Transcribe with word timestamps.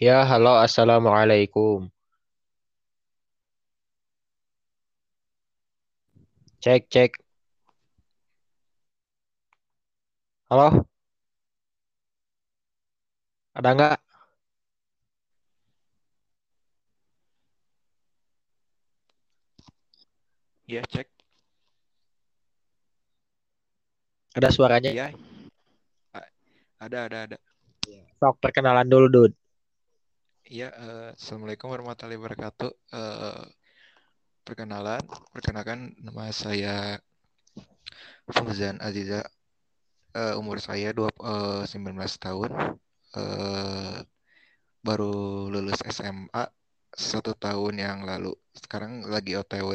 Ya, 0.00 0.24
halo, 0.24 0.56
assalamualaikum. 0.64 1.92
Cek, 6.64 6.88
cek. 6.92 7.12
Halo, 10.50 10.84
ada 13.54 13.68
nggak? 13.76 13.98
Iya, 20.70 20.82
cek. 20.86 21.08
Ada 24.38 24.48
suaranya? 24.54 24.90
Iya, 24.94 25.06
a- 26.14 26.30
ada, 26.80 26.98
ada, 27.10 27.18
ada. 27.26 27.36
Sok, 28.20 28.36
perkenalan 28.40 28.88
dulu, 28.88 29.06
Dud. 29.12 29.32
Iya, 30.50 30.66
eh, 30.82 31.08
Assalamualaikum 31.14 31.70
warahmatullahi 31.70 32.18
wabarakatuh. 32.18 32.70
Eh, 32.90 33.42
perkenalan, 34.42 34.98
perkenalkan 35.30 35.94
nama 36.02 36.26
saya 36.34 36.98
Fauzan 38.26 38.82
Aziza. 38.82 39.22
Eh, 40.10 40.34
umur 40.40 40.58
saya 40.58 40.90
dua, 40.90 41.06
eh, 41.14 41.62
19 41.70 42.18
tahun. 42.18 42.50
Eh, 43.14 43.96
baru 44.82 45.12
lulus 45.54 45.78
SMA 45.86 46.44
satu 46.98 47.30
tahun 47.38 47.74
yang 47.86 47.98
lalu. 48.02 48.34
Sekarang 48.58 49.06
lagi 49.06 49.38
OTW 49.38 49.70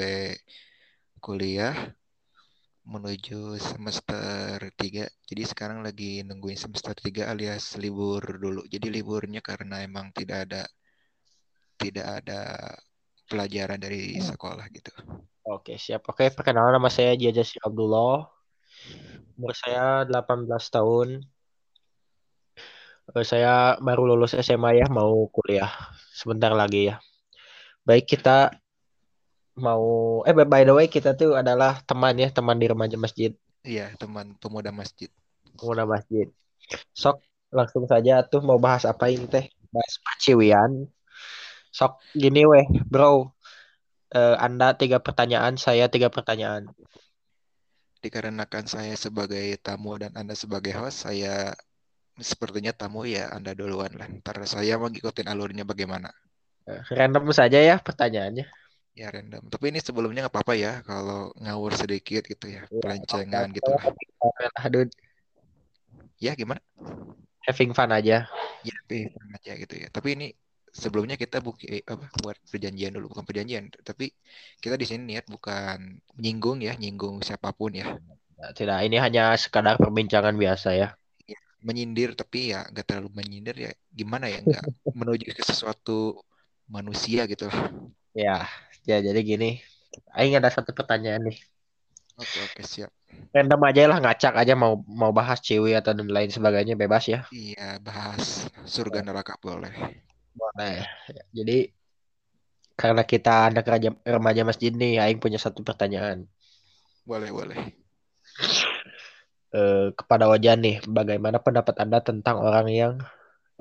kuliah 1.23 1.95
menuju 2.85 3.57
semester 3.57 4.61
3. 4.77 5.09
Jadi 5.09 5.43
sekarang 5.43 5.81
lagi 5.81 6.21
nungguin 6.21 6.57
semester 6.57 6.93
3 6.93 7.27
alias 7.33 7.75
libur 7.81 8.21
dulu. 8.37 8.61
Jadi 8.69 8.87
liburnya 8.93 9.41
karena 9.41 9.81
emang 9.81 10.13
tidak 10.13 10.49
ada 10.49 10.61
tidak 11.75 12.07
ada 12.23 12.41
pelajaran 13.25 13.81
dari 13.81 14.21
sekolah 14.21 14.65
gitu. 14.71 14.93
Oke, 15.45 15.77
siap. 15.77 16.05
Oke, 16.09 16.29
perkenalan 16.33 16.77
nama 16.77 16.89
saya 16.89 17.13
Jaja 17.17 17.41
Sir 17.45 17.61
Abdullah. 17.65 18.29
Umur 19.37 19.53
saya 19.53 20.05
18 20.07 20.47
tahun. 20.73 21.21
Eh, 23.13 23.25
Saya 23.25 23.77
baru 23.77 24.09
lulus 24.09 24.33
SMA 24.33 24.81
ya, 24.81 24.87
mau 24.89 25.29
kuliah 25.29 25.69
sebentar 26.13 26.49
lagi 26.49 26.89
ya. 26.89 26.97
Baik, 27.85 28.17
kita 28.17 28.49
mau... 29.55 30.21
Eh, 30.27 30.35
by 30.35 30.63
the 30.67 30.73
way, 30.75 30.87
kita 30.91 31.15
tuh 31.15 31.35
adalah 31.35 31.79
teman 31.83 32.15
ya, 32.19 32.29
teman 32.31 32.59
di 32.59 32.67
remaja 32.67 32.99
masjid. 32.99 33.31
Iya, 33.65 33.95
teman 33.97 34.37
pemuda 34.37 34.69
masjid. 34.69 35.09
Pemuda 35.57 35.87
masjid. 35.87 36.29
Sok, 36.93 37.23
langsung 37.49 37.87
saja 37.89 38.21
tuh 38.27 38.43
mau 38.43 38.59
bahas 38.61 38.85
apa 38.85 39.09
ini 39.09 39.25
teh? 39.25 39.49
Bahas 39.71 39.97
perciwian. 40.03 40.85
Sok, 41.73 41.99
gini 42.13 42.45
weh, 42.45 42.67
bro. 42.85 43.31
Eh, 44.13 44.37
Anda 44.37 44.77
tiga 44.77 45.01
pertanyaan, 45.01 45.57
saya 45.57 45.89
tiga 45.89 46.13
pertanyaan. 46.13 46.69
Dikarenakan 47.99 48.69
saya 48.69 48.93
sebagai 48.93 49.57
tamu 49.59 49.97
dan 49.97 50.13
Anda 50.13 50.37
sebagai 50.37 50.77
host, 50.77 51.09
saya 51.09 51.57
sepertinya 52.15 52.71
tamu 52.71 53.03
ya 53.03 53.27
Anda 53.33 53.51
duluan 53.57 53.91
lah. 53.97 54.07
Ntar 54.07 54.45
saya 54.47 54.77
mau 54.77 54.87
ngikutin 54.87 55.27
alurnya 55.27 55.65
bagaimana. 55.65 56.13
Eh, 56.69 56.81
Random 56.93 57.33
saja 57.33 57.59
ya 57.59 57.81
pertanyaannya. 57.81 58.45
Ya 58.95 59.11
random. 59.11 59.51
Tapi 59.51 59.75
ini 59.75 59.83
sebelumnya 59.83 60.23
nggak 60.23 60.31
apa-apa 60.31 60.55
ya 60.55 60.79
kalau 60.87 61.35
ngawur 61.35 61.75
sedikit 61.75 62.23
gitu 62.23 62.47
ya. 62.47 62.63
Ya, 62.63 62.79
Pelancengan 62.79 63.51
oke. 63.51 63.55
gitu 63.59 63.69
lah. 63.75 63.83
Lah, 64.55 64.65
dude. 64.71 64.93
Ya 66.15 66.31
gimana? 66.31 66.63
Having 67.43 67.75
fun 67.75 67.91
aja. 67.91 68.23
Ya 68.63 68.73
tapi 68.87 69.11
aja 69.11 69.51
gitu 69.59 69.75
ya. 69.75 69.91
Tapi 69.91 70.15
ini 70.15 70.27
sebelumnya 70.71 71.19
kita 71.19 71.43
buki, 71.43 71.83
apa, 71.83 72.07
buat 72.23 72.39
perjanjian 72.47 72.95
dulu. 72.95 73.11
Bukan 73.11 73.27
perjanjian. 73.27 73.67
Tapi 73.83 74.15
kita 74.63 74.79
di 74.79 74.87
sini 74.87 75.11
niat 75.11 75.27
bukan 75.27 75.99
nyinggung 76.15 76.63
ya. 76.63 76.79
Nyinggung 76.79 77.19
siapa 77.19 77.51
pun 77.51 77.75
ya. 77.75 77.99
Tidak, 78.55 78.79
ini 78.79 78.95
hanya 78.95 79.35
sekadar 79.35 79.75
perbincangan 79.75 80.39
biasa 80.39 80.71
ya. 80.71 80.95
ya, 81.27 81.39
menyindir 81.63 82.15
tapi 82.15 82.53
ya 82.53 82.67
nggak 82.69 82.85
terlalu 82.85 83.09
menyindir 83.15 83.55
ya 83.57 83.71
gimana 83.89 84.29
ya 84.29 84.43
nggak 84.43 84.63
menuju 84.93 85.33
ke 85.33 85.43
sesuatu 85.43 86.19
manusia 86.69 87.25
gitu 87.25 87.49
lah. 87.49 87.73
Ya, 88.15 88.47
ya 88.85 89.01
jadi 89.01 89.19
gini. 89.25 89.59
Aing 90.13 90.37
ada 90.37 90.53
satu 90.53 90.71
pertanyaan 90.71 91.25
nih. 91.27 91.37
Oke 92.15 92.37
oke 92.47 92.61
siap. 92.63 92.91
Random 93.35 93.61
aja 93.67 93.81
lah, 93.91 93.99
ngacak 93.99 94.33
aja 94.39 94.55
mau 94.55 94.79
mau 94.87 95.11
bahas 95.11 95.43
ciwi 95.43 95.75
atau 95.75 95.91
dan 95.91 96.07
lain 96.07 96.31
sebagainya 96.31 96.79
bebas 96.79 97.11
ya. 97.11 97.27
Iya 97.33 97.79
bahas 97.83 98.47
surga 98.63 99.03
neraka 99.03 99.35
boleh. 99.39 99.71
Boleh. 100.31 100.83
Jadi 101.35 101.71
karena 102.75 103.07
kita 103.07 103.51
anak 103.51 103.63
remaja, 103.67 103.89
remaja 104.03 104.41
masjid 104.43 104.71
nih, 104.71 104.99
Aing 104.99 105.19
punya 105.19 105.39
satu 105.39 105.63
pertanyaan. 105.63 106.27
Boleh 107.07 107.31
boleh. 107.31 107.59
Eh, 109.55 109.87
kepada 109.95 110.27
Wajan 110.27 110.59
nih, 110.59 110.83
bagaimana 110.83 111.39
pendapat 111.39 111.79
Anda 111.79 112.03
tentang 112.03 112.43
orang 112.43 112.67
yang 112.67 112.93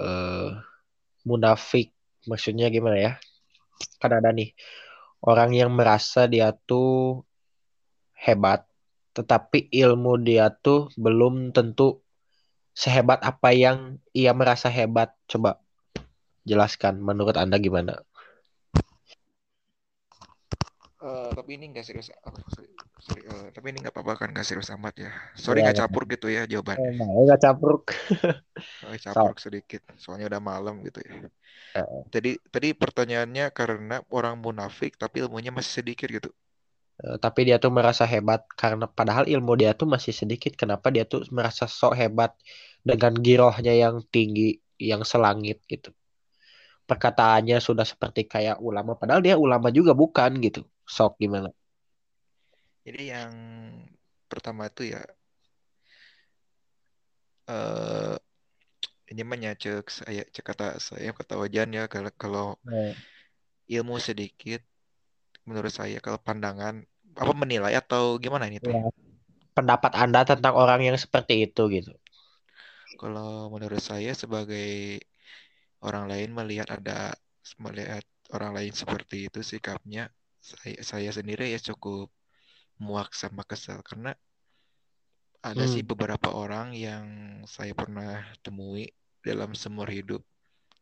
eh, 0.03 0.51
munafik? 1.23 1.95
Maksudnya 2.27 2.71
gimana 2.75 2.99
ya? 2.99 3.13
Kan 4.03 4.19
ada 4.19 4.35
nih 4.35 4.51
orang 5.25 5.57
yang 5.57 5.73
merasa 5.73 6.29
dia 6.29 6.53
tuh 6.53 7.25
hebat, 8.13 8.69
tetapi 9.17 9.73
ilmu 9.73 10.21
dia 10.21 10.53
tuh 10.53 10.93
belum 11.01 11.51
tentu 11.57 12.05
sehebat 12.77 13.25
apa 13.25 13.57
yang 13.57 13.97
ia 14.13 14.37
merasa 14.37 14.69
hebat. 14.69 15.17
Coba 15.25 15.57
jelaskan 16.45 17.01
menurut 17.01 17.41
Anda 17.41 17.57
gimana? 17.57 18.05
Eh, 21.01 21.24
tapi 21.37 21.51
ini 21.57 21.65
nggak 21.73 21.87
serius. 21.87 22.09
sorry, 22.53 22.69
sorry, 23.07 23.23
eh, 23.33 23.45
tapi 23.55 23.67
ini 23.71 23.79
nggak 23.83 23.95
apa-apa 23.95 24.13
kan 24.21 24.29
nggak 24.33 24.47
serius 24.49 24.71
amat 24.77 24.95
ya. 25.05 25.11
Sorry 25.45 25.59
Ya, 25.59 25.65
nggak 25.65 25.77
ya. 25.77 25.83
campur 25.83 26.03
gitu 26.13 26.27
ya 26.37 26.43
jawabannya. 26.53 26.93
Nah, 26.99 27.09
nggak 27.25 27.39
campur. 27.45 27.73
Oh, 28.87 28.95
So, 29.13 29.23
campur 29.23 29.35
sedikit. 29.45 29.83
Soalnya 30.03 30.27
udah 30.31 30.43
malam 30.51 30.75
gitu 30.87 31.01
ya. 31.09 31.15
eh, 31.75 32.05
Jadi 32.15 32.31
tadi 32.55 32.69
pertanyaannya 32.83 33.45
karena 33.59 33.97
orang 34.19 34.35
munafik 34.45 34.93
tapi 35.03 35.17
ilmunya 35.25 35.53
masih 35.59 35.73
sedikit 35.83 36.09
gitu. 36.17 36.31
eh, 37.05 37.17
tapi 37.25 37.41
dia 37.47 37.57
tuh 37.65 37.73
merasa 37.79 38.05
hebat 38.13 38.41
karena 38.61 38.85
padahal 38.99 39.25
ilmu 39.35 39.53
dia 39.61 39.71
tuh 39.81 39.87
masih 39.95 40.13
sedikit. 40.21 40.53
Kenapa 40.61 40.87
dia 40.95 41.05
tuh 41.13 41.21
merasa 41.37 41.65
sok 41.79 41.93
hebat 42.01 42.31
dengan 42.89 43.13
girohnya 43.27 43.73
yang 43.83 43.97
tinggi, 44.15 44.43
yang 44.91 45.03
selangit 45.13 45.57
gitu. 45.73 45.89
Perkataannya 46.91 47.57
sudah 47.67 47.87
seperti 47.93 48.21
kayak 48.33 48.57
ulama, 48.69 48.93
padahal 49.01 49.21
dia 49.27 49.37
ulama 49.45 49.69
juga 49.79 49.93
bukan 50.03 50.31
gitu. 50.45 50.61
Sok 50.85 51.17
gimana? 51.21 51.49
Jadi 52.85 53.03
yang 53.09 53.33
pertama 54.29 54.69
itu 54.69 54.93
ya 54.93 55.01
eh 57.45 58.17
ini 59.13 59.21
mah 59.21 59.37
cek 59.37 59.85
saya 59.93 60.23
cek 60.25 60.45
kata 60.45 60.81
saya 60.81 61.13
kata 61.13 61.37
wajan 61.37 61.77
ya 61.77 61.85
kalau 61.93 62.11
kalau 62.17 62.47
Eh, 62.65 62.97
ilmu 63.77 64.01
sedikit 64.01 64.61
menurut 65.45 65.73
saya 65.73 66.01
kalau 66.01 66.17
pandangan 66.21 66.81
apa 67.15 67.33
menilai 67.37 67.77
atau 67.77 68.17
gimana 68.17 68.49
ini 68.49 68.59
teh 68.59 68.73
ya, 68.73 68.89
pendapat 69.55 69.93
Anda 69.95 70.27
tentang 70.27 70.57
orang 70.57 70.81
yang 70.83 70.97
seperti 70.99 71.47
itu 71.47 71.63
gitu. 71.71 71.93
kalau 72.99 73.53
menurut 73.53 73.79
saya 73.79 74.17
sebagai 74.17 74.99
orang 75.85 76.09
lain 76.09 76.33
melihat 76.33 76.81
ada 76.81 77.13
melihat 77.61 78.03
orang 78.33 78.57
lain 78.57 78.73
seperti 78.73 79.29
itu 79.29 79.45
sikapnya 79.45 80.09
saya 80.51 80.79
saya 80.91 81.11
sendiri 81.19 81.45
ya 81.55 81.59
cukup 81.69 82.07
muak 82.85 83.11
sama 83.23 83.43
kesel. 83.51 83.79
Karena 83.89 84.11
ada 85.51 85.65
sih 85.73 85.83
Hmm, 85.83 85.91
beberapa 85.91 86.29
orang 86.43 86.67
yang 86.87 87.05
saya 87.57 87.73
pernah 87.81 88.25
temui 88.45 88.85
dalam 89.27 89.51
seumur 89.61 89.89
hidup. 89.97 90.23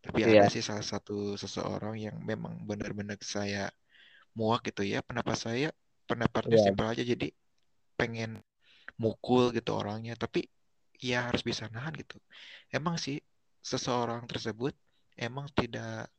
Tapi 0.04 0.20
ada 0.32 0.44
iya, 0.44 0.52
sih 0.54 0.62
salah 0.68 0.86
satu 0.92 1.12
seseorang 1.42 1.94
yang 2.06 2.16
memang 2.30 2.54
benar-benar 2.70 3.18
saya 3.34 3.60
muak 4.38 4.60
gitu 4.68 4.82
ya. 4.92 4.98
Pendapat 5.08 5.36
saya 5.46 5.68
pendapatnya 6.10 6.56
iya, 6.56 6.62
simpel 6.64 6.86
aja. 6.92 7.04
Jadi 7.12 7.26
pengen 8.00 8.30
mukul 9.02 9.44
gitu 9.56 9.70
orangnya. 9.80 10.14
Tapi 10.24 10.40
ya 11.10 11.16
harus 11.28 11.42
bisa 11.50 11.64
nahan 11.74 11.94
gitu. 12.02 12.16
Emang 12.76 12.96
sih 13.04 13.16
seseorang 13.70 14.22
tersebut 14.30 14.74
emang 15.26 15.46
tidak 15.58 16.10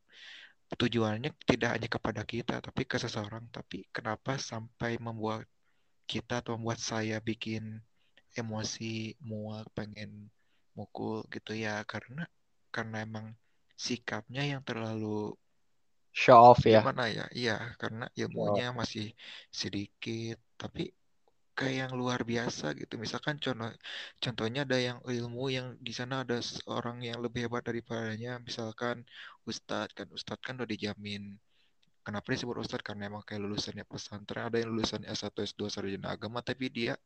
tujuannya 0.72 1.30
tidak 1.44 1.70
hanya 1.76 1.88
kepada 1.88 2.22
kita 2.24 2.58
tapi 2.64 2.88
ke 2.88 2.96
seseorang. 2.96 3.44
Tapi 3.52 3.84
kenapa 3.92 4.40
sampai 4.40 4.96
membuat 4.96 5.44
kita 6.08 6.40
atau 6.40 6.56
membuat 6.56 6.80
saya 6.80 7.20
bikin 7.20 7.80
emosi 8.34 9.14
muak 9.22 9.68
pengen 9.76 10.32
mukul 10.74 11.22
gitu 11.28 11.52
ya? 11.54 11.84
Karena 11.84 12.24
karena 12.72 13.04
emang 13.04 13.36
sikapnya 13.74 14.42
yang 14.42 14.62
terlalu 14.64 15.34
show 16.14 16.54
off 16.54 16.62
ya. 16.66 16.80
gimana 16.82 17.10
ya? 17.10 17.26
Iya 17.34 17.76
karena 17.78 18.08
ilmunya 18.14 18.72
masih 18.72 19.12
sedikit 19.50 20.38
tapi 20.58 20.90
kayak 21.54 21.76
yang 21.88 21.92
luar 21.94 22.20
biasa 22.26 22.74
gitu. 22.74 22.98
Misalkan 22.98 23.38
contoh 23.38 23.70
contohnya 24.18 24.66
ada 24.66 24.78
yang 24.78 24.98
ilmu 25.06 25.44
yang 25.50 25.66
di 25.78 25.92
sana 25.94 26.26
ada 26.26 26.38
orang 26.66 27.00
yang 27.02 27.18
lebih 27.22 27.46
hebat 27.46 27.62
daripadanya, 27.64 28.42
misalkan 28.42 29.06
ustadz 29.46 29.94
kan 29.94 30.08
ustadz 30.10 30.42
kan 30.42 30.54
udah 30.58 30.68
dijamin 30.68 31.38
kenapa 32.04 32.36
disebut 32.36 32.60
ustadz 32.60 32.84
karena 32.84 33.08
emang 33.08 33.24
kayak 33.24 33.40
lulusannya 33.46 33.86
pesantren 33.88 34.50
ada 34.50 34.60
yang 34.60 34.70
lulusan 34.74 35.02
S1 35.08 35.32
S2 35.32 35.72
sarjana 35.72 36.12
agama 36.12 36.44
tapi 36.44 36.68
dia 36.68 36.98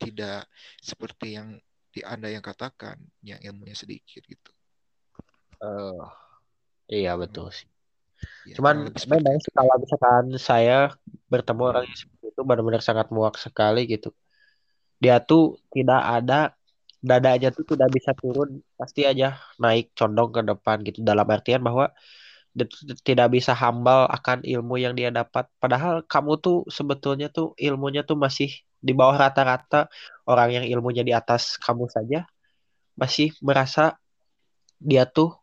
tidak 0.00 0.48
seperti 0.80 1.38
yang 1.38 1.60
di 1.90 2.00
anda 2.02 2.26
yang 2.32 2.42
katakan 2.42 2.98
yang 3.22 3.38
ilmunya 3.42 3.76
sedikit 3.76 4.22
gitu. 4.26 4.50
Uh, 5.60 6.08
iya 6.88 7.14
betul 7.20 7.52
sih. 7.52 7.68
Ya, 8.48 8.54
Cuman 8.56 8.88
memang 8.88 9.36
sih 9.40 9.52
kalau 9.52 9.74
misalkan 9.78 10.24
saya 10.40 10.92
bertemu 11.28 11.62
orang 11.70 11.84
yang 11.88 11.98
seperti 11.98 12.26
itu 12.32 12.40
benar-benar 12.44 12.82
sangat 12.84 13.08
muak 13.12 13.36
sekali 13.36 13.84
gitu. 13.88 14.12
Dia 15.00 15.20
tuh 15.20 15.56
tidak 15.72 16.02
ada 16.04 16.52
dadanya 17.00 17.48
tuh 17.48 17.64
tidak 17.64 17.88
bisa 17.96 18.12
turun, 18.12 18.60
pasti 18.76 19.08
aja 19.08 19.40
naik 19.56 19.96
condong 19.96 20.30
ke 20.36 20.40
depan 20.44 20.76
gitu. 20.84 21.00
Dalam 21.00 21.24
artian 21.24 21.64
bahwa 21.64 21.88
dia 22.52 22.66
tidak 23.06 23.28
bisa 23.32 23.54
hambal 23.56 24.10
akan 24.10 24.44
ilmu 24.44 24.76
yang 24.76 24.92
dia 24.92 25.08
dapat. 25.08 25.48
Padahal 25.62 26.04
kamu 26.04 26.32
tuh 26.44 26.68
sebetulnya 26.68 27.32
tuh 27.32 27.56
ilmunya 27.56 28.04
tuh 28.04 28.18
masih 28.18 28.50
di 28.80 28.92
bawah 28.96 29.16
rata-rata 29.16 29.88
orang 30.28 30.60
yang 30.60 30.64
ilmunya 30.68 31.04
di 31.04 31.12
atas 31.12 31.60
kamu 31.60 31.88
saja 31.92 32.24
masih 32.96 33.32
merasa 33.40 33.96
dia 34.80 35.04
tuh 35.08 35.39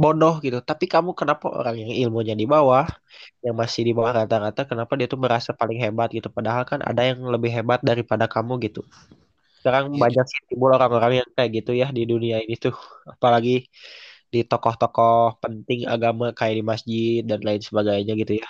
bodoh 0.00 0.34
gitu. 0.40 0.58
Tapi 0.64 0.84
kamu 0.88 1.12
kenapa 1.12 1.46
orang 1.52 1.76
yang 1.76 1.92
ilmunya 2.08 2.32
di 2.32 2.48
bawah, 2.48 2.88
yang 3.44 3.52
masih 3.52 3.84
di 3.84 3.92
bawah 3.92 4.12
rata-rata, 4.24 4.64
kenapa 4.64 4.92
dia 4.96 5.06
tuh 5.12 5.20
merasa 5.20 5.52
paling 5.52 5.76
hebat 5.76 6.08
gitu? 6.16 6.32
Padahal 6.32 6.64
kan 6.64 6.80
ada 6.80 7.02
yang 7.04 7.20
lebih 7.28 7.52
hebat 7.52 7.84
daripada 7.84 8.24
kamu 8.24 8.52
gitu. 8.64 8.80
Sekarang 9.60 9.92
ya, 9.92 10.00
banyak 10.00 10.24
sih 10.24 10.40
timbul 10.48 10.72
orang-orang 10.72 11.20
yang 11.20 11.28
kayak 11.36 11.50
gitu 11.60 11.76
ya 11.76 11.92
di 11.92 12.08
dunia 12.08 12.40
ini 12.40 12.56
tuh. 12.56 12.72
Apalagi 13.04 13.68
di 14.32 14.40
tokoh-tokoh 14.46 15.36
penting 15.42 15.84
agama 15.84 16.32
kayak 16.32 16.54
di 16.56 16.64
masjid 16.64 17.20
dan 17.20 17.44
lain 17.44 17.60
sebagainya 17.60 18.16
gitu 18.16 18.40
ya. 18.40 18.48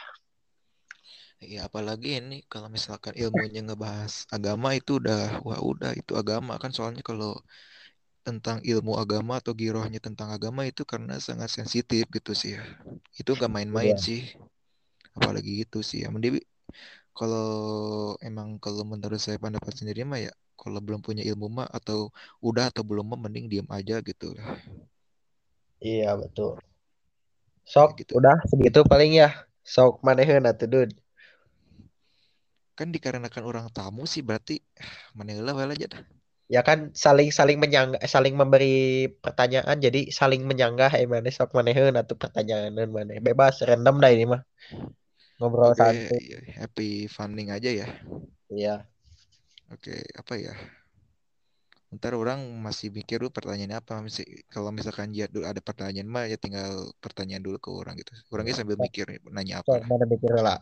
Ya 1.41 1.67
apalagi 1.67 2.21
ini 2.21 2.45
kalau 2.53 2.69
misalkan 2.69 3.17
ilmunya 3.17 3.65
ngebahas 3.65 4.29
agama 4.29 4.77
itu 4.77 5.01
udah 5.01 5.41
wah 5.41 5.57
udah 5.57 5.97
itu 5.97 6.13
agama 6.13 6.61
kan 6.61 6.69
soalnya 6.69 7.01
kalau 7.01 7.33
tentang 8.21 8.61
ilmu 8.61 9.01
agama 9.01 9.41
atau 9.41 9.57
girohnya 9.57 9.97
tentang 9.97 10.29
agama 10.29 10.69
itu 10.69 10.85
karena 10.85 11.17
sangat 11.17 11.49
sensitif 11.49 12.05
gitu 12.13 12.37
sih 12.37 12.57
ya. 12.57 12.63
Itu 13.17 13.33
gak 13.37 13.49
main-main 13.49 13.97
yeah. 13.97 14.01
sih. 14.01 14.21
Apalagi 15.17 15.65
gitu 15.65 15.81
sih 15.81 16.05
ya. 16.05 16.13
Mending 16.13 16.45
kalau 17.17 18.15
emang 18.23 18.61
kalau 18.61 18.85
menurut 18.87 19.19
saya 19.19 19.41
pendapat 19.41 19.75
sendiri 19.75 20.07
mah 20.07 20.21
ya 20.23 20.33
kalau 20.55 20.79
belum 20.79 21.01
punya 21.01 21.25
ilmu 21.25 21.49
mah 21.49 21.69
atau 21.73 22.13
udah 22.45 22.69
atau 22.69 22.85
belum 22.85 23.09
mah 23.17 23.21
mending 23.29 23.49
diam 23.49 23.69
aja 23.73 23.99
gitu. 24.05 24.37
Iya 25.81 26.13
betul. 26.21 26.61
Sok 27.65 28.05
gitu. 28.05 28.21
udah 28.21 28.37
segitu 28.47 28.85
paling 28.85 29.17
ya. 29.17 29.33
Sok 29.65 30.05
manehin 30.05 30.45
atuh 30.45 30.69
dud. 30.69 30.91
Kan 32.77 32.93
dikarenakan 32.93 33.45
orang 33.45 33.67
tamu 33.73 34.05
sih 34.05 34.21
berarti 34.21 34.61
manehin 35.17 35.41
lah 35.41 35.57
aja 35.57 35.89
dah 35.89 36.20
ya 36.51 36.67
kan 36.67 36.91
saling 36.99 37.31
saling 37.31 37.63
menyanggah 37.63 38.03
saling 38.11 38.35
memberi 38.35 39.07
pertanyaan 39.23 39.79
jadi 39.79 40.11
saling 40.11 40.43
menyanggah 40.43 40.91
eh 40.99 41.07
mana 41.07 41.31
sok 41.31 41.55
maneheun 41.55 41.95
atau 41.95 42.19
pertanyaan 42.19 42.75
mana 42.91 43.23
bebas 43.23 43.63
random 43.63 44.03
dah 44.03 44.11
ini 44.11 44.27
mah. 44.27 44.43
Ngobrol 45.39 45.73
okay, 45.73 46.11
santai. 46.11 46.21
iya, 46.21 46.39
happy 46.59 47.07
funding 47.07 47.55
aja 47.55 47.71
ya. 47.71 47.89
Iya. 48.51 48.83
Oke 49.71 49.95
okay, 49.95 50.01
apa 50.19 50.35
ya? 50.37 50.55
Ntar 51.95 52.19
orang 52.19 52.43
masih 52.59 52.91
mikir 52.91 53.23
dulu 53.23 53.31
pertanyaannya 53.31 53.79
apa 53.79 54.03
kalau 54.51 54.75
misalkan 54.75 55.15
dia 55.15 55.31
dulu 55.31 55.47
ada 55.47 55.63
pertanyaan 55.63 56.11
mah 56.11 56.27
ya 56.27 56.35
tinggal 56.35 56.91
pertanyaan 56.99 57.47
dulu 57.47 57.63
ke 57.63 57.71
orang 57.71 57.95
gitu. 57.95 58.11
Orangnya 58.35 58.59
sambil 58.59 58.75
mikir 58.75 59.07
nanya 59.31 59.63
apa 59.63 59.79
sok, 59.79 59.87
mana 59.87 60.03
mikir 60.03 60.35
lah. 60.35 60.59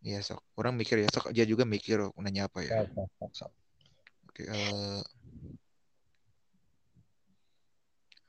Iya 0.00 0.24
sok. 0.24 0.40
Orang 0.56 0.80
mikir 0.80 0.96
ya 1.04 1.12
sok. 1.12 1.28
Dia 1.36 1.44
juga 1.44 1.68
mikir 1.68 2.08
nanya 2.16 2.48
apa 2.48 2.64
ya? 2.64 2.88
Sok, 2.88 3.08
sok, 3.20 3.32
sok. 3.36 3.50
Uh, 4.48 5.00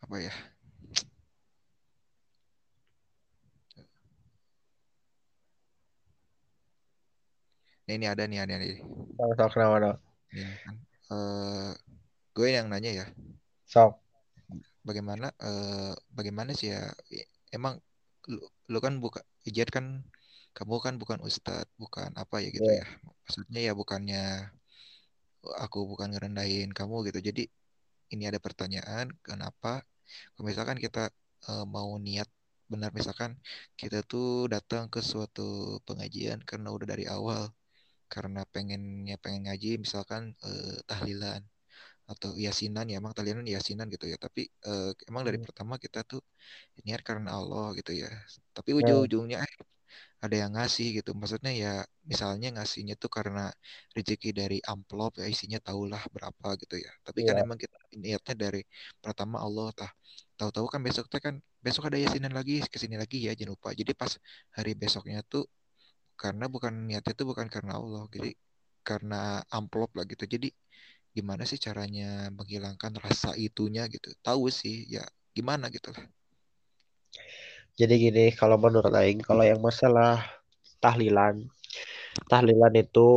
apa 0.02 0.16
ya? 0.18 0.34
Nah, 7.88 7.94
ini 8.00 8.08
ada 8.08 8.24
nih, 8.24 8.40
ada 8.40 8.56
nih. 8.56 8.80
Sok, 9.20 9.52
kenapa 9.52 9.76
dong? 9.84 9.98
Ini 10.32 10.56
kan. 10.64 10.76
Uh, 11.12 11.72
gue 12.32 12.48
yang 12.48 12.72
nanya 12.72 13.04
ya. 13.04 13.06
Sok. 13.68 14.00
Bagaimana, 14.88 15.36
uh, 15.44 15.92
bagaimana 16.16 16.56
sih 16.56 16.72
ya? 16.72 16.88
Emang 17.52 17.84
lu, 18.32 18.40
lu 18.72 18.80
kan 18.80 18.96
buka 19.04 19.20
ijat 19.44 19.68
kan, 19.68 20.08
kamu 20.56 20.80
kan 20.80 20.96
bukan 20.96 21.20
ustadz, 21.20 21.68
bukan 21.76 22.16
apa 22.16 22.40
ya 22.40 22.50
gitu 22.56 22.64
yeah. 22.64 22.84
ya. 22.84 23.12
Maksudnya 23.28 23.60
ya 23.60 23.74
bukannya 23.76 24.24
aku 25.64 25.80
bukan 25.92 26.14
ngerendahin 26.14 26.70
kamu 26.72 26.96
gitu 27.10 27.20
jadi 27.32 27.44
ini 28.14 28.24
ada 28.30 28.40
pertanyaan 28.44 29.10
kenapa 29.24 29.82
kalau 30.36 30.46
misalkan 30.50 30.78
kita 30.78 31.10
uh, 31.50 31.66
mau 31.66 31.96
niat 31.98 32.28
benar 32.72 32.92
misalkan 32.96 33.36
kita 33.76 34.00
tuh 34.08 34.48
datang 34.48 34.88
ke 34.88 35.00
suatu 35.04 35.80
pengajian 35.84 36.40
karena 36.48 36.72
udah 36.72 36.88
dari 36.88 37.06
awal 37.08 37.52
karena 38.08 38.44
pengennya 38.48 39.16
pengen 39.24 39.48
ngaji 39.48 39.80
misalkan 39.80 40.36
uh, 40.44 40.78
tahlilan 40.88 41.44
atau 42.12 42.36
yasinan 42.36 42.88
ya 42.92 43.00
emang 43.00 43.16
tahlilan 43.16 43.48
yasinan 43.48 43.88
gitu 43.88 44.08
ya 44.12 44.20
tapi 44.20 44.52
uh, 44.68 44.92
emang 45.08 45.24
dari 45.28 45.40
hmm. 45.40 45.48
pertama 45.48 45.80
kita 45.80 46.04
tuh 46.04 46.20
niat 46.84 47.02
karena 47.08 47.40
Allah 47.40 47.72
gitu 47.80 47.92
ya 47.96 48.12
tapi 48.52 48.76
ya. 48.76 48.84
ujung-ujungnya 48.84 49.38
eh 49.40 49.54
ada 50.24 50.36
yang 50.36 50.52
ngasih 50.54 50.88
gitu. 51.02 51.12
Maksudnya 51.18 51.52
ya 51.54 51.74
misalnya 52.06 52.48
ngasihnya 52.56 52.96
tuh 53.02 53.10
karena 53.10 53.50
rezeki 53.96 54.30
dari 54.32 54.58
amplop 54.74 55.18
ya 55.22 55.26
isinya 55.26 55.60
tahulah 55.62 56.02
berapa 56.14 56.48
gitu 56.62 56.76
ya. 56.78 56.92
Tapi 57.06 57.20
yeah. 57.26 57.28
kan 57.28 57.36
iya. 57.38 57.44
emang 57.46 57.60
kita 57.60 57.78
niatnya 57.98 58.36
dari 58.38 58.62
pertama 59.04 59.38
Allah 59.42 59.68
tah 59.74 59.92
tahu-tahu 60.40 60.68
kan 60.74 60.82
besok 60.86 61.06
teh 61.12 61.22
kan 61.22 61.36
besok 61.66 61.90
ada 61.90 61.98
yasinan 62.02 62.34
lagi 62.34 62.62
ke 62.66 62.78
sini 62.82 62.96
lagi 63.02 63.18
ya 63.26 63.34
jangan 63.34 63.58
lupa. 63.58 63.70
Jadi 63.74 63.92
pas 63.98 64.12
hari 64.56 64.72
besoknya 64.78 65.26
tuh 65.26 65.46
karena 66.18 66.46
bukan 66.46 66.74
niatnya 66.88 67.14
tuh 67.18 67.28
bukan 67.32 67.48
karena 67.50 67.78
Allah 67.82 68.06
jadi 68.14 68.32
karena 68.86 69.42
amplop 69.50 69.92
lah 69.98 70.06
gitu. 70.06 70.26
Jadi 70.30 70.50
gimana 71.12 71.44
sih 71.50 71.60
caranya 71.60 72.30
menghilangkan 72.32 72.94
rasa 73.02 73.34
itunya 73.36 73.90
gitu? 73.90 74.14
Tahu 74.22 74.48
sih 74.54 74.86
ya 74.88 75.04
gimana 75.36 75.72
gitu 75.72 75.90
lah 75.96 76.06
jadi 77.80 77.94
gini, 77.98 78.26
kalau 78.36 78.60
menurut 78.60 78.92
Aing, 78.92 79.24
kalau 79.24 79.44
yang 79.48 79.60
masalah 79.64 80.22
tahlilan, 80.84 81.48
tahlilan 82.28 82.74
itu 82.76 83.10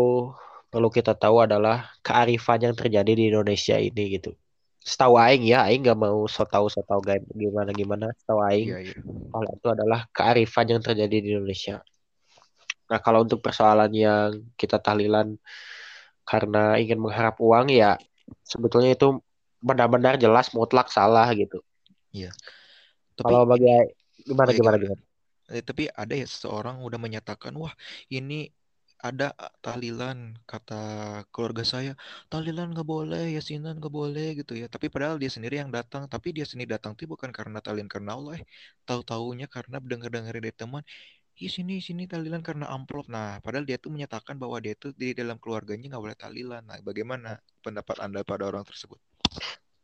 perlu 0.70 0.88
kita 0.90 1.14
tahu 1.14 1.46
adalah 1.46 1.90
kearifan 2.02 2.70
yang 2.70 2.74
terjadi 2.74 3.12
di 3.14 3.24
Indonesia 3.30 3.78
ini 3.78 4.18
gitu. 4.18 4.34
Setahu 4.84 5.16
Aing 5.16 5.48
ya, 5.48 5.64
Aing 5.64 5.80
nggak 5.80 5.96
mau 5.98 6.28
so 6.28 6.44
tahu 6.44 6.68
so 6.68 6.84
tahu 6.84 7.00
gimana 7.34 7.72
gimana. 7.72 8.12
Setahu 8.20 8.40
Aing, 8.44 8.68
iya, 8.68 8.78
iya. 8.92 8.98
kalau 9.32 9.50
itu 9.54 9.68
adalah 9.72 10.00
kearifan 10.12 10.66
yang 10.70 10.82
terjadi 10.84 11.16
di 11.18 11.28
Indonesia. 11.34 11.80
Nah 12.90 12.98
kalau 13.00 13.24
untuk 13.24 13.40
persoalan 13.40 13.90
yang 13.96 14.44
kita 14.60 14.76
tahlilan 14.76 15.40
karena 16.24 16.76
ingin 16.80 17.00
mengharap 17.00 17.36
uang 17.40 17.72
ya 17.72 17.96
sebetulnya 18.44 18.92
itu 18.96 19.20
benar-benar 19.64 20.20
jelas 20.20 20.52
mutlak 20.52 20.92
salah 20.92 21.28
gitu. 21.32 21.64
Iya. 22.12 22.32
Tapi, 23.16 23.24
kalau 23.24 23.48
bagi 23.48 23.68
Gimana 24.28 24.50
oh, 24.50 24.54
gimana 24.56 24.76
gimana? 24.82 25.02
Eh, 25.52 25.62
tapi 25.68 25.82
ada 25.92 26.14
ya 26.16 26.24
seseorang 26.24 26.80
udah 26.86 26.98
menyatakan 27.04 27.52
wah 27.62 27.74
ini 28.08 28.48
ada 29.08 29.36
tahlilan 29.60 30.18
kata 30.50 30.74
keluarga 31.32 31.60
saya. 31.72 31.92
Tahlilan 32.32 32.72
nggak 32.72 32.88
boleh 32.88 33.36
yasinan 33.36 33.76
nggak 33.80 33.92
boleh 34.00 34.26
gitu 34.40 34.52
ya. 34.56 34.66
Tapi 34.74 34.86
padahal 34.88 35.16
dia 35.22 35.28
sendiri 35.28 35.60
yang 35.60 35.68
datang. 35.68 36.08
Tapi 36.08 36.28
dia 36.36 36.46
sendiri 36.48 36.72
datang 36.76 36.96
tuh 36.96 37.04
bukan 37.12 37.28
karena 37.38 37.58
tahlilan 37.64 37.90
karena 37.94 38.10
Allah 38.16 38.32
eh. 38.40 38.44
Tahu 38.88 39.00
taunya 39.04 39.46
karena 39.56 39.76
dengar 39.90 40.08
dengar 40.16 40.32
dari 40.40 40.52
teman 40.56 40.82
Ih 41.44 41.50
sini 41.50 41.74
sini 41.82 42.02
tahlilan 42.12 42.42
karena 42.48 42.66
amplop. 42.76 43.06
Nah 43.14 43.42
padahal 43.44 43.66
dia 43.68 43.76
tuh 43.84 43.90
menyatakan 43.94 44.38
bahwa 44.42 44.56
dia 44.64 44.74
tuh 44.82 44.90
di 45.02 45.12
dalam 45.18 45.36
keluarganya 45.42 45.86
nggak 45.92 46.04
boleh 46.06 46.18
tahlilan. 46.22 46.62
Nah 46.68 46.78
bagaimana 46.88 47.28
pendapat 47.64 47.96
anda 48.04 48.20
pada 48.30 48.44
orang 48.50 48.64
tersebut 48.70 49.00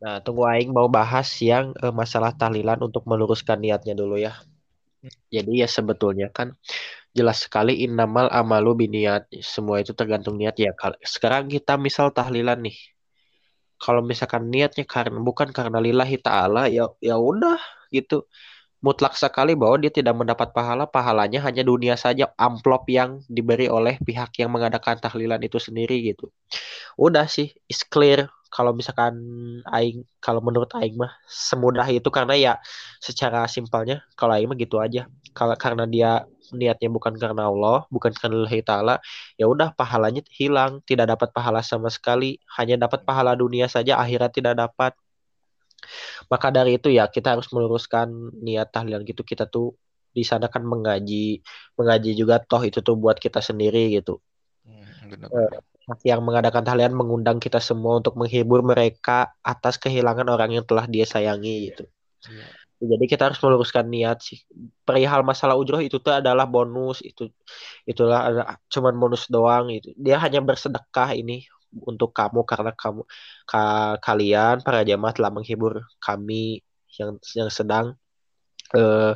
Nah, 0.01 0.17
tunggu 0.25 0.49
Aing 0.49 0.73
mau 0.73 0.89
bahas 0.89 1.29
yang 1.45 1.77
uh, 1.85 1.93
masalah 1.93 2.33
tahlilan 2.33 2.81
untuk 2.81 3.05
meluruskan 3.05 3.61
niatnya 3.61 3.93
dulu 3.93 4.17
ya. 4.17 4.33
Jadi 5.33 5.65
ya 5.65 5.69
sebetulnya 5.69 6.29
kan 6.33 6.57
jelas 7.17 7.45
sekali 7.45 7.85
innamal 7.85 8.29
amalu 8.33 8.89
biniat. 8.89 9.29
Semua 9.45 9.81
itu 9.85 9.93
tergantung 9.93 10.41
niat 10.41 10.57
ya. 10.57 10.73
Sekarang 11.05 11.53
kita 11.53 11.77
misal 11.77 12.13
tahlilan 12.17 12.61
nih. 12.65 12.77
Kalau 13.81 14.01
misalkan 14.05 14.49
niatnya 14.53 14.85
karena 14.85 15.21
bukan 15.21 15.53
karena 15.57 15.81
lillahi 15.81 16.21
ta'ala 16.21 16.69
ya 16.69 16.89
ya 17.01 17.17
udah 17.17 17.61
gitu. 17.93 18.29
mutlak 18.81 19.13
sekali 19.13 19.53
bahwa 19.53 19.77
dia 19.77 19.93
tidak 19.93 20.17
mendapat 20.17 20.57
pahala, 20.57 20.89
pahalanya 20.89 21.45
hanya 21.45 21.61
dunia 21.61 22.01
saja, 22.01 22.33
amplop 22.41 22.89
yang 22.89 23.21
diberi 23.29 23.69
oleh 23.69 24.01
pihak 24.01 24.33
yang 24.41 24.49
mengadakan 24.49 24.97
tahlilan 24.97 25.37
itu 25.45 25.61
sendiri 25.61 26.01
gitu. 26.01 26.33
Udah 26.97 27.29
sih, 27.29 27.53
is 27.69 27.85
clear 27.85 28.33
kalau 28.51 28.75
misalkan 28.75 29.15
aing 29.71 30.03
kalau 30.19 30.43
menurut 30.43 30.69
aing 30.77 30.99
mah 30.99 31.15
semudah 31.31 31.87
itu 31.89 32.11
karena 32.11 32.35
ya 32.35 32.53
secara 32.99 33.47
simpelnya 33.47 34.03
kalau 34.19 34.35
aing 34.35 34.51
mah 34.51 34.59
gitu 34.59 34.77
aja. 34.83 35.07
Kalau 35.31 35.55
karena 35.55 35.87
dia 35.87 36.27
niatnya 36.51 36.91
bukan 36.91 37.15
karena 37.15 37.47
Allah, 37.47 37.87
bukan 37.95 38.11
karena 38.11 38.43
Allah 38.43 38.55
taala, 38.67 38.95
ya 39.39 39.47
udah 39.47 39.71
pahalanya 39.79 40.27
hilang, 40.35 40.83
tidak 40.83 41.15
dapat 41.15 41.31
pahala 41.31 41.63
sama 41.63 41.87
sekali, 41.95 42.43
hanya 42.59 42.75
dapat 42.85 43.07
pahala 43.07 43.39
dunia 43.39 43.71
saja, 43.71 43.97
akhirat 44.03 44.35
tidak 44.35 44.59
dapat. 44.59 44.93
Maka 46.27 46.49
dari 46.51 46.77
itu 46.79 46.91
ya 46.91 47.07
kita 47.07 47.39
harus 47.39 47.47
meluruskan 47.55 48.11
niat 48.43 48.71
tahlilan 48.75 49.03
gitu 49.07 49.23
kita 49.23 49.47
tuh 49.47 49.75
di 50.11 50.27
sana 50.27 50.51
kan 50.51 50.67
mengaji, 50.67 51.39
mengaji 51.79 52.11
juga 52.19 52.43
toh 52.43 52.63
itu 52.67 52.83
tuh 52.83 52.99
buat 52.99 53.17
kita 53.19 53.39
sendiri 53.39 53.95
gitu. 53.95 54.19
Hmm, 54.67 55.11
benar, 55.11 55.31
Eh, 55.31 55.59
yang 56.07 56.21
mengadakan 56.23 56.63
tahlilan 56.63 56.95
mengundang 56.95 57.39
kita 57.43 57.59
semua 57.59 57.99
untuk 57.99 58.15
menghibur 58.17 58.63
mereka 58.63 59.35
atas 59.43 59.77
kehilangan 59.77 60.27
orang 60.29 60.61
yang 60.61 60.65
telah 60.67 60.87
dia 60.87 61.05
sayangi 61.09 61.73
gitu. 61.73 61.85
Iya. 62.27 62.47
Jadi 62.81 63.05
kita 63.13 63.29
harus 63.29 63.37
meluruskan 63.45 63.85
niat 63.93 64.25
sih. 64.25 64.41
Perihal 64.89 65.21
masalah 65.21 65.53
ujroh 65.61 65.85
itu 65.85 66.01
tuh 66.01 66.17
adalah 66.17 66.49
bonus 66.49 67.05
itu 67.05 67.29
itulah 67.85 68.21
ada 68.25 68.43
cuman 68.73 68.97
bonus 68.97 69.29
doang 69.29 69.69
itu. 69.69 69.93
Dia 70.01 70.17
hanya 70.17 70.41
bersedekah 70.41 71.13
ini 71.13 71.45
untuk 71.85 72.11
kamu 72.17 72.41
karena 72.49 72.73
kamu 72.73 73.05
ka, 73.45 73.61
kalian 74.01 74.65
para 74.65 74.81
jamaah 74.83 75.13
telah 75.13 75.31
menghibur 75.31 75.85
kami 76.01 76.65
yang 76.97 77.21
yang 77.37 77.51
sedang 77.53 78.01
eh, 78.73 79.13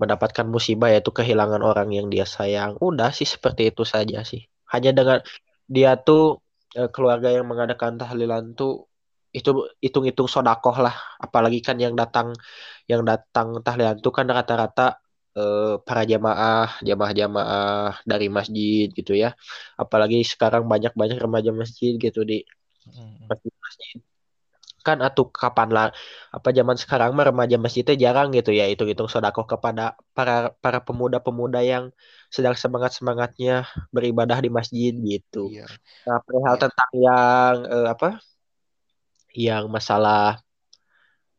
mendapatkan 0.00 0.46
musibah 0.48 0.88
yaitu 0.88 1.12
kehilangan 1.12 1.60
orang 1.60 1.92
yang 1.92 2.08
dia 2.08 2.24
sayang. 2.24 2.80
Udah 2.80 3.12
sih 3.12 3.28
seperti 3.28 3.68
itu 3.70 3.84
saja 3.84 4.24
sih. 4.24 4.48
Hanya 4.72 4.90
dengan 4.96 5.20
dia 5.68 5.90
tuh 6.06 6.42
eh, 6.78 6.88
keluarga 6.94 7.28
yang 7.36 7.46
mengadakan 7.50 7.98
tahlilan 8.00 8.54
tuh 8.58 8.88
itu 9.32 9.50
hitung-hitung 9.84 10.28
sodakoh 10.28 10.76
lah. 10.84 10.94
Apalagi 11.24 11.58
kan 11.64 11.76
yang 11.80 11.94
datang 11.96 12.36
yang 12.90 13.02
datang 13.10 13.48
tahlilan 13.64 13.96
tuh 14.04 14.12
kan 14.16 14.26
rata-rata 14.28 15.00
eh, 15.38 15.80
para 15.86 16.02
jamaah, 16.04 16.80
jamaah-jamaah 16.88 18.04
dari 18.10 18.26
masjid 18.28 18.86
gitu 18.98 19.12
ya. 19.16 19.28
Apalagi 19.82 20.16
sekarang 20.32 20.62
banyak-banyak 20.72 21.18
remaja 21.24 21.50
masjid 21.54 21.92
gitu 21.96 22.20
di 22.30 22.44
masjid-masjid 23.28 24.11
kan 24.86 24.98
atuh 25.06 25.26
kapan 25.30 25.68
lah 25.76 25.86
apa 26.36 26.48
zaman 26.58 26.76
sekarang 26.82 27.10
mah 27.16 27.26
remaja 27.30 27.56
masjidnya 27.64 27.94
jarang 28.04 28.28
gitu 28.36 28.50
ya 28.50 28.64
itu 28.72 28.82
hitung 28.90 29.06
sodakoh 29.06 29.46
kepada 29.52 29.94
para 30.16 30.50
para 30.62 30.78
pemuda-pemuda 30.86 31.62
yang 31.62 31.84
sedang 32.34 32.54
semangat-semangatnya 32.58 33.66
beribadah 33.94 34.38
di 34.44 34.50
masjid 34.58 34.92
gitu. 35.12 35.50
Iya, 35.54 35.66
Nah, 36.06 36.18
perihal 36.26 36.54
iya, 36.54 36.62
tentang 36.62 36.90
yang 36.98 37.54
eh, 37.74 37.86
apa 37.94 38.08
yang 39.32 39.64
masalah 39.72 40.42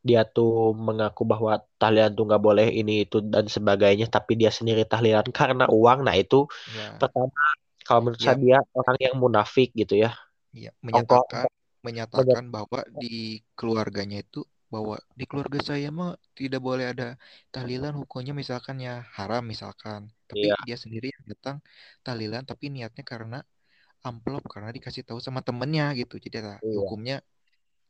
dia 0.04 0.28
tuh 0.28 0.76
mengaku 0.76 1.24
bahwa 1.24 1.64
tahlilan 1.80 2.12
tuh 2.12 2.24
nggak 2.28 2.44
boleh 2.44 2.68
ini 2.80 3.08
itu 3.08 3.24
dan 3.24 3.48
sebagainya 3.48 4.06
tapi 4.12 4.36
dia 4.36 4.52
sendiri 4.52 4.84
tahlilan 4.84 5.24
karena 5.40 5.64
uang 5.72 6.04
nah 6.04 6.16
itu 6.20 6.36
iya, 6.76 7.00
pertama 7.00 7.32
kalau 7.88 8.00
menurut 8.04 8.20
iya, 8.20 8.28
saya 8.28 8.38
dia 8.44 8.58
orang 8.76 8.98
yang 9.00 9.16
munafik 9.24 9.72
gitu 9.72 9.96
ya 10.04 10.12
iya. 10.52 10.70
ongkos 10.92 11.24
Menyatakan, 11.24 11.48
menyatakan 11.84 12.48
bahwa 12.48 12.82
di 12.98 13.44
keluarganya 13.60 14.24
itu 14.24 14.48
bahwa 14.74 14.98
di 15.14 15.30
keluarga 15.30 15.62
saya 15.62 15.94
mah 15.94 16.18
tidak 16.34 16.58
boleh 16.58 16.90
ada 16.90 17.14
tahlilan 17.54 17.94
hukumnya 17.94 18.34
misalkan 18.34 18.82
ya 18.82 19.06
haram 19.14 19.46
misalkan. 19.46 20.10
Tapi 20.26 20.50
iya. 20.50 20.58
dia 20.66 20.78
sendiri 20.82 21.14
yang 21.14 21.24
datang 21.30 21.58
tahlilan 22.02 22.42
tapi 22.42 22.74
niatnya 22.74 23.06
karena 23.06 23.46
amplop 24.02 24.42
karena 24.50 24.74
dikasih 24.74 25.06
tahu 25.06 25.22
sama 25.22 25.46
temennya 25.46 25.94
gitu. 25.94 26.18
Jadi 26.18 26.42
ya, 26.42 26.58
iya. 26.58 26.78
hukumnya 26.82 27.18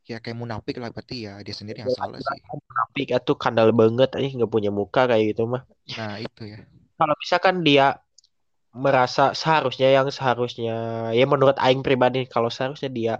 ya 0.04 0.20
kayak 0.20 0.36
munafik 0.36 0.76
lah 0.76 0.92
berarti 0.92 1.24
ya 1.24 1.40
dia 1.40 1.56
sendiri 1.56 1.80
yang 1.80 1.88
salah 1.96 2.20
jelas-jelas 2.20 2.44
sih. 2.44 2.60
munafik 2.68 3.08
itu 3.16 3.32
kandal 3.40 3.72
banget 3.72 4.10
aja 4.12 4.28
nggak 4.36 4.52
punya 4.52 4.68
muka 4.68 5.08
kayak 5.08 5.32
gitu 5.32 5.48
mah. 5.48 5.64
Nah 5.96 6.20
itu 6.20 6.42
ya. 6.44 6.60
Kalau 7.00 7.14
misalkan 7.16 7.64
dia 7.64 7.96
merasa 8.76 9.32
seharusnya 9.32 9.88
yang 9.88 10.10
seharusnya 10.12 11.08
ya 11.16 11.24
menurut 11.24 11.56
Aing 11.56 11.80
pribadi 11.80 12.28
kalau 12.28 12.52
seharusnya 12.52 12.90
dia 12.92 13.14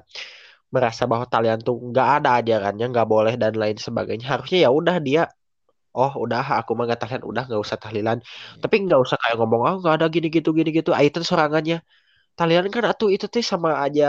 merasa 0.77 1.03
bahwa 1.11 1.27
talian 1.35 1.59
tuh 1.67 1.75
nggak 1.91 2.09
ada 2.21 2.29
ajarannya 2.41 2.85
nggak 2.93 3.09
boleh 3.15 3.35
dan 3.43 3.53
lain 3.63 3.77
sebagainya 3.87 4.27
harusnya 4.33 4.59
ya 4.67 4.71
udah 4.79 4.97
dia 5.07 5.23
oh 5.99 6.13
udah 6.25 6.43
aku 6.61 6.71
mah 6.77 6.85
nggak 6.89 7.01
tahlilan 7.03 7.25
udah 7.31 7.43
nggak 7.49 7.63
usah 7.67 7.79
tahlilan 7.85 8.19
Iya, 8.57 8.61
tapi 8.63 8.75
nggak 8.85 9.01
usah 9.05 9.17
kayak 9.23 9.37
ngomong 9.41 9.61
oh 9.69 9.75
nggak 9.83 9.95
ada 9.99 10.07
gini 10.15 10.27
gitu 10.37 10.49
gini 10.59 10.71
gitu 10.79 10.91
ah, 10.99 11.03
itu 11.09 11.19
sorangannya 11.31 11.77
talian 12.39 12.67
kan 12.75 12.85
atuh 12.93 13.09
itu 13.17 13.27
tuh 13.35 13.43
sama 13.53 13.71
aja 13.87 14.07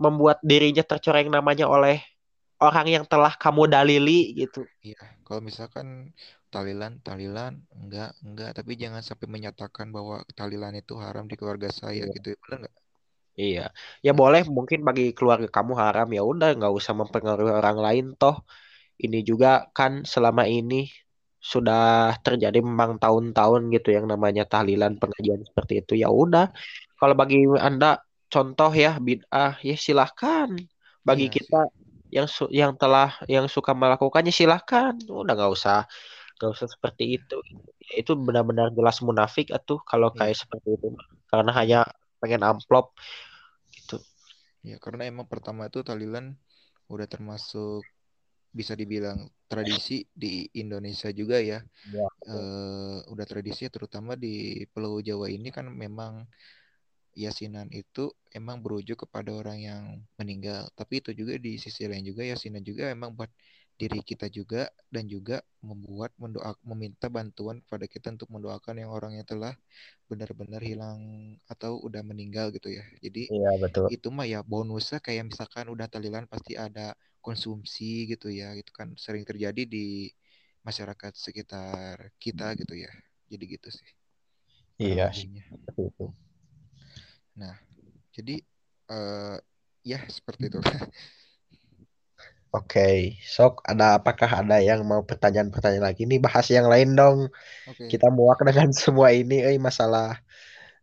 membuat 0.00 0.38
dirinya 0.40 0.82
tercoreng 0.90 1.28
namanya 1.28 1.66
oleh 1.68 2.00
orang 2.60 2.86
yang 2.88 3.04
telah 3.12 3.32
kamu 3.36 3.68
dalili 3.68 4.32
gitu 4.40 4.60
iya. 4.86 4.96
Kalau 5.26 5.40
misalkan 5.48 5.86
tahlilan, 6.50 6.92
tahlilan, 7.06 7.52
enggak, 7.78 8.10
enggak. 8.26 8.50
Tapi 8.58 8.72
jangan 8.82 9.02
sampai 9.08 9.26
menyatakan 9.30 9.86
bahwa 9.96 10.16
tahlilan 10.38 10.74
itu 10.82 10.94
haram 10.98 11.24
di 11.30 11.34
keluarga 11.38 11.70
saya 11.70 12.02
Iya. 12.02 12.14
gitu. 12.16 12.28
Benar 12.42 12.56
nggak? 12.66 12.74
Iya, 13.40 13.60
ya 14.06 14.10
boleh 14.20 14.40
mungkin 14.56 14.80
bagi 14.88 15.02
keluarga 15.16 15.48
kamu 15.56 15.72
haram 15.82 16.06
ya 16.16 16.20
udah 16.30 16.46
nggak 16.56 16.72
usah 16.78 16.94
mempengaruhi 17.00 17.52
orang 17.60 17.78
lain 17.86 18.04
toh. 18.20 18.34
Ini 19.04 19.18
juga 19.30 19.48
kan 19.76 19.92
selama 20.14 20.42
ini 20.56 20.74
sudah 21.52 21.78
terjadi 22.26 22.58
memang 22.70 22.92
tahun-tahun 23.02 23.60
gitu 23.74 23.88
yang 23.96 24.06
namanya 24.12 24.42
tahlilan 24.52 24.92
pengajian 25.02 25.40
seperti 25.48 25.72
itu. 25.80 25.92
Ya 26.02 26.08
udah 26.22 26.44
kalau 26.98 27.14
bagi 27.20 27.36
anda 27.68 27.86
contoh 28.32 28.70
ya 28.84 28.88
bid'ah 29.06 29.50
ya 29.68 29.74
silahkan. 29.86 30.50
Bagi 31.08 31.24
Iya 31.24 31.36
kita 31.36 31.56
sih. 31.56 31.60
yang 32.16 32.28
su- 32.36 32.52
yang 32.60 32.72
telah 32.82 33.06
yang 33.34 33.46
suka 33.56 33.72
melakukannya 33.82 34.32
silahkan. 34.40 34.94
Udah 35.20 35.32
nggak 35.36 35.52
usah 35.58 35.76
nggak 36.36 36.50
usah 36.56 36.68
seperti 36.74 37.04
itu. 37.16 37.34
Ya, 37.86 37.92
itu 38.00 38.12
benar-benar 38.26 38.68
jelas 38.78 38.96
munafik 39.08 39.46
atuh 39.56 39.78
kalau 39.90 40.08
iya, 40.12 40.18
kayak 40.18 40.36
seperti 40.42 40.68
itu. 40.76 40.86
Karena 41.30 41.50
hanya 41.60 41.78
pengen 42.22 42.42
amplop 42.50 42.84
Iya, 44.66 44.76
karena 44.84 45.02
emang 45.08 45.26
pertama 45.32 45.62
itu 45.68 45.80
tahlilan 45.80 46.36
udah 46.92 47.06
termasuk 47.08 47.80
bisa 48.58 48.74
dibilang 48.74 49.30
tradisi 49.50 50.04
di 50.12 50.46
Indonesia 50.62 51.08
juga 51.14 51.38
ya. 51.40 51.58
Ya. 51.92 52.06
Eh, 52.28 52.98
udah 53.12 53.26
tradisi 53.30 53.64
terutama 53.72 54.12
di 54.24 54.64
Pulau 54.72 55.00
Jawa 55.00 55.26
ini 55.32 55.48
kan 55.56 55.66
memang 55.72 56.28
yasinan 57.16 57.68
itu 57.74 58.12
emang 58.36 58.62
berujuk 58.64 59.06
kepada 59.08 59.30
orang 59.34 59.58
yang 59.60 59.82
meninggal. 60.20 60.68
Tapi 60.78 61.00
itu 61.02 61.10
juga 61.16 61.34
di 61.40 61.56
sisi 61.58 61.88
lain 61.90 62.04
juga 62.06 62.22
yasinan 62.22 62.62
juga 62.62 62.92
emang 62.92 63.10
buat 63.16 63.30
diri 63.80 64.00
kita 64.10 64.26
juga 64.38 64.62
dan 64.94 65.04
juga 65.14 65.36
membuat 65.68 66.12
mendoa 66.22 66.52
meminta 66.70 67.06
bantuan 67.16 67.56
kepada 67.64 67.86
kita 67.94 68.06
untuk 68.16 68.28
mendoakan 68.34 68.76
yang 68.82 68.90
orang 68.98 69.12
yang 69.18 69.26
telah 69.32 69.54
benar-benar 70.10 70.62
hilang 70.70 71.00
atau 71.52 71.72
udah 71.86 72.02
meninggal 72.10 72.46
gitu 72.56 72.68
ya. 72.78 72.84
Jadi 73.04 73.32
Iya 73.32 73.50
betul. 73.62 73.86
itu 73.94 74.08
mah 74.16 74.26
ya 74.32 74.40
bonusnya 74.52 74.98
kayak 75.06 75.24
misalkan 75.32 75.66
udah 75.74 75.86
tahlilan 75.92 76.24
pasti 76.32 76.52
ada 76.66 76.92
konsumsi 77.24 78.08
gitu 78.12 78.28
ya. 78.40 78.52
Itu 78.60 78.70
kan 78.78 78.88
sering 79.04 79.24
terjadi 79.30 79.62
di 79.74 80.12
masyarakat 80.66 81.12
sekitar 81.16 81.96
kita 82.22 82.46
gitu 82.60 82.74
ya. 82.84 82.92
Jadi 83.32 83.44
gitu 83.54 83.68
sih 83.78 83.88
Iya 84.80 85.06
itu. 85.78 86.04
Nah, 87.40 87.54
jadi 88.16 88.34
eh 88.90 89.36
ya 89.86 89.98
seperti 90.10 90.42
itu. 90.50 90.60
Oke, 92.54 92.80
sok 93.34 93.52
ada 93.70 93.84
apakah 93.98 94.30
ada 94.40 94.54
yang 94.68 94.80
mau 94.90 95.00
pertanyaan-pertanyaan 95.10 95.86
lagi? 95.88 96.02
Nih 96.10 96.18
bahas 96.26 96.46
yang 96.56 96.66
lain 96.72 96.88
dong. 96.98 97.18
Oke, 97.66 97.86
Kita 97.90 98.06
muak 98.16 98.38
dengan 98.48 98.68
semua 98.84 99.08
ini, 99.20 99.34
eh 99.48 99.56
masalah 99.68 100.06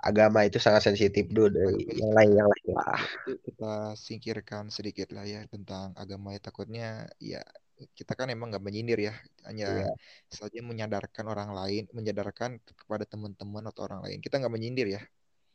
agama 0.07 0.39
itu 0.47 0.57
sangat 0.65 0.81
sensitif 0.87 1.25
dulu. 1.37 1.57
agama 1.65 1.93
Yang 1.99 2.11
lain 2.17 2.31
yang 2.39 2.49
lain 2.53 2.69
lah. 2.79 2.99
kita 3.45 3.65
singkirkan 4.05 4.63
sedikit 4.77 5.07
lah 5.15 5.25
ya 5.33 5.39
tentang 5.53 5.87
agama. 6.01 6.27
Ya 6.35 6.39
takutnya 6.47 6.85
ya 7.31 7.39
kita 7.97 8.13
kan 8.19 8.27
emang 8.33 8.47
nggak 8.51 8.65
menyindir 8.67 8.99
ya. 9.07 9.13
Hanya 9.47 9.67
Iya, 9.67 9.97
saja 10.39 10.59
menyadarkan 10.69 11.25
orang 11.33 11.49
lain 11.59 11.83
menyadarkan 11.97 12.51
kepada 12.79 13.03
teman-teman 13.11 13.63
atau 13.69 13.81
orang 13.87 14.01
lain. 14.05 14.17
Kita 14.25 14.35
nggak 14.39 14.53
menyindir 14.55 14.87
ya 14.95 15.01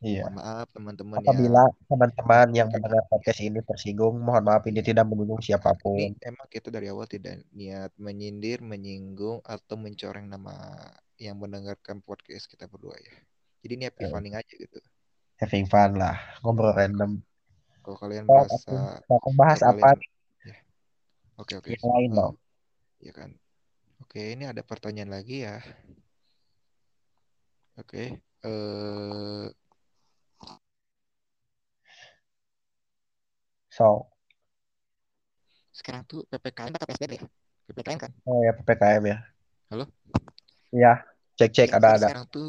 iya. 0.02 0.26
mohon 0.26 0.34
maaf 0.38 0.66
teman-teman 0.70 1.18
Apabila 1.18 1.62
yang 1.64 1.86
teman-teman 1.88 2.46
yang 2.52 2.68
mendengar 2.68 3.02
podcast 3.06 3.40
ini 3.40 3.58
tersinggung, 3.62 4.14
mohon 4.18 4.42
maaf 4.42 4.62
ini 4.66 4.82
ya 4.82 4.84
tidak 4.84 5.06
menyinggung 5.06 5.38
Nah, 5.38 5.46
ini 5.46 5.46
siapa 5.46 5.70
pun. 5.74 6.18
emang 6.20 6.48
kita 6.50 6.68
dari 6.68 6.86
awal 6.90 7.06
tidak 7.06 7.42
niat 7.50 7.90
menyindir, 7.96 8.58
menyinggung, 8.60 9.40
atau 9.42 9.74
mencoreng 9.76 10.26
nama 10.26 10.54
yang 11.16 11.38
mendengarkan 11.38 12.02
podcast 12.02 12.46
kita 12.46 12.66
berdua 12.66 12.98
ya. 12.98 13.14
Jadi 13.62 13.72
ini 13.78 13.84
happy 13.86 14.04
funning 14.10 14.34
aja 14.34 14.54
gitu. 14.54 14.78
having 15.38 15.66
fun 15.66 15.98
lah, 15.98 16.14
Ya, 16.14 16.38
ngobrol 16.42 16.70
random. 16.70 17.18
kalau 17.82 17.98
kalian 17.98 18.26
Sok, 18.26 18.30
merasa 18.30 19.02
aku 19.10 19.28
mau 19.30 19.32
bahas 19.42 19.60
apa 19.62 19.98
ya 20.46 20.54
oke 21.34 21.52
oke 21.58 21.66
yang 21.74 21.82
lain 21.82 22.10
dong? 22.14 22.34
ya 22.98 23.10
kan 23.14 23.30
Oke, 24.02 24.34
ini 24.34 24.44
ada 24.44 24.60
pertanyaan 24.66 25.14
lagi 25.14 25.46
ya. 25.46 25.62
Oke, 27.80 28.02
eh 28.18 29.44
So, 33.72 34.12
sekarang 35.72 36.02
tuh 36.04 36.20
PPKM 36.28 36.72
atau 36.76 36.86
PSBB 36.88 37.12
ya? 37.16 37.24
PPKM 37.66 37.98
kan? 38.04 38.12
oh 38.28 38.38
ya 38.44 38.52
PPKM 38.56 39.04
ya. 39.08 39.16
Halo? 39.72 39.84
Iya, 40.72 40.92
cek-cek 41.36 41.68
Ya, 41.68 41.76
ada 41.76 41.88
jadi 41.88 41.96
ada. 41.96 42.06
sekarang 42.06 42.24
tuh 42.28 42.46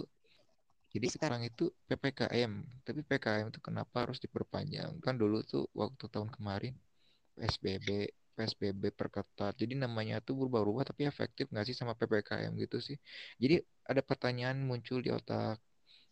jadi 0.93 1.07
sekarang 1.09 1.41
itu 1.49 1.73
PPKM, 1.89 2.51
tapi 2.85 3.01
PPKM 3.01 3.49
itu 3.49 3.59
kenapa 3.63 4.05
harus 4.05 4.21
diperpanjang? 4.21 4.91
Kan 5.01 5.17
dulu 5.17 5.41
tuh 5.41 5.65
waktu 5.73 6.05
tahun 6.13 6.29
kemarin 6.29 6.73
PSBB, 7.39 7.89
PSBB 8.37 8.83
perketat. 8.93 9.53
Jadi 9.57 9.73
namanya 9.73 10.21
tuh 10.21 10.37
berubah-ubah 10.37 10.85
tapi 10.85 11.09
efektif 11.09 11.49
nggak 11.49 11.65
sih 11.65 11.75
sama 11.79 11.97
PPKM 11.97 12.53
gitu 12.61 12.77
sih? 12.77 12.97
Jadi 13.41 13.57
ada 13.89 14.01
pertanyaan 14.05 14.61
muncul 14.69 15.01
di 15.01 15.09
otak 15.09 15.57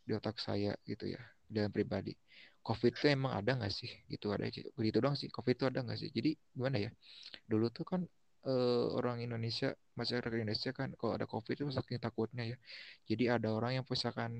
di 0.08 0.12
otak 0.18 0.38
saya 0.42 0.74
gitu 0.90 1.06
ya 1.14 1.22
dalam 1.46 1.70
pribadi. 1.70 2.14
COVID 2.62 2.92
itu 2.98 3.06
emang 3.10 3.34
ada 3.40 3.52
nggak 3.58 3.74
sih? 3.74 3.90
Gitu 4.12 4.26
ada 4.36 4.44
aja. 4.50 4.62
Begitu 4.78 4.98
doang 5.04 5.18
sih. 5.18 5.30
COVID 5.34 5.54
itu 5.58 5.66
ada 5.70 5.80
nggak 5.86 5.98
sih? 6.02 6.10
Jadi 6.14 6.30
gimana 6.54 6.78
ya? 6.86 6.90
Dulu 7.50 7.66
tuh 7.74 7.86
kan 7.92 8.02
eh, 8.50 8.86
orang 8.98 9.18
Indonesia, 9.26 9.74
masyarakat 10.00 10.32
Indonesia 10.34 10.70
kan 10.74 10.90
kalau 11.00 11.14
ada 11.18 11.26
COVID 11.30 11.56
itu 11.58 11.66
saking 11.74 12.00
takutnya 12.02 12.44
ya. 12.52 12.58
Jadi 13.10 13.24
ada 13.30 13.48
orang 13.58 13.72
yang 13.82 13.86
misalkan 13.86 14.32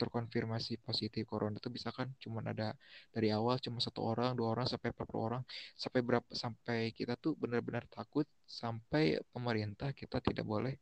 terkonfirmasi 0.00 0.80
positif 0.86 1.24
corona 1.28 1.56
itu 1.60 1.68
misalkan 1.72 2.12
cuma 2.22 2.40
ada 2.44 2.76
dari 3.14 3.28
awal 3.32 3.56
cuma 3.64 3.78
satu 3.80 4.00
orang, 4.04 4.36
dua 4.38 4.48
orang 4.56 4.66
sampai 4.68 4.90
berapa 4.96 5.16
orang, 5.16 5.42
sampai 5.76 6.00
berapa 6.04 6.28
sampai 6.32 6.78
kita 6.96 7.16
tuh 7.20 7.32
benar-benar 7.40 7.84
takut 7.88 8.24
sampai 8.44 9.20
pemerintah 9.32 9.92
kita 9.96 10.20
tidak 10.20 10.44
boleh 10.44 10.76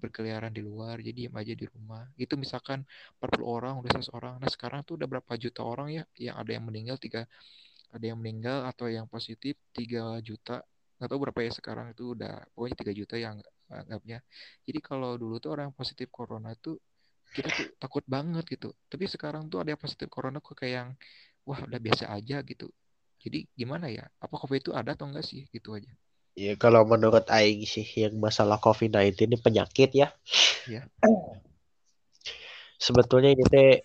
berkeliaran 0.00 0.52
di 0.52 0.62
luar, 0.64 1.00
jadi 1.00 1.26
diam 1.26 1.34
aja 1.40 1.52
di 1.56 1.66
rumah. 1.68 2.04
Itu 2.20 2.36
misalkan 2.36 2.84
40 3.18 3.48
orang, 3.48 3.74
udah 3.80 3.90
100 3.96 4.10
orang. 4.12 4.34
Nah 4.42 4.50
sekarang 4.52 4.80
tuh 4.86 5.00
udah 5.00 5.08
berapa 5.08 5.32
juta 5.40 5.60
orang 5.64 5.88
ya, 5.96 6.02
yang 6.20 6.36
ada 6.40 6.50
yang 6.56 6.64
meninggal 6.68 6.96
tiga, 7.00 7.24
ada 7.94 8.04
yang 8.04 8.18
meninggal 8.20 8.68
atau 8.68 8.86
yang 8.92 9.06
positif 9.08 9.56
3 9.72 10.20
juta. 10.20 10.62
Nggak 10.96 11.08
tahu 11.12 11.18
berapa 11.28 11.40
ya 11.44 11.52
sekarang 11.52 11.86
itu 11.92 12.16
udah 12.16 12.34
pokoknya 12.56 12.76
3 12.80 12.92
juta 12.96 13.14
yang 13.20 13.36
anggapnya 13.68 14.22
jadi 14.66 14.78
kalau 14.78 15.18
dulu 15.18 15.42
tuh 15.42 15.50
orang 15.58 15.70
positif 15.74 16.08
corona 16.10 16.54
tuh 16.58 16.78
kita 17.34 17.48
tuh 17.52 17.68
takut 17.82 18.04
banget 18.06 18.44
gitu. 18.48 18.72
Tapi 18.88 19.04
sekarang 19.10 19.50
tuh 19.50 19.58
ada 19.60 19.74
yang 19.74 19.80
positif 19.82 20.08
corona 20.08 20.38
kok 20.40 20.54
kayak 20.56 20.72
yang 20.78 20.88
wah 21.44 21.60
udah 21.66 21.80
biasa 21.82 22.04
aja 22.14 22.40
gitu. 22.46 22.70
Jadi 23.20 23.44
gimana 23.58 23.90
ya? 23.90 24.06
Apa 24.22 24.38
covid 24.40 24.62
itu 24.62 24.72
ada 24.72 24.94
atau 24.94 25.10
enggak 25.10 25.26
sih? 25.26 25.44
Gitu 25.50 25.74
aja 25.74 25.90
Ya 26.36 26.52
kalau 26.60 26.84
menurut 26.84 27.24
Aing 27.32 27.64
sih 27.64 27.88
yang 27.96 28.20
masalah 28.20 28.60
COVID-19 28.60 29.24
ini 29.24 29.36
penyakit 29.40 29.88
ya. 29.96 30.12
ya 30.68 30.84
Sebetulnya 32.76 33.32
ini 33.32 33.40
teh 33.48 33.80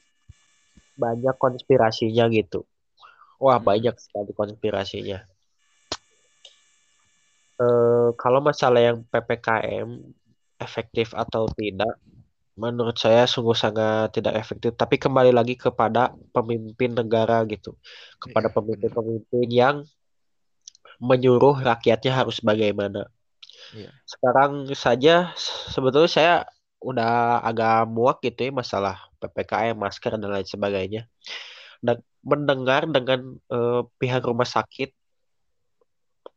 banyak 1.00 1.39
konspirasinya 1.39 2.27
gitu. 2.27 2.67
Wah 3.39 3.55
Hmm, 3.55 3.65
banyak 3.72 3.96
sekali 3.96 4.36
konspirasinya. 4.36 5.24
Eh, 7.62 8.10
kalau 8.20 8.43
masalah 8.43 8.84
yang 8.84 9.08
PPKM 9.08 9.89
efektif 10.60 11.15
atau 11.15 11.48
tidak, 11.55 11.96
menurut 12.60 13.00
saya 13.00 13.24
sungguh 13.31 13.55
sangat 13.55 14.12
tidak 14.12 14.36
efektif. 14.36 14.75
Tapi 14.75 15.00
kembali 15.00 15.31
lagi 15.31 15.55
kepada 15.55 16.12
pemimpin 16.36 16.91
negara 17.00 17.48
gitu, 17.48 17.79
kepada 18.20 18.51
iya 18.51 18.55
pemimpin-pemimpin 18.60 19.48
yang 19.48 19.75
menyuruh 21.01 21.58
rakyatnya 21.65 22.13
harus 22.13 22.38
bagaimana. 22.46 23.10
iya 23.74 23.89
Sekarang 24.05 24.70
saja 24.77 25.34
sebetulnya 25.74 26.12
saya 26.12 26.34
udah 26.81 27.41
agak 27.41 27.89
muak 27.89 28.22
gitu 28.22 28.50
ya 28.50 28.51
masalah 28.53 28.96
PPKM, 29.17 29.74
masker 29.74 30.13
dan 30.22 30.29
lain 30.29 30.46
sebagainya. 30.46 31.01
Dan 31.81 32.05
mendengar 32.22 32.86
dengan 32.86 33.41
eh, 33.50 33.81
pihak 33.98 34.22
rumah 34.22 34.46
sakit 34.46 34.93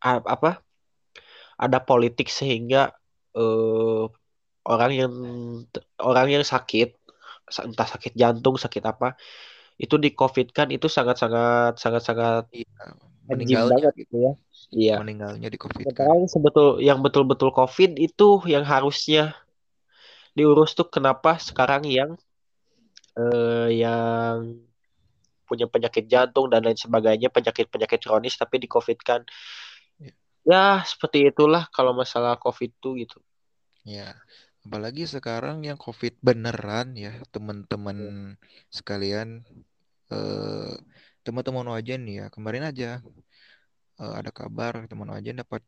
apa 0.05 0.61
ada 1.61 1.79
politik 1.81 2.29
sehingga 2.33 2.93
eh, 3.37 4.05
orang 4.65 4.93
yang 4.97 5.13
orang 6.01 6.27
yang 6.33 6.45
sakit 6.45 6.97
entah 7.45 7.89
sakit 7.89 8.17
jantung 8.17 8.57
sakit 8.57 8.81
apa 8.85 9.21
itu 9.77 10.01
di 10.01 10.17
COVID 10.17 10.57
kan 10.57 10.69
itu 10.73 10.89
sangat 10.89 11.21
sangat 11.21 11.77
sangat 11.77 12.03
sangat 12.09 12.45
iya 12.57 13.14
meninggalnya 13.25 13.89
banget 13.91 13.95
gitu 14.05 14.17
ya. 14.21 14.33
Iya. 14.75 14.97
meninggalnya 15.01 15.49
di 15.49 15.59
covid 15.59 15.85
kan 15.93 15.93
Sementara 15.93 16.13
yang 16.17 16.29
sebetul 16.29 16.69
yang 16.81 16.99
betul-betul 17.01 17.51
COVID 17.53 17.91
itu 17.97 18.29
yang 18.49 18.65
harusnya 18.65 19.33
diurus 20.35 20.75
tuh 20.75 20.89
kenapa 20.91 21.39
sekarang 21.39 21.87
yang 21.87 22.19
eh, 23.17 23.69
yang 23.81 24.59
punya 25.45 25.69
penyakit 25.69 26.09
jantung 26.09 26.51
dan 26.51 26.65
lain 26.65 26.77
sebagainya 26.77 27.29
penyakit-penyakit 27.31 28.01
kronis 28.03 28.35
tapi 28.35 28.59
di 28.59 28.69
COVID 28.69 28.99
kan 29.05 29.21
ya, 30.01 30.13
ya 30.45 30.65
seperti 30.83 31.31
itulah 31.31 31.69
kalau 31.71 31.95
masalah 31.95 32.37
COVID 32.41 32.71
tuh 32.81 32.99
gitu. 32.99 33.21
ya. 33.85 34.17
apalagi 34.65 35.05
sekarang 35.05 35.61
yang 35.61 35.77
covid 35.77 36.17
beneran 36.25 36.97
ya 36.97 37.21
teman-teman 37.29 38.33
sekalian 38.73 39.45
eh, 40.09 40.75
teman-teman 41.25 41.67
wajan 41.75 42.01
nih 42.07 42.15
ya 42.21 42.27
kemarin 42.35 42.65
aja 42.71 42.91
eh, 44.01 44.15
ada 44.21 44.31
kabar 44.35 44.73
teman 44.91 45.11
Ojan 45.17 45.41
dapat 45.43 45.63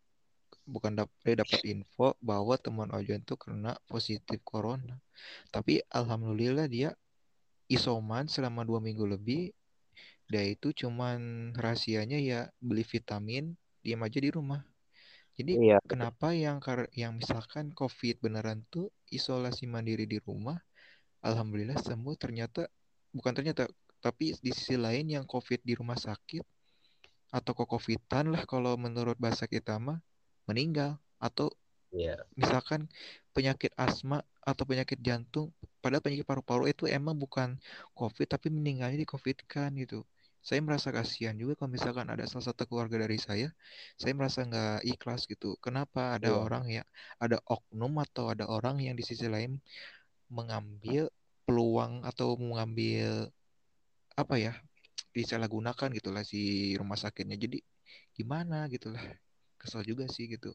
bukan 0.67 0.93
dapat 0.99 1.35
dapat 1.43 1.61
info 1.67 2.15
bahwa 2.23 2.55
teman 2.59 2.91
Ojan 2.95 3.23
tuh 3.29 3.39
kena 3.39 3.73
positif 3.91 4.39
corona. 4.47 4.99
Tapi 5.55 5.83
alhamdulillah 5.91 6.67
dia 6.71 6.91
isoman 7.71 8.27
selama 8.31 8.63
dua 8.69 8.79
minggu 8.83 9.07
lebih. 9.07 9.51
Dia 10.31 10.43
itu 10.43 10.75
cuman 10.75 11.53
rahasianya 11.55 12.19
ya 12.19 12.41
beli 12.59 12.83
vitamin, 12.83 13.55
diam 13.83 14.03
aja 14.03 14.19
di 14.19 14.31
rumah. 14.31 14.63
Jadi 15.39 15.61
Iya, 15.61 15.79
kenapa 15.87 16.33
yang 16.35 16.59
kar- 16.59 16.91
yang 16.97 17.15
misalkan 17.15 17.71
COVID 17.71 18.25
beneran 18.25 18.65
tuh 18.73 18.91
isolasi 19.13 19.71
mandiri 19.71 20.09
di 20.09 20.19
rumah, 20.19 20.59
alhamdulillah 21.23 21.79
sembuh 21.79 22.15
ternyata 22.19 22.67
bukan 23.15 23.33
ternyata 23.37 23.71
tapi 24.07 24.39
di 24.39 24.51
sisi 24.55 24.79
lain 24.79 25.11
yang 25.11 25.25
COVID 25.27 25.67
di 25.67 25.75
rumah 25.75 25.99
sakit 25.99 26.45
atau 27.35 27.53
kokovitan 27.59 28.31
lah 28.31 28.47
kalau 28.47 28.79
menurut 28.79 29.19
bahasa 29.19 29.51
kita 29.51 29.83
mah 29.83 29.99
meninggal 30.47 30.95
atau 31.19 31.51
iya, 31.91 32.15
misalkan 32.39 32.87
penyakit 33.35 33.75
asma 33.75 34.23
atau 34.47 34.63
penyakit 34.63 34.99
jantung 35.03 35.51
padahal 35.83 36.03
penyakit 36.07 36.27
paru-paru 36.31 36.71
itu 36.71 36.87
emang 36.87 37.19
bukan 37.19 37.59
covid 37.99 38.27
tapi 38.31 38.47
meninggalnya 38.55 38.99
di 39.03 39.09
covid 39.09 39.43
kan 39.51 39.75
gitu. 39.75 40.07
Saya 40.47 40.63
merasa 40.63 40.95
kasihan 40.95 41.35
juga 41.35 41.59
kalau 41.59 41.75
misalkan 41.75 42.07
ada 42.07 42.23
salah 42.31 42.47
satu 42.55 42.71
keluarga 42.71 43.03
dari 43.03 43.19
saya 43.19 43.51
saya 43.99 44.15
merasa 44.15 44.47
nggak 44.47 44.87
ikhlas 44.87 45.27
gitu. 45.27 45.59
Kenapa 45.59 46.15
ada 46.17 46.31
iya, 46.31 46.39
orang 46.39 46.65
ya 46.71 46.83
ada 47.19 47.43
oknum 47.51 47.99
atau 48.07 48.31
ada 48.31 48.47
orang 48.47 48.79
yang 48.87 48.95
di 48.95 49.03
sisi 49.03 49.27
lain 49.27 49.59
mengambil 50.31 51.11
peluang 51.47 52.03
atau 52.07 52.39
mengambil 52.39 53.31
apa 54.17 54.35
ya 54.41 54.53
disalahgunakan 55.13 55.89
gitulah 55.93 56.25
si 56.25 56.73
rumah 56.77 56.97
sakitnya. 56.97 57.37
Jadi 57.37 57.61
gimana 58.17 58.65
gitulah 58.73 59.01
kesel 59.61 59.85
juga 59.85 60.09
sih 60.09 60.29
gitu. 60.29 60.53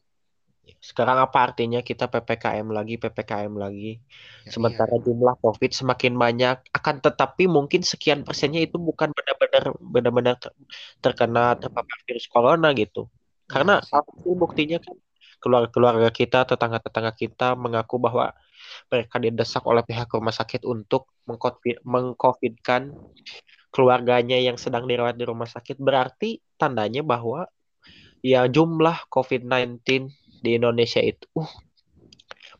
Sekarang 0.78 1.18
apa 1.18 1.50
artinya 1.50 1.82
kita 1.82 2.06
PPKM 2.06 2.70
lagi, 2.70 2.94
PPKM 2.94 3.50
lagi, 3.58 3.98
ya 3.98 4.46
iya. 4.46 4.50
sementara 4.54 4.94
jumlah 4.94 5.34
COVID 5.42 5.70
semakin 5.74 6.14
banyak, 6.14 6.56
akan 6.70 6.96
tetapi 7.02 7.50
mungkin 7.50 7.82
sekian 7.82 8.22
persennya 8.22 8.62
itu 8.62 8.78
bukan 8.78 9.10
benar-benar 9.10 9.74
benar-benar 9.82 10.34
ter- 10.38 10.54
terkena 11.02 11.58
terpapar 11.58 11.98
virus 12.06 12.30
corona 12.30 12.70
gitu. 12.78 13.10
iya 13.10 13.50
Karena 13.50 13.74
sih. 13.82 14.34
buktinya 14.38 14.78
kan 14.78 14.94
keluarga-keluarga 15.42 16.10
kita, 16.14 16.46
tetangga-tetangga 16.46 17.12
kita 17.18 17.58
mengaku 17.58 17.98
bahwa 17.98 18.30
mereka 18.88 19.16
didesak 19.18 19.62
oleh 19.64 19.82
pihak 19.86 20.08
rumah 20.12 20.34
sakit 20.34 20.62
untuk 20.66 21.10
mengcovidkan 21.86 22.92
keluarganya 23.72 24.36
yang 24.36 24.60
sedang 24.60 24.84
dirawat 24.84 25.16
di 25.16 25.24
rumah 25.24 25.48
sakit. 25.48 25.80
Berarti 25.80 26.38
tandanya 26.60 27.00
bahwa 27.00 27.48
ya 28.22 28.46
jumlah 28.46 29.08
COVID-19 29.10 29.82
di 30.42 30.50
Indonesia 30.58 31.02
itu 31.02 31.26
uh, 31.34 31.50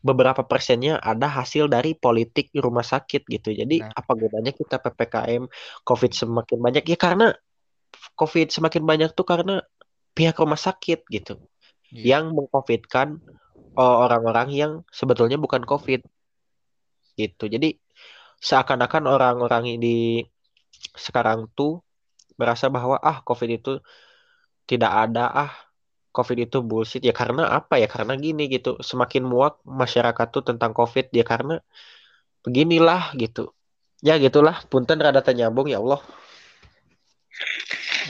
beberapa 0.03 0.43
persennya 0.43 0.99
ada 0.99 1.31
hasil 1.31 1.71
dari 1.71 1.95
politik 1.95 2.51
di 2.51 2.59
rumah 2.59 2.83
sakit 2.83 3.23
gitu. 3.29 3.55
Jadi 3.55 3.79
nah 3.79 3.93
apa 3.93 4.11
gunanya 4.17 4.51
kita 4.51 4.81
PPKM 4.81 5.47
COVID 5.87 6.11
semakin 6.11 6.59
banyak 6.59 6.83
ya 6.87 6.97
karena 6.99 7.31
COVID 8.17 8.51
semakin 8.51 8.83
banyak 8.83 9.09
tuh 9.15 9.23
karena 9.23 9.63
pihak 10.13 10.37
rumah 10.37 10.59
sakit 10.59 11.05
gitu 11.09 11.41
iya 11.89 12.17
yang 12.17 12.33
mengcovidkan 12.33 13.17
uh, 13.21 13.42
orang-orang 13.77 14.47
yang 14.53 14.71
sebetulnya 14.93 15.37
bukan 15.41 15.65
COVID 15.65 16.01
gitu. 17.17 17.45
Jadi 17.49 17.77
seakan-akan 18.41 19.03
orang-orang 19.09 19.77
di 19.79 20.21
sekarang 20.93 21.49
tuh 21.57 21.81
merasa 22.37 22.67
bahwa 22.69 22.97
ah 23.01 23.21
COVID 23.21 23.49
itu 23.49 23.71
tidak 24.65 24.91
ada 24.91 25.29
ah 25.29 25.51
COVID 26.13 26.45
itu 26.49 26.57
bullshit 26.61 27.01
ya 27.01 27.13
karena 27.13 27.49
apa 27.49 27.81
ya? 27.81 27.89
Karena 27.89 28.13
gini 28.17 28.45
gitu, 28.49 28.77
semakin 28.81 29.25
muak 29.25 29.61
masyarakat 29.65 30.27
tuh 30.29 30.43
tentang 30.45 30.71
COVID 30.77 31.09
ya 31.09 31.25
karena 31.25 31.57
beginilah 32.45 33.17
gitu. 33.17 33.53
Ya 34.03 34.19
gitulah, 34.19 34.61
punten 34.67 34.99
rada 34.99 35.23
nyambung 35.33 35.71
ya 35.71 35.79
Allah. 35.81 36.03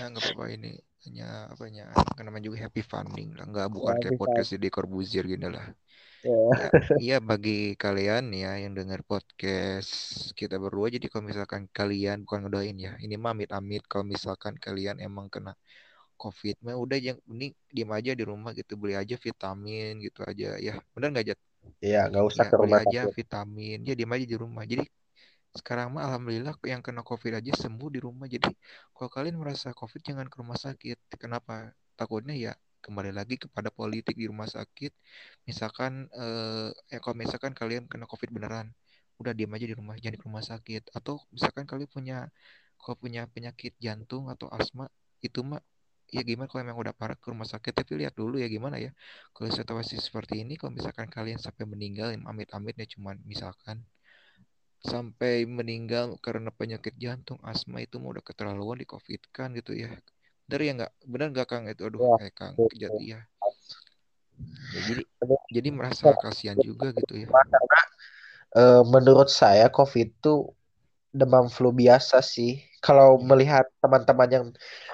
Nah, 0.01 0.09
nggak 0.11 0.23
apa-apa 0.25 0.43
ini 0.51 0.92
hanya 1.05 1.51
apa 1.51 1.63
ya 1.67 1.85
kan 2.15 2.23
namanya 2.23 2.45
juga 2.47 2.57
happy 2.63 2.81
funding 2.81 3.35
lah. 3.37 3.45
Nggak 3.49 3.67
bukan 3.75 3.95
kayak 4.01 4.15
podcast 4.21 4.49
di 4.55 4.69
Corbuzier 4.71 5.25
gitu 5.27 5.47
lah. 5.51 5.65
Ya, 6.23 6.67
iya 6.95 7.17
bagi 7.19 7.75
kalian 7.75 8.31
ya 8.31 8.55
yang 8.63 8.71
dengar 8.79 9.03
podcast 9.03 9.91
kita 10.39 10.55
berdua 10.55 10.87
jadi 10.87 11.11
kalau 11.11 11.27
misalkan 11.27 11.67
kalian 11.75 12.23
bukan 12.23 12.47
ngedoain 12.47 12.77
ya 12.79 12.95
ini 13.03 13.19
mah 13.19 13.35
amit-amit 13.35 13.83
kalau 13.91 14.07
misalkan 14.07 14.55
kalian 14.55 15.03
emang 15.03 15.27
kena 15.27 15.51
covid 16.15 16.55
mah 16.63 16.79
udah 16.79 16.95
yang 16.95 17.17
ini 17.27 17.51
diam 17.67 17.91
aja 17.91 18.15
di 18.15 18.23
rumah 18.23 18.55
gitu 18.55 18.79
beli 18.79 18.95
aja 18.95 19.19
vitamin 19.19 19.99
gitu 19.99 20.23
aja 20.23 20.55
ya. 20.55 20.79
Benar 20.95 21.07
nggak 21.11 21.25
Jat? 21.33 21.39
Iya 21.83 22.07
nggak 22.07 22.23
usah 22.31 22.43
ya, 22.47 22.49
ke 22.51 22.55
rumah 22.55 22.79
beli 22.79 22.87
aja 22.87 23.01
vitamin 23.11 23.77
ya 23.83 23.93
diam 23.99 24.11
aja 24.15 24.25
di 24.31 24.37
rumah. 24.39 24.63
Jadi 24.63 24.83
sekarang 25.59 25.87
mah 25.93 26.01
alhamdulillah 26.07 26.53
yang 26.65 26.81
kena 26.85 27.01
covid 27.05 27.33
aja 27.39 27.51
sembuh 27.63 27.89
di 27.95 27.99
rumah. 28.01 28.25
Jadi 28.25 28.49
kalau 28.95 29.09
kalian 29.15 29.35
merasa 29.41 29.69
covid 29.79 30.01
jangan 30.01 30.25
ke 30.31 30.35
rumah 30.41 30.57
sakit. 30.57 30.97
Kenapa? 31.21 31.53
Takutnya 31.99 32.33
ya 32.33 32.51
kembali 32.83 33.11
lagi 33.13 33.35
kepada 33.43 33.69
politik 33.69 34.15
di 34.17 34.25
rumah 34.31 34.49
sakit. 34.49 34.91
Misalkan 35.47 36.09
eh, 36.09 36.69
ya 36.93 36.97
kalau 37.03 37.15
misalkan 37.21 37.53
kalian 37.53 37.85
kena 37.91 38.05
covid 38.09 38.29
beneran 38.33 38.67
udah 39.21 39.31
diam 39.37 39.53
aja 39.55 39.65
di 39.69 39.75
rumah 39.77 39.95
jangan 40.01 40.17
ke 40.21 40.25
rumah 40.29 40.45
sakit. 40.51 40.81
Atau 40.97 41.21
misalkan 41.35 41.65
kalian 41.69 41.89
punya 41.95 42.17
kalau 42.81 42.95
punya 43.03 43.21
penyakit 43.29 43.73
jantung 43.85 44.27
atau 44.33 44.47
asma 44.51 44.89
itu 45.23 45.39
mah 45.45 45.61
ya 46.11 46.21
gimana 46.25 46.47
kalau 46.51 46.61
memang 46.65 46.79
udah 46.83 46.93
parah 46.97 47.17
ke 47.21 47.27
rumah 47.29 47.45
sakit? 47.45 47.71
Tapi 47.77 47.91
lihat 48.01 48.13
dulu 48.17 48.41
ya 48.41 48.47
gimana 48.49 48.81
ya 48.81 48.89
kalau 49.37 49.49
situasi 49.53 50.01
seperti 50.01 50.41
ini 50.43 50.57
kalau 50.59 50.73
misalkan 50.73 51.07
kalian 51.13 51.37
sampai 51.37 51.63
meninggal 51.69 52.09
amit-amit 52.25 52.73
ya 52.81 52.87
cuman 52.97 53.21
misalkan 53.23 53.85
sampai 54.83 55.47
meninggal 55.47 56.19
karena 56.19 56.51
penyakit 56.51 56.91
jantung 56.99 57.39
asma 57.47 57.79
itu 57.79 58.03
mau 58.03 58.11
udah 58.11 58.21
keterlaluan 58.21 58.83
di 58.83 58.87
covid 58.87 59.23
kan 59.31 59.55
gitu 59.55 59.71
ya. 59.71 59.95
Benar 60.51 60.59
ya 60.59 60.71
nggak? 60.75 60.93
Benar 61.07 61.27
nggak 61.31 61.47
kang? 61.47 61.63
Itu 61.71 61.87
aduh 61.87 62.19
ya, 62.19 62.27
eh 62.27 62.33
kang 62.35 62.53
jadi 62.75 62.99
ya. 62.99 63.19
ya 64.75 64.79
jadi 64.83 65.03
jadi 65.47 65.69
merasa 65.71 66.11
kasihan 66.19 66.59
juga 66.59 66.91
gitu 66.91 67.15
ya. 67.15 67.31
Karena 67.31 67.81
e, 68.51 68.63
menurut 68.91 69.31
saya 69.31 69.71
covid 69.71 70.11
itu 70.11 70.51
demam 71.15 71.47
flu 71.47 71.71
biasa 71.71 72.19
sih. 72.19 72.59
Kalau 72.83 73.15
melihat 73.23 73.63
teman-teman 73.79 74.29
yang 74.29 74.45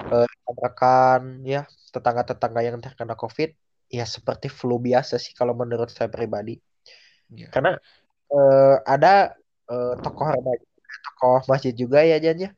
e, 0.05 0.17
rekan 0.53 1.41
ya 1.41 1.65
tetangga-tetangga 1.89 2.61
yang 2.61 2.77
terkena 2.77 3.17
covid 3.17 3.57
ya 3.89 4.05
seperti 4.05 4.53
flu 4.53 4.77
biasa 4.77 5.17
sih 5.17 5.33
kalau 5.33 5.57
menurut 5.57 5.89
saya 5.89 6.13
pribadi. 6.13 6.61
Ya. 7.29 7.45
karena 7.53 7.77
e, 8.33 8.39
ada 8.89 9.37
uh, 9.69 9.93
tokoh 10.01 10.27
remaja 10.27 10.65
tokoh 11.05 11.39
masjid 11.47 11.73
juga 11.73 12.01
ya 12.03 12.17
Jan 12.17 12.37
ya 12.37 12.49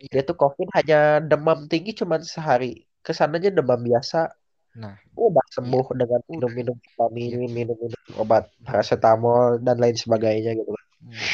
iya. 0.00 0.10
dia 0.10 0.22
tuh 0.24 0.36
covid 0.38 0.68
hanya 0.78 1.20
demam 1.20 1.66
tinggi 1.66 1.92
cuma 1.92 2.22
sehari 2.22 2.86
ke 3.04 3.12
sananya 3.12 3.50
demam 3.52 3.80
biasa 3.80 4.30
nah 4.78 4.94
udah 5.18 5.46
sembuh 5.50 5.86
iya. 5.92 5.96
dengan 6.06 6.20
minum-minum 6.30 6.76
vitamin 6.78 7.30
iya. 7.42 7.48
minum-minum 7.50 8.00
obat 8.16 8.48
paracetamol 8.62 9.58
dan 9.60 9.76
lain 9.82 9.98
sebagainya 9.98 10.54
gitu 10.54 10.70
kan 10.70 10.86
hmm. 11.10 11.28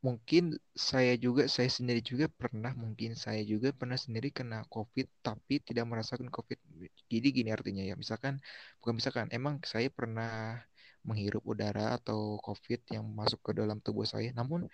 mungkin 0.00 0.44
saya 0.72 1.20
juga 1.20 1.44
saya 1.44 1.68
sendiri 1.68 2.00
juga 2.00 2.32
pernah 2.32 2.72
mungkin 2.72 3.12
saya 3.12 3.44
juga 3.44 3.68
pernah 3.76 4.00
sendiri 4.00 4.32
kena 4.32 4.64
covid 4.72 5.04
tapi 5.20 5.60
tidak 5.60 5.84
merasakan 5.84 6.32
covid 6.32 6.56
jadi 7.12 7.28
gini 7.28 7.52
artinya 7.52 7.84
ya 7.84 8.00
misalkan 8.00 8.40
bukan 8.80 8.96
misalkan 8.96 9.28
emang 9.28 9.60
saya 9.68 9.92
pernah 9.92 10.56
menghirup 11.08 11.42
udara 11.52 11.96
atau 11.98 12.36
COVID 12.46 12.80
yang 12.94 13.04
masuk 13.20 13.40
ke 13.46 13.52
dalam 13.56 13.78
tubuh 13.86 14.04
saya. 14.12 14.30
Namun 14.36 14.68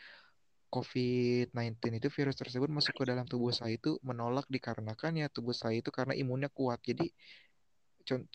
COVID-19 0.74 1.78
itu 2.02 2.08
virus 2.10 2.36
tersebut 2.42 2.66
masuk 2.66 2.94
ke 2.98 3.04
dalam 3.06 3.26
tubuh 3.30 3.54
saya 3.54 3.78
itu 3.78 3.90
menolak 4.02 4.46
dikarenakan 4.50 5.22
ya 5.22 5.26
tubuh 5.30 5.54
saya 5.54 5.78
itu 5.78 5.90
karena 5.94 6.18
imunnya 6.18 6.50
kuat. 6.50 6.82
Jadi 6.82 7.06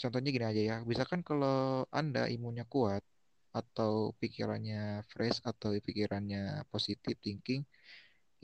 contohnya 0.01 0.29
gini 0.31 0.45
aja 0.47 0.61
ya. 0.63 0.75
Misalkan 0.87 1.21
kalau 1.21 1.83
Anda 1.91 2.31
imunnya 2.31 2.63
kuat 2.63 3.03
atau 3.51 4.15
pikirannya 4.21 5.03
fresh 5.11 5.43
atau 5.43 5.75
pikirannya 5.75 6.63
positif 6.71 7.19
thinking, 7.19 7.61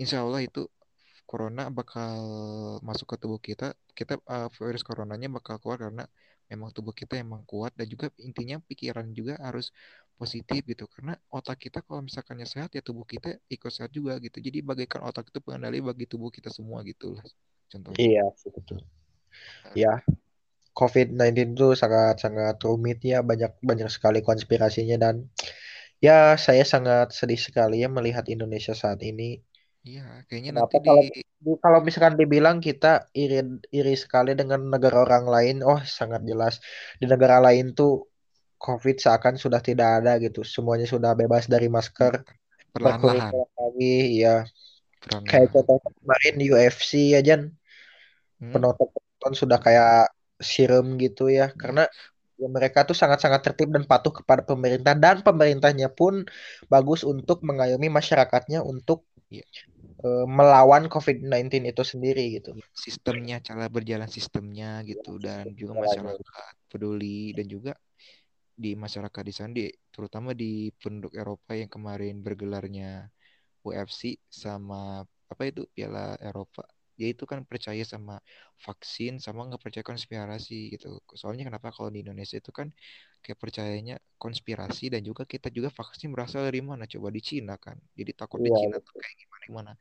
insya 0.02 0.22
Allah 0.26 0.44
itu 0.44 0.68
corona 1.30 1.72
bakal 1.74 2.20
masuk 2.86 3.08
ke 3.12 3.18
tubuh 3.22 3.40
kita. 3.42 3.74
Kita 3.98 4.20
uh, 4.28 4.50
virus 4.60 4.84
coronanya 4.84 5.32
bakal 5.32 5.56
keluar 5.62 5.80
karena 5.82 6.04
memang 6.46 6.70
tubuh 6.70 6.94
kita 6.94 7.18
emang 7.18 7.42
kuat 7.46 7.74
dan 7.74 7.90
juga 7.90 8.14
intinya 8.22 8.62
pikiran 8.62 9.10
juga 9.12 9.38
harus 9.42 9.74
positif 10.16 10.64
gitu. 10.66 10.86
Karena 10.88 11.18
otak 11.30 11.68
kita 11.68 11.84
kalau 11.84 12.06
misalkannya 12.06 12.48
sehat 12.48 12.72
ya 12.74 12.82
tubuh 12.86 13.04
kita 13.04 13.36
ikut 13.50 13.72
sehat 13.72 13.92
juga 13.92 14.18
gitu. 14.22 14.38
Jadi 14.40 14.62
bagaikan 14.62 15.04
otak 15.06 15.30
itu 15.30 15.40
pengendali 15.42 15.82
bagi 15.82 16.06
tubuh 16.08 16.30
kita 16.30 16.54
semua 16.54 16.86
gitu 16.88 17.18
lah 17.18 17.26
contohnya. 17.70 18.00
Iya 18.00 18.26
betul. 18.54 18.80
Ya 19.76 20.00
COVID-19 20.76 21.56
itu 21.56 21.68
sangat 21.76 22.20
sangat 22.20 22.60
rumit 22.64 23.00
ya. 23.04 23.24
Banyak 23.24 23.60
banyak 23.64 23.90
sekali 23.92 24.20
konspirasinya 24.24 25.00
dan 25.00 25.28
ya 26.04 26.36
saya 26.36 26.64
sangat 26.68 27.16
sedih 27.16 27.40
sekali 27.40 27.82
ya 27.84 27.90
melihat 27.92 28.28
Indonesia 28.28 28.76
saat 28.76 29.00
ini 29.02 29.40
Iya, 29.86 30.26
kayaknya 30.26 30.52
Kenapa 30.58 30.66
nanti 30.66 30.78
kalau 30.82 31.04
di... 31.06 31.22
kalau 31.62 31.80
misalkan 31.86 32.18
dibilang 32.18 32.58
kita 32.58 33.06
iri 33.14 33.62
iri 33.70 33.94
sekali 33.94 34.34
dengan 34.34 34.66
negara 34.66 35.06
orang 35.06 35.30
lain, 35.30 35.56
oh 35.62 35.78
sangat 35.86 36.26
jelas. 36.26 36.58
Di 36.98 37.06
negara 37.06 37.38
lain 37.38 37.78
tuh 37.78 38.10
COVID 38.58 38.98
seakan 38.98 39.38
sudah 39.38 39.62
tidak 39.62 40.02
ada 40.02 40.18
gitu, 40.18 40.42
semuanya 40.42 40.90
sudah 40.90 41.14
bebas 41.14 41.46
dari 41.46 41.70
masker, 41.70 42.26
perlahan-lahan. 42.74 43.30
Lagi, 43.30 44.26
ya. 44.26 44.42
Kayak 45.06 45.54
contoh 45.54 45.78
kemarin 46.02 46.36
UFC 46.42 47.14
ya 47.14 47.22
Jan, 47.22 47.54
hmm? 48.42 48.58
penonton 48.58 48.90
penonton 48.90 49.34
sudah 49.38 49.62
kayak 49.62 50.10
sirum 50.42 50.98
gitu 50.98 51.30
ya, 51.30 51.54
karena 51.54 51.86
ya 52.42 52.50
mereka 52.50 52.90
tuh 52.90 52.98
sangat-sangat 52.98 53.46
tertib 53.46 53.70
dan 53.70 53.86
patuh 53.86 54.10
kepada 54.10 54.42
pemerintah. 54.42 54.98
Dan 54.98 55.22
pemerintahnya 55.22 55.94
pun 55.94 56.26
bagus 56.74 57.06
untuk 57.06 57.46
mengayomi 57.46 57.86
masyarakatnya 57.94 58.66
untuk 58.66 59.06
ya 59.30 59.46
Eh, 59.46 59.75
melawan 60.26 60.86
COVID-19 60.92 61.66
itu 61.72 61.84
sendiri 61.84 62.38
gitu. 62.40 62.58
Sistemnya, 62.76 63.40
cara 63.40 63.72
berjalan 63.72 64.10
sistemnya 64.10 64.84
gitu 64.84 65.18
dan 65.18 65.52
juga 65.56 65.82
masyarakat 65.82 66.54
peduli 66.70 67.34
dan 67.34 67.46
juga 67.48 67.74
di 68.56 68.72
masyarakat 68.76 69.24
di 69.28 69.34
sana, 69.36 69.52
di, 69.52 69.68
terutama 69.92 70.32
di 70.32 70.72
penduduk 70.80 71.12
Eropa 71.12 71.56
yang 71.60 71.68
kemarin 71.68 72.24
bergelarnya 72.24 73.12
UFC 73.66 74.16
sama 74.32 75.04
apa 75.04 75.44
itu 75.50 75.66
Piala 75.74 76.16
Eropa 76.22 76.64
dia 76.96 77.12
itu 77.12 77.24
kan 77.28 77.44
percaya 77.44 77.84
sama 77.84 78.20
vaksin 78.64 79.20
sama 79.20 79.44
nggak 79.48 79.62
percaya 79.62 79.86
konspirasi 79.86 80.76
gitu. 80.76 81.00
Soalnya 81.12 81.44
kenapa? 81.48 81.72
Kalau 81.76 81.92
di 81.92 82.02
Indonesia 82.04 82.40
itu 82.40 82.52
kan 82.56 82.72
kayak 83.20 83.40
percayanya 83.42 83.96
konspirasi 84.16 84.94
dan 84.94 85.02
juga 85.04 85.28
kita 85.28 85.52
juga 85.52 85.68
vaksin 85.72 86.10
berasal 86.16 86.48
dari 86.48 86.64
mana? 86.64 86.88
Coba 86.88 87.12
di 87.12 87.20
Cina 87.20 87.60
kan. 87.60 87.76
Jadi 88.00 88.12
takut 88.16 88.40
di 88.40 88.48
iya, 88.48 88.60
Cina 88.64 88.78
tuh 88.80 88.96
kayak 88.96 89.16
gimana 89.20 89.44
gimana? 89.46 89.72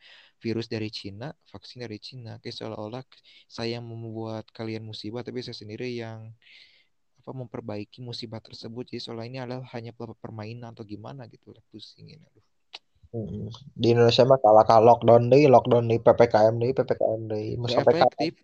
Virus 0.42 0.66
dari 0.66 0.90
Cina 0.90 1.26
vaksin 1.50 1.78
dari 1.86 1.98
Cina. 2.02 2.42
Kayak 2.42 2.56
seolah-olah 2.58 3.02
saya 3.46 3.78
yang 3.78 3.86
membuat 3.86 4.50
kalian 4.50 4.82
musibah 4.82 5.22
tapi 5.22 5.40
saya 5.46 5.54
sendiri 5.54 5.94
yang 5.94 6.34
apa 7.22 7.30
memperbaiki 7.30 8.02
musibah 8.02 8.42
tersebut. 8.42 8.90
Jadi 8.90 9.00
soalnya 9.00 9.26
ini 9.30 9.38
adalah 9.40 9.64
hanya 9.72 9.94
permainan 9.94 10.74
atau 10.74 10.84
gimana 10.84 11.24
gitu 11.30 11.54
lah 11.54 11.62
pusingin 11.70 12.20
aduh 12.20 12.53
di 13.78 13.86
Indonesia 13.94 14.26
mah 14.26 14.42
kalah 14.42 14.66
kalah 14.66 14.82
lockdown 14.82 15.30
deh, 15.30 15.46
lockdown 15.46 15.86
di 15.86 16.02
PPKM 16.02 16.54
deh, 16.58 16.70
PPKM 16.74 17.20
deh. 17.30 17.46
Masa 17.62 17.86
efektif. 17.86 18.42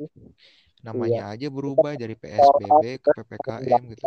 Namanya 0.87 1.35
iya. 1.35 1.35
aja 1.35 1.47
berubah 1.51 1.93
dari 1.99 2.15
PSBB 2.15 3.03
ke 3.03 3.11
PPKM 3.11 3.83
gitu. 3.91 4.05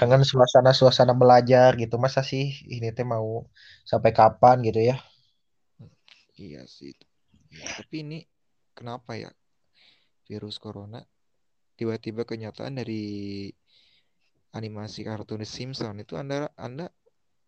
Kangen 0.00 0.24
suasana-suasana 0.24 1.12
belajar 1.12 1.76
gitu. 1.76 2.00
Masa 2.00 2.24
sih 2.24 2.64
ini 2.64 2.88
teh 2.96 3.04
mau 3.04 3.44
sampai 3.84 4.10
kapan 4.16 4.64
gitu 4.64 4.80
ya? 4.80 4.96
Iya 6.40 6.64
sih. 6.64 6.96
Ya, 7.52 7.68
tapi 7.76 8.00
ini 8.00 8.18
kenapa 8.72 9.20
ya 9.20 9.28
virus 10.24 10.56
corona 10.56 11.04
tiba-tiba 11.76 12.24
kenyataan 12.24 12.80
dari 12.80 13.52
animasi 14.56 15.04
kartun 15.04 15.44
Simpson 15.44 16.00
itu 16.00 16.16
Anda 16.16 16.48
Anda 16.56 16.88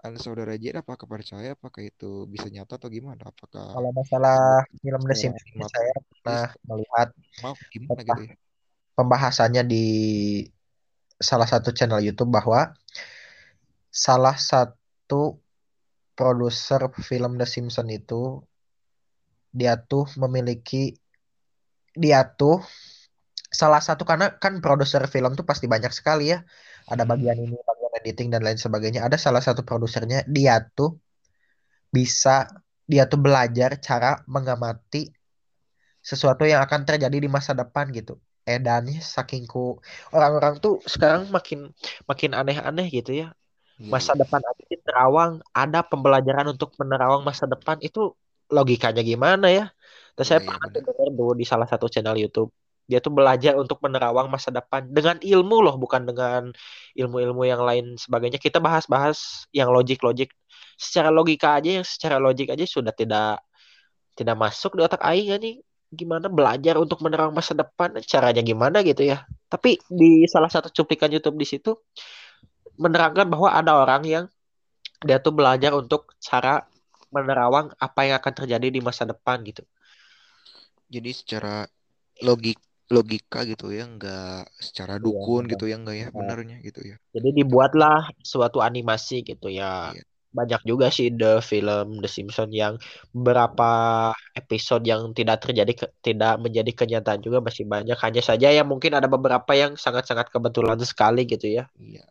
anda 0.04 0.20
saudara 0.20 0.52
Jed 0.60 0.76
apakah 0.76 1.08
percaya 1.08 1.56
apakah 1.56 1.80
itu 1.80 2.28
bisa 2.28 2.52
nyata 2.52 2.76
atau 2.76 2.92
gimana? 2.92 3.24
Apakah 3.24 3.72
kalau 3.72 3.90
masalah 3.96 4.60
film 4.84 5.00
The 5.08 5.16
Simpsons 5.16 5.72
saya 5.72 5.96
pernah 6.12 6.44
melihat 6.68 7.08
maaf 7.40 7.58
gimana 7.72 8.00
gitu 8.04 8.22
ya? 8.28 8.36
Pembahasannya 8.94 9.64
di 9.64 9.86
salah 11.16 11.48
satu 11.48 11.72
channel 11.72 12.04
YouTube 12.04 12.36
bahwa 12.36 12.76
salah 13.88 14.36
satu 14.36 15.40
produser 16.12 16.84
film 17.00 17.40
The 17.40 17.48
Simpsons 17.48 17.88
itu 17.88 18.44
dia 19.56 19.80
tuh 19.80 20.04
memiliki 20.20 21.00
dia 21.96 22.28
tuh 22.28 22.60
salah 23.54 23.78
satu 23.78 24.02
karena 24.02 24.34
kan 24.36 24.58
produser 24.58 25.06
film 25.08 25.32
tuh 25.38 25.46
pasti 25.46 25.64
banyak 25.64 25.94
sekali 25.94 26.34
ya. 26.34 26.44
Ada 26.90 27.06
Hmm. 27.06 27.10
bagian 27.16 27.38
ini, 27.40 27.56
bagian 27.56 27.83
editing 28.04 28.28
dan 28.34 28.44
lain 28.46 28.60
sebagainya. 28.60 29.00
Ada 29.08 29.16
salah 29.16 29.40
satu 29.40 29.64
produsernya 29.68 30.18
dia 30.28 30.60
tuh 30.76 31.00
bisa 31.96 32.30
dia 32.90 33.02
tuh 33.08 33.20
belajar 33.24 33.70
cara 33.80 34.20
mengamati 34.28 35.08
sesuatu 36.10 36.42
yang 36.44 36.60
akan 36.66 36.80
terjadi 36.88 37.16
di 37.24 37.28
masa 37.36 37.52
depan 37.56 37.88
gitu. 37.96 38.12
Edannya 38.44 39.00
saking 39.00 39.48
ku 39.48 39.80
orang-orang 40.12 40.54
tuh 40.64 40.72
sekarang 40.84 41.22
makin 41.36 41.58
makin 42.10 42.30
aneh-aneh 42.36 42.86
gitu 42.96 43.10
ya. 43.20 43.26
Iya, 43.80 43.90
Masa 43.92 44.12
iya. 44.12 44.20
depan 44.20 44.40
aja 44.50 44.62
di 44.70 44.76
Nerawang 44.84 45.32
ada 45.62 45.78
pembelajaran 45.90 46.46
untuk 46.54 46.70
menerawang 46.80 47.22
masa 47.28 47.44
depan 47.52 47.76
itu 47.86 47.98
logikanya 48.56 49.00
gimana 49.10 49.46
ya? 49.56 49.64
Terus 50.14 50.28
saya 50.30 50.40
iya 50.40 50.46
pernah 50.46 50.68
denger 50.74 50.94
dulu 51.18 51.32
di 51.40 51.44
salah 51.48 51.68
satu 51.72 51.86
channel 51.92 52.16
YouTube. 52.22 52.50
Dia 52.84 53.00
tuh 53.00 53.12
belajar 53.16 53.56
untuk 53.56 53.80
menerawang 53.80 54.28
masa 54.28 54.52
depan 54.52 54.84
dengan 54.92 55.16
ilmu 55.20 55.56
loh, 55.64 55.76
bukan 55.80 56.04
dengan 56.04 56.52
ilmu-ilmu 56.92 57.42
yang 57.48 57.64
lain 57.64 57.96
sebagainya. 57.96 58.36
Kita 58.36 58.60
bahas-bahas 58.60 59.48
yang 59.56 59.72
logik-logik. 59.72 60.32
Secara 60.76 61.08
logika 61.08 61.56
aja, 61.56 61.80
yang 61.80 61.86
secara 61.86 62.20
logik 62.20 62.52
aja 62.52 62.64
sudah 62.68 62.92
tidak 62.92 63.40
tidak 64.14 64.36
masuk 64.38 64.76
di 64.76 64.82
otak 64.84 65.00
Aing 65.00 65.28
ya 65.32 65.36
nih. 65.40 65.64
Gimana 65.94 66.26
belajar 66.26 66.74
untuk 66.76 67.00
menerawang 67.00 67.32
masa 67.32 67.54
depan, 67.56 67.94
caranya 68.04 68.42
gimana 68.44 68.82
gitu 68.84 69.06
ya. 69.06 69.24
Tapi 69.48 69.78
di 69.86 70.26
salah 70.26 70.50
satu 70.50 70.68
cuplikan 70.74 71.08
YouTube 71.08 71.38
di 71.38 71.46
situ 71.46 71.72
menerangkan 72.74 73.30
bahwa 73.30 73.54
ada 73.54 73.78
orang 73.78 74.02
yang 74.02 74.24
dia 75.04 75.22
tuh 75.22 75.30
belajar 75.30 75.70
untuk 75.76 76.10
cara 76.18 76.66
menerawang 77.14 77.70
apa 77.78 78.00
yang 78.02 78.18
akan 78.18 78.32
terjadi 78.34 78.66
di 78.74 78.80
masa 78.82 79.06
depan 79.06 79.38
gitu. 79.46 79.62
Jadi 80.90 81.10
secara 81.14 81.64
logik 82.22 82.58
logika 82.94 83.38
gitu 83.50 83.64
ya, 83.76 83.82
enggak 83.90 84.48
secara 84.66 84.94
Iya, 85.04 85.06
dukun 85.06 85.42
benar. 85.44 85.46
gitu 85.52 85.64
ya 85.70 85.76
enggak 85.80 85.96
ya, 86.02 86.06
Nah, 86.14 86.14
benernya 86.18 86.56
gitu 86.66 86.80
ya. 86.90 86.96
jadi 87.14 87.28
dibuatlah 87.38 87.96
suatu 88.32 88.58
animasi 88.68 89.14
gitu 89.30 89.46
ya. 89.60 89.64
iya, 89.80 90.02
Banyak 90.38 90.60
juga 90.70 90.86
sih 90.96 91.08
The 91.18 91.26
film 91.50 91.86
The 92.02 92.08
Simpsons 92.16 92.52
yang 92.62 92.74
beberapa 93.16 93.64
episode 94.40 94.82
yang 94.92 95.02
tidak 95.18 95.36
terjadi 95.44 95.72
ke- 95.80 95.92
tidak 96.06 96.32
menjadi 96.44 96.70
kenyataan 96.80 97.20
juga 97.26 97.38
masih 97.48 97.64
banyak. 97.74 97.96
Hanya 98.04 98.22
saja 98.30 98.48
ya 98.58 98.62
mungkin 98.72 98.92
ada 98.98 99.08
beberapa 99.14 99.52
yang 99.62 99.72
sangat-sangat 99.84 100.26
kebetulan 100.34 100.78
sekali 100.92 101.20
gitu 101.32 101.46
ya. 101.58 101.64
iya. 101.86 102.02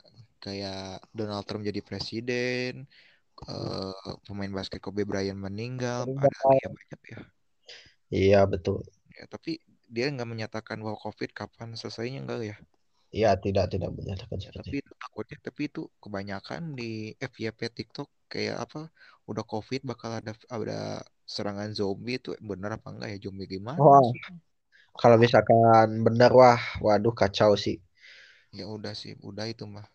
Kayak 0.44 0.76
Donald 1.18 1.44
Trump 1.48 1.64
jadi 1.70 1.82
presiden, 1.90 2.74
eh, 3.50 4.12
pemain 4.28 4.54
basket 4.58 4.82
Kobe 4.86 5.04
Bryant 5.10 5.40
meninggal, 5.48 6.02
ada 6.24 6.38
Meninggal. 6.40 6.60
ya 6.62 6.68
banyak 6.78 7.02
ya. 7.14 7.20
Iya 8.16 8.40
betul. 8.52 8.84
Ya, 9.18 9.26
tapi 9.30 9.62
dia 9.96 10.06
nggak 10.14 10.30
menyatakan 10.34 10.78
bahwa 10.86 10.98
COVID 11.06 11.30
kapan 11.40 11.70
selesainya 11.80 12.20
enggak 12.24 12.40
ya. 12.52 12.56
Iya 13.18 13.32
tidak 13.44 13.66
tidak 13.74 13.90
menyatakan 13.98 14.40
Ya, 14.46 14.48
seperti 14.48 14.58
tapi 14.58 14.76
itu. 14.76 14.92
takutnya, 15.02 15.38
tapi 15.48 15.62
itu 15.70 15.82
kebanyakan 16.04 16.62
di 16.80 16.90
FYP 17.32 17.60
TikTok 17.78 18.10
kayak 18.34 18.56
apa, 18.66 18.80
udah 19.30 19.44
COVID 19.52 19.82
bakal 19.92 20.12
ada 20.20 20.32
ada 20.58 20.78
serangan 21.34 21.70
zombie 21.80 22.16
itu 22.20 22.30
bener 22.50 22.70
apa 22.78 22.88
enggak 22.94 23.10
ya 23.14 23.18
zombie 23.26 23.48
gimana 23.56 23.88
maksudnya? 23.98 24.34
kalau 25.02 25.18
misalkan 25.24 25.88
benar 26.06 26.32
wah, 26.40 26.62
waduh 26.86 27.14
kacau 27.22 27.52
sih. 27.66 27.78
Ya 28.58 28.66
udah 28.76 28.94
sih, 29.02 29.14
udah 29.30 29.46
itu 29.54 29.66
mah. 29.76 29.88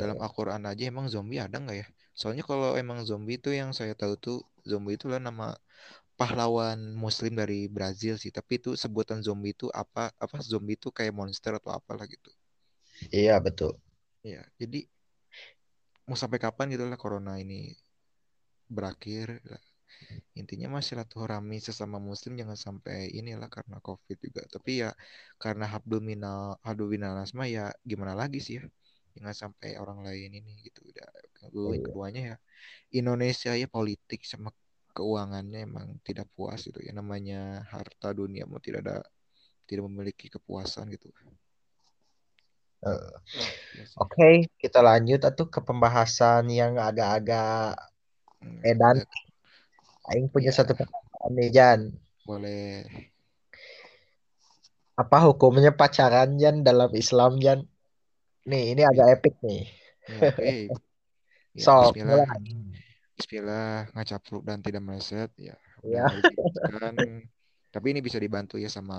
Dalam 0.00 0.16
Eh, 0.16 0.24
Al-Quran 0.26 0.62
aja 0.70 0.84
emang 0.92 1.06
zombie 1.14 1.40
ada 1.46 1.56
nggak 1.64 1.76
ya? 1.82 1.86
Soalnya 2.20 2.44
kalau 2.50 2.70
emang 2.82 2.98
zombie 3.10 3.36
itu 3.40 3.50
yang 3.60 3.70
saya 3.78 3.94
tahu 4.02 4.14
tuh 4.26 4.38
zombie 4.70 4.94
itu 4.98 5.06
lah 5.12 5.20
nama 5.28 5.46
pahlawan 6.20 6.78
Muslim 7.04 7.32
dari 7.42 7.58
Brazil 7.76 8.14
sih. 8.22 8.30
Tapi 8.38 8.52
itu 8.60 8.70
sebutan 8.82 9.18
zombie 9.26 9.52
itu 9.56 9.66
apa? 9.82 10.02
Apa 10.24 10.36
zombie 10.50 10.76
itu 10.78 10.88
kayak 10.98 11.14
monster 11.20 11.52
atau 11.60 11.70
apalah 11.78 12.06
gitu. 12.14 12.30
iya 13.12 13.40
betul. 13.44 13.80
Ya, 14.24 14.42
jadi 14.58 14.88
mau 16.08 16.16
sampai 16.22 16.38
kapan 16.44 16.66
gitu 16.72 16.84
lah 16.90 16.98
corona 17.02 17.32
ini 17.44 17.58
berakhir. 18.68 19.40
Intinya 20.40 20.66
mah 20.74 20.82
silaturahmi 20.88 21.56
sesama 21.66 21.98
muslim 22.08 22.32
jangan 22.40 22.58
sampai 22.66 22.96
inilah 23.18 23.48
karena 23.56 23.76
COVID 23.86 24.16
juga. 24.26 24.42
Tapi 24.54 24.70
ya 24.82 24.90
karena 25.42 25.64
habdul 25.72 26.00
minal 26.10 26.58
habdul 26.66 26.88
mah 27.38 27.48
ya 27.56 27.64
gimana 27.90 28.14
lagi 28.20 28.38
sih 28.46 28.54
ya. 28.58 28.64
Jangan 29.14 29.34
sampai 29.42 29.68
orang 29.82 29.98
lain 30.06 30.30
ini 30.38 30.50
gitu. 30.66 30.80
Udah 30.90 31.06
Iya. 31.64 31.80
keduanya 31.86 32.20
ya 32.30 32.34
Indonesia 33.00 33.50
ya 33.62 33.66
politik 33.76 34.20
sama 34.32 34.50
keuangannya 34.94 35.66
emang 35.66 35.98
tidak 36.06 36.30
puas 36.38 36.62
gitu 36.62 36.78
ya 36.78 36.94
namanya 36.94 37.66
harta 37.68 38.14
dunia 38.14 38.46
mau 38.46 38.62
tidak 38.62 38.86
ada 38.86 38.96
tidak 39.66 39.90
memiliki 39.90 40.30
kepuasan 40.30 40.86
gitu. 40.94 41.10
Sih. 41.10 41.34
Oke, 43.98 44.46
kita 44.60 44.84
lanjut 44.84 45.24
atau 45.24 45.48
ke 45.48 45.58
pembahasan 45.64 46.46
yang 46.52 46.78
agak-agak 46.78 47.74
Hmm, 48.44 48.60
edan. 48.60 49.00
Aing 50.04 50.28
punya 50.28 50.52
ya 50.52 50.60
satu 50.60 50.76
pertanyaan 50.76 51.32
nih, 51.32 51.48
Jan. 51.48 51.80
boleh 52.28 52.84
Apa 54.94 55.26
hukumnya 55.26 55.72
pacaran, 55.72 56.36
Jan, 56.36 56.60
dalam 56.60 56.92
Islam, 56.92 57.40
Jan? 57.40 57.64
Nih, 58.44 58.76
ini 58.76 58.84
agak 58.84 59.06
Bi- 59.08 59.12
epic 59.16 59.34
nih. 59.40 59.64
ya 61.56 61.88
oke 61.88 61.98
ya 61.98 62.04
mulai. 62.04 62.28
Bismillah 63.14 63.90
ngacapruk 63.94 64.42
dan 64.42 64.58
tidak 64.60 64.82
meleset 64.82 65.30
ya 65.38 65.54
Ya, 65.84 66.08
dijelaskan 66.08 67.28
tapi 67.74 67.90
ini 67.90 68.00
bisa 68.00 68.22
dibantu 68.22 68.56
ya 68.56 68.70
sama 68.70 68.98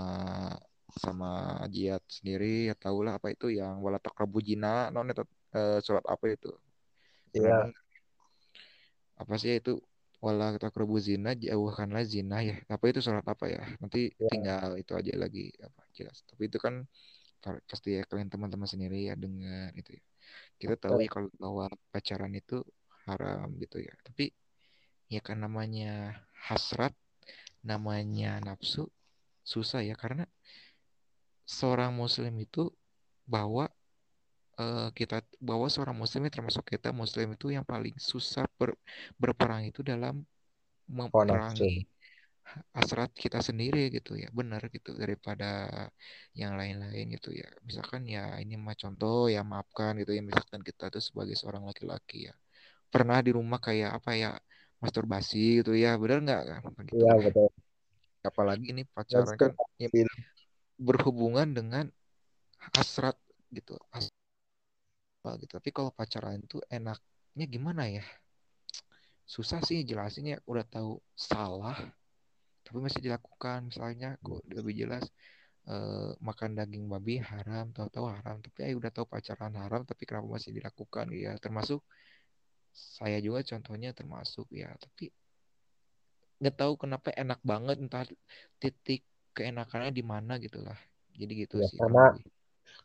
sama 0.99 1.63
Jiat 1.71 2.04
sendiri 2.08 2.69
ya 2.69 2.75
tahulah 2.75 3.17
apa 3.17 3.32
itu 3.32 3.49
yang 3.49 3.82
wala 3.82 3.97
taqrabu 3.97 4.43
jina 4.43 4.91
non 4.93 5.08
itu 5.08 5.23
eh, 5.56 5.80
surat 5.80 6.04
apa 6.06 6.23
itu? 6.30 6.51
Ya, 7.32 7.41
dengar 7.41 7.71
apa 9.15 9.34
sih 9.39 9.60
itu? 9.60 9.80
Wala 10.23 10.58
taqrabu 10.60 10.97
zina 10.99 11.34
jauhkanlah 11.38 12.04
zina 12.04 12.43
ya. 12.43 12.56
Apa 12.67 12.91
itu 12.91 12.99
surat 12.99 13.23
apa 13.23 13.45
ya? 13.47 13.62
Nanti 13.80 14.12
ya, 14.15 14.30
tinggal 14.32 14.69
itu 14.80 14.91
aja 14.95 15.13
lagi 15.15 15.51
apa 15.62 15.82
jelas. 15.95 16.23
Tapi 16.28 16.51
itu 16.51 16.58
kan 16.60 16.84
pasti 17.69 18.01
ya 18.01 18.04
kalian 18.10 18.28
teman-teman 18.28 18.65
sendiri 18.65 19.08
ya 19.08 19.13
dengar 19.15 19.71
itu 19.78 19.95
ya. 19.95 20.04
Kita 20.58 20.75
tahu 20.80 21.04
ya 21.04 21.10
kalau 21.12 21.30
bahwa 21.38 21.65
pacaran 21.93 22.34
itu 22.34 22.63
haram 23.09 23.47
gitu 23.63 23.77
ya. 23.87 23.93
Tapi 24.07 24.23
ya 25.13 25.19
kan 25.27 25.37
namanya 25.45 25.85
hasrat 26.47 26.93
namanya 27.69 28.27
nafsu 28.47 28.81
susah 29.53 29.81
ya. 29.89 29.95
Karena 30.03 30.25
seorang 31.57 31.91
muslim 32.01 32.33
itu 32.45 32.59
bahwa 33.33 33.63
eh, 34.61 34.87
kita 34.99 35.15
bahwa 35.49 35.67
seorang 35.73 35.97
muslim 36.01 36.21
ini 36.25 36.31
termasuk 36.37 36.63
kita 36.73 36.89
muslim 37.01 37.27
itu 37.35 37.47
yang 37.55 37.65
paling 37.73 37.95
susah 38.11 38.45
ber- 38.59 38.79
berperang 39.21 39.61
itu 39.69 39.81
dalam 39.91 40.15
nafsu. 41.27 41.65
memerangi 41.65 41.87
hasrat 42.77 43.09
kita 43.23 43.39
sendiri 43.47 43.79
gitu 43.95 44.11
ya. 44.23 44.27
Benar 44.39 44.61
gitu 44.75 44.91
daripada 45.01 45.45
yang 46.41 46.53
lain-lain 46.59 47.05
gitu 47.15 47.29
ya. 47.41 47.47
Misalkan 47.67 48.01
ya 48.15 48.21
ini 48.43 48.53
mah 48.65 48.75
contoh 48.83 49.15
ya 49.35 49.41
maafkan 49.51 49.91
gitu 50.01 50.11
ya. 50.17 50.21
Misalkan 50.29 50.61
kita 50.69 50.83
tuh 50.93 51.03
sebagai 51.07 51.35
seorang 51.41 51.63
laki-laki 51.69 52.17
ya 52.29 52.33
pernah 52.93 53.17
di 53.25 53.31
rumah 53.35 53.59
kayak 53.59 53.91
apa 53.97 54.11
ya 54.15 54.29
masturbasi 54.81 55.61
gitu 55.63 55.71
ya 55.73 55.97
benar 56.01 56.19
nggak? 56.25 56.41
Kan 56.75 56.85
Iya, 56.91 57.13
gitulah 57.13 57.17
betul. 57.21 57.49
apalagi 58.25 58.65
ini 58.73 58.81
pacaran 58.89 59.37
kan 59.37 59.53
ya 59.77 59.89
berhubungan 60.81 61.45
dengan 61.53 61.85
hasrat 62.73 63.15
gitu 63.53 63.77
hasrat 63.93 64.15
gitu. 65.41 65.53
Tapi 65.57 65.69
kalau 65.71 65.91
pacaran 65.93 66.41
itu 66.41 66.57
enaknya 66.69 67.45
gimana 67.45 67.85
ya? 67.89 68.05
Susah 69.25 69.57
sih 69.65 69.81
jelasinnya 69.81 70.37
udah 70.45 70.65
tahu 70.65 71.01
salah 71.17 71.77
tapi 72.65 72.77
masih 72.81 73.01
dilakukan. 73.01 73.69
Misalnya 73.69 74.17
kok 74.21 74.41
lebih 74.49 74.85
jelas 74.85 75.05
eh, 75.69 76.11
makan 76.21 76.57
daging 76.57 76.85
babi 76.89 77.21
haram 77.21 77.69
tahu-tahu 77.73 78.05
haram 78.09 78.41
tapi 78.41 78.57
ya 78.69 78.75
udah 78.77 78.91
tahu 78.93 79.05
pacaran 79.09 79.53
haram 79.57 79.81
tapi 79.85 80.03
kenapa 80.05 80.27
masih 80.29 80.51
dilakukan? 80.53 81.05
Ya 81.13 81.37
termasuk 81.41 81.81
saya 82.75 83.17
juga 83.23 83.39
contohnya 83.47 83.95
termasuk 83.95 84.47
ya 84.51 84.69
tapi 84.75 85.09
nggak 86.39 86.55
tahu 86.59 86.73
kenapa 86.75 87.15
enak 87.15 87.39
banget 87.51 87.75
entah 87.79 88.03
titik 88.59 89.01
keenakannya 89.35 89.91
di 89.95 90.03
mana 90.03 90.35
gitu 90.39 90.59
lah. 90.67 90.75
Jadi 91.15 91.33
gitu 91.47 91.57
Ya, 91.61 91.67
sih 91.69 91.79
karena 91.79 92.01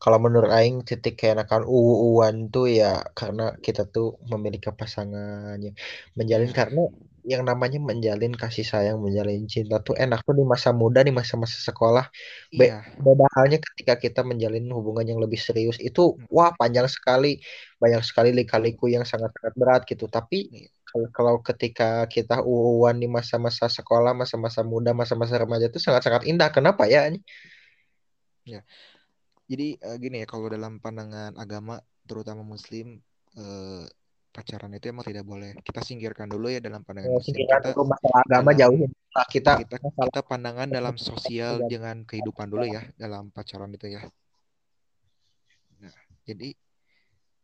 kalau 0.02 0.18
menurut 0.24 0.50
Aing 0.58 0.76
titik 0.88 1.14
keenakan 1.20 1.62
uu-uan 1.66 2.36
tuh 2.54 2.66
ya 2.80 3.02
karena 3.18 3.42
kita 3.66 3.82
tuh 3.94 4.06
memiliki 4.32 4.68
pasangan 4.80 5.56
yang 5.66 5.74
menjalin 6.18 6.52
karena 6.60 6.82
yang 7.24 7.42
namanya 7.44 7.78
menjalin 7.78 8.32
kasih 8.32 8.64
sayang, 8.66 8.98
menjalin 9.00 9.44
cinta 9.46 9.80
tuh 9.80 9.96
enak 9.96 10.24
tuh 10.24 10.34
di 10.36 10.44
masa 10.44 10.70
muda, 10.70 11.00
di 11.04 11.12
masa-masa 11.12 11.56
sekolah. 11.60 12.08
Be- 12.52 12.70
iya 12.70 12.82
beda 13.00 13.24
halnya 13.32 13.56
ketika 13.56 13.96
kita 13.96 14.20
menjalin 14.20 14.68
hubungan 14.72 15.08
yang 15.08 15.20
lebih 15.24 15.40
serius 15.40 15.80
itu 15.80 16.20
wah 16.28 16.52
panjang 16.56 16.88
sekali, 16.88 17.40
banyak 17.80 18.02
sekali 18.04 18.30
lika-liku 18.36 18.92
yang 18.92 19.08
sangat-sangat 19.08 19.54
berat 19.56 19.82
gitu. 19.88 20.04
Tapi 20.08 20.38
iya 20.52 20.70
kalau 20.90 21.08
kalau 21.14 21.34
ketika 21.38 22.10
kita 22.10 22.42
uu-uan 22.42 22.98
di 22.98 23.06
masa-masa 23.06 23.70
sekolah, 23.70 24.10
masa-masa 24.10 24.66
muda, 24.66 24.90
masa-masa 24.90 25.38
remaja 25.38 25.70
itu 25.70 25.78
sangat-sangat 25.78 26.26
indah. 26.26 26.50
Kenapa 26.50 26.90
ya? 26.90 27.06
Ya. 28.42 28.66
Jadi 29.46 29.78
uh, 29.82 29.96
gini 29.98 30.22
ya 30.22 30.26
kalau 30.26 30.50
dalam 30.50 30.82
pandangan 30.82 31.38
agama 31.38 31.78
terutama 32.06 32.42
muslim 32.42 32.98
uh, 33.38 33.86
pacaran 34.30 34.70
itu 34.74 34.90
emang 34.90 35.06
tidak 35.06 35.26
boleh. 35.26 35.58
Kita 35.60 35.82
singkirkan 35.82 36.30
dulu 36.30 36.48
ya 36.48 36.62
dalam 36.62 36.86
pandangan 36.86 37.10
ya, 37.10 37.16
muslim. 37.18 37.34
Kita 37.34 37.56
masalah 37.82 38.18
agama 38.24 38.50
dalam, 38.54 38.60
jauhin 38.62 38.90
nah, 39.10 39.26
kita 39.26 39.50
kita 39.66 39.76
kita 39.82 40.20
pandangan 40.22 40.68
dalam 40.70 40.94
sosial 40.94 41.66
dengan 41.66 42.06
kehidupan 42.06 42.46
dulu 42.46 42.64
ya 42.66 42.82
dalam 42.94 43.34
pacaran 43.34 43.74
itu 43.74 43.90
ya. 43.90 44.02
Nah, 45.82 45.94
jadi 46.24 46.54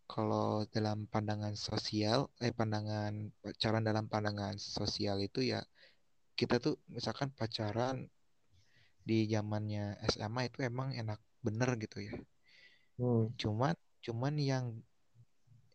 kalau 0.07 0.63
dalam 0.71 1.11
pandangan 1.11 1.59
sosial, 1.59 2.31
eh 2.39 2.55
pandangan 2.55 3.35
pacaran 3.43 3.83
dalam 3.83 4.07
pandangan 4.07 4.55
sosial 4.55 5.19
itu 5.19 5.43
ya 5.43 5.67
kita 6.39 6.63
tuh 6.63 6.79
misalkan 6.87 7.35
pacaran 7.35 8.07
di 9.03 9.27
zamannya 9.27 9.99
SMA 10.15 10.51
itu 10.51 10.63
emang 10.63 10.95
enak 10.95 11.19
bener 11.43 11.75
gitu 11.83 12.07
ya. 12.07 12.15
Hmm. 12.99 13.35
Cuman 13.35 13.75
cuman 14.03 14.35
yang 14.39 14.65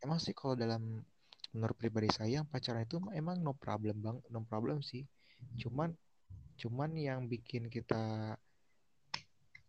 emang 0.01 0.17
sih 0.17 0.33
kalau 0.33 0.57
dalam 0.57 1.01
menurut 1.51 1.75
pribadi 1.75 2.07
saya 2.11 2.47
pacaran 2.47 2.87
itu 2.87 2.97
emang 3.11 3.39
no 3.43 3.51
problem 3.55 3.99
bang, 3.99 4.17
no 4.31 4.43
problem 4.47 4.79
sih. 4.79 5.03
Cuman 5.59 5.91
cuman 6.55 6.93
yang 6.93 7.25
bikin 7.25 7.67
kita 7.67 8.35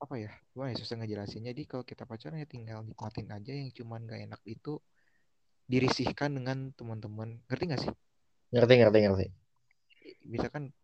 apa 0.03 0.14
ya 0.18 0.35
gimana 0.51 0.75
ya 0.75 0.79
susah 0.83 0.99
ngejelasinnya. 0.99 1.55
Jadi 1.55 1.62
kalau 1.66 1.85
kita 1.87 2.03
pacaran 2.07 2.42
ya 2.42 2.47
tinggal 2.47 2.83
nikmatin 2.83 3.31
aja 3.31 3.55
yang 3.55 3.71
cuman 3.71 4.03
gak 4.07 4.21
enak 4.27 4.42
itu 4.47 4.83
dirisihkan 5.71 6.35
dengan 6.35 6.75
teman-teman. 6.75 7.38
Ngerti 7.47 7.64
gak 7.71 7.83
sih? 7.87 7.92
Ngerti 8.51 8.75
ngerti 8.83 8.99
ngerti. 9.07 9.27
Misalkan 10.27 10.75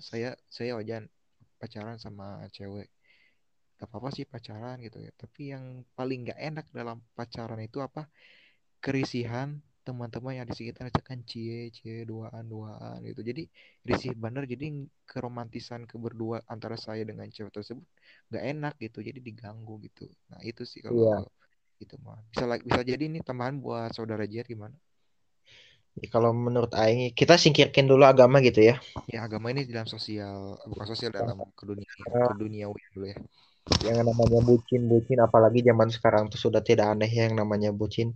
saya 0.00 0.32
saya 0.48 0.76
wajan 0.80 1.08
pacaran 1.60 2.00
sama 2.00 2.44
cewek. 2.52 2.88
Gak 3.76 3.86
apa-apa 3.88 4.16
sih 4.16 4.24
pacaran 4.24 4.80
gitu 4.80 5.00
ya. 5.04 5.12
Tapi 5.12 5.52
yang 5.52 5.84
paling 5.92 6.32
gak 6.32 6.40
enak 6.40 6.66
dalam 6.72 7.04
pacaran 7.12 7.60
itu 7.60 7.84
apa 7.84 8.08
kerisihan 8.78 9.58
teman-teman 9.88 10.36
yang 10.36 10.44
di 10.44 10.52
sekitar 10.52 10.92
kan 11.00 11.24
cie 11.24 11.72
cie 11.72 12.04
duaan 12.04 12.44
duaan 12.44 13.00
gitu. 13.08 13.24
Jadi 13.24 13.48
risih 13.88 14.12
bener 14.12 14.44
jadi 14.44 14.84
keromantisan 15.08 15.88
keberdua 15.88 16.44
antara 16.44 16.76
saya 16.76 17.08
dengan 17.08 17.24
cewek 17.32 17.48
tersebut 17.48 17.80
nggak 18.28 18.44
enak 18.52 18.74
gitu 18.76 19.00
jadi 19.00 19.16
diganggu 19.16 19.80
gitu. 19.88 20.04
Nah 20.28 20.44
itu 20.44 20.68
sih 20.68 20.84
kalau 20.84 21.08
yeah. 21.08 21.24
itu 21.80 21.96
mah 22.04 22.20
bisa 22.28 22.44
bisa 22.60 22.80
jadi 22.84 23.08
ini 23.08 23.24
tambahan 23.24 23.56
buat 23.64 23.88
saudara 23.96 24.28
Jet 24.28 24.44
gimana? 24.44 24.76
Ya, 25.98 26.06
kalau 26.12 26.36
menurut 26.36 26.70
Aing 26.76 27.16
kita 27.16 27.40
singkirkan 27.40 27.88
dulu 27.88 28.04
agama 28.04 28.44
gitu 28.44 28.60
ya. 28.60 28.76
Ya 29.08 29.24
agama 29.24 29.48
ini 29.50 29.64
dalam 29.64 29.88
sosial 29.88 30.60
bukan 30.68 30.84
sosial 30.84 31.16
dalam 31.16 31.40
ke 31.56 31.64
dunia 31.64 31.88
ke 31.88 32.36
dunia 32.36 32.68
dulu 32.92 33.08
ya. 33.08 33.16
Yang 33.88 34.04
namanya 34.04 34.40
bucin 34.44 34.84
bucin 34.84 35.16
apalagi 35.16 35.64
zaman 35.64 35.88
sekarang 35.88 36.28
tuh 36.28 36.36
sudah 36.36 36.60
tidak 36.60 36.92
aneh 36.92 37.08
yang 37.08 37.32
namanya 37.32 37.72
bucin 37.72 38.12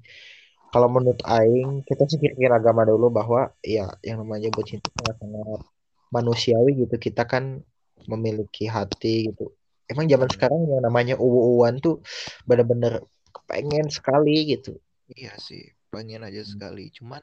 kalau 0.72 0.88
menurut 0.88 1.20
Aing 1.28 1.84
kita 1.84 2.08
sih 2.08 2.16
kira 2.16 2.56
agama 2.56 2.88
dulu 2.88 3.12
bahwa 3.12 3.52
ya 3.60 3.92
yang 4.00 4.24
namanya 4.24 4.48
bocil 4.48 4.80
itu 4.80 4.88
sangat-sangat 4.96 5.60
manusiawi 6.08 6.88
gitu. 6.88 6.96
Kita 6.96 7.28
kan 7.28 7.60
memiliki 8.08 8.66
hati 8.66 9.28
gitu. 9.28 9.52
Emang 9.84 10.08
zaman 10.08 10.28
sekarang 10.32 10.64
yang 10.64 10.80
namanya 10.80 11.20
uwu-uwan 11.20 11.76
tuh 11.84 12.00
bener-bener 12.48 13.04
pengen 13.44 13.92
sekali 13.92 14.48
gitu. 14.48 14.80
Iya 15.12 15.36
sih 15.36 15.76
pengen 15.92 16.24
aja 16.24 16.40
hmm. 16.40 16.50
sekali. 16.56 16.88
Cuman 16.88 17.20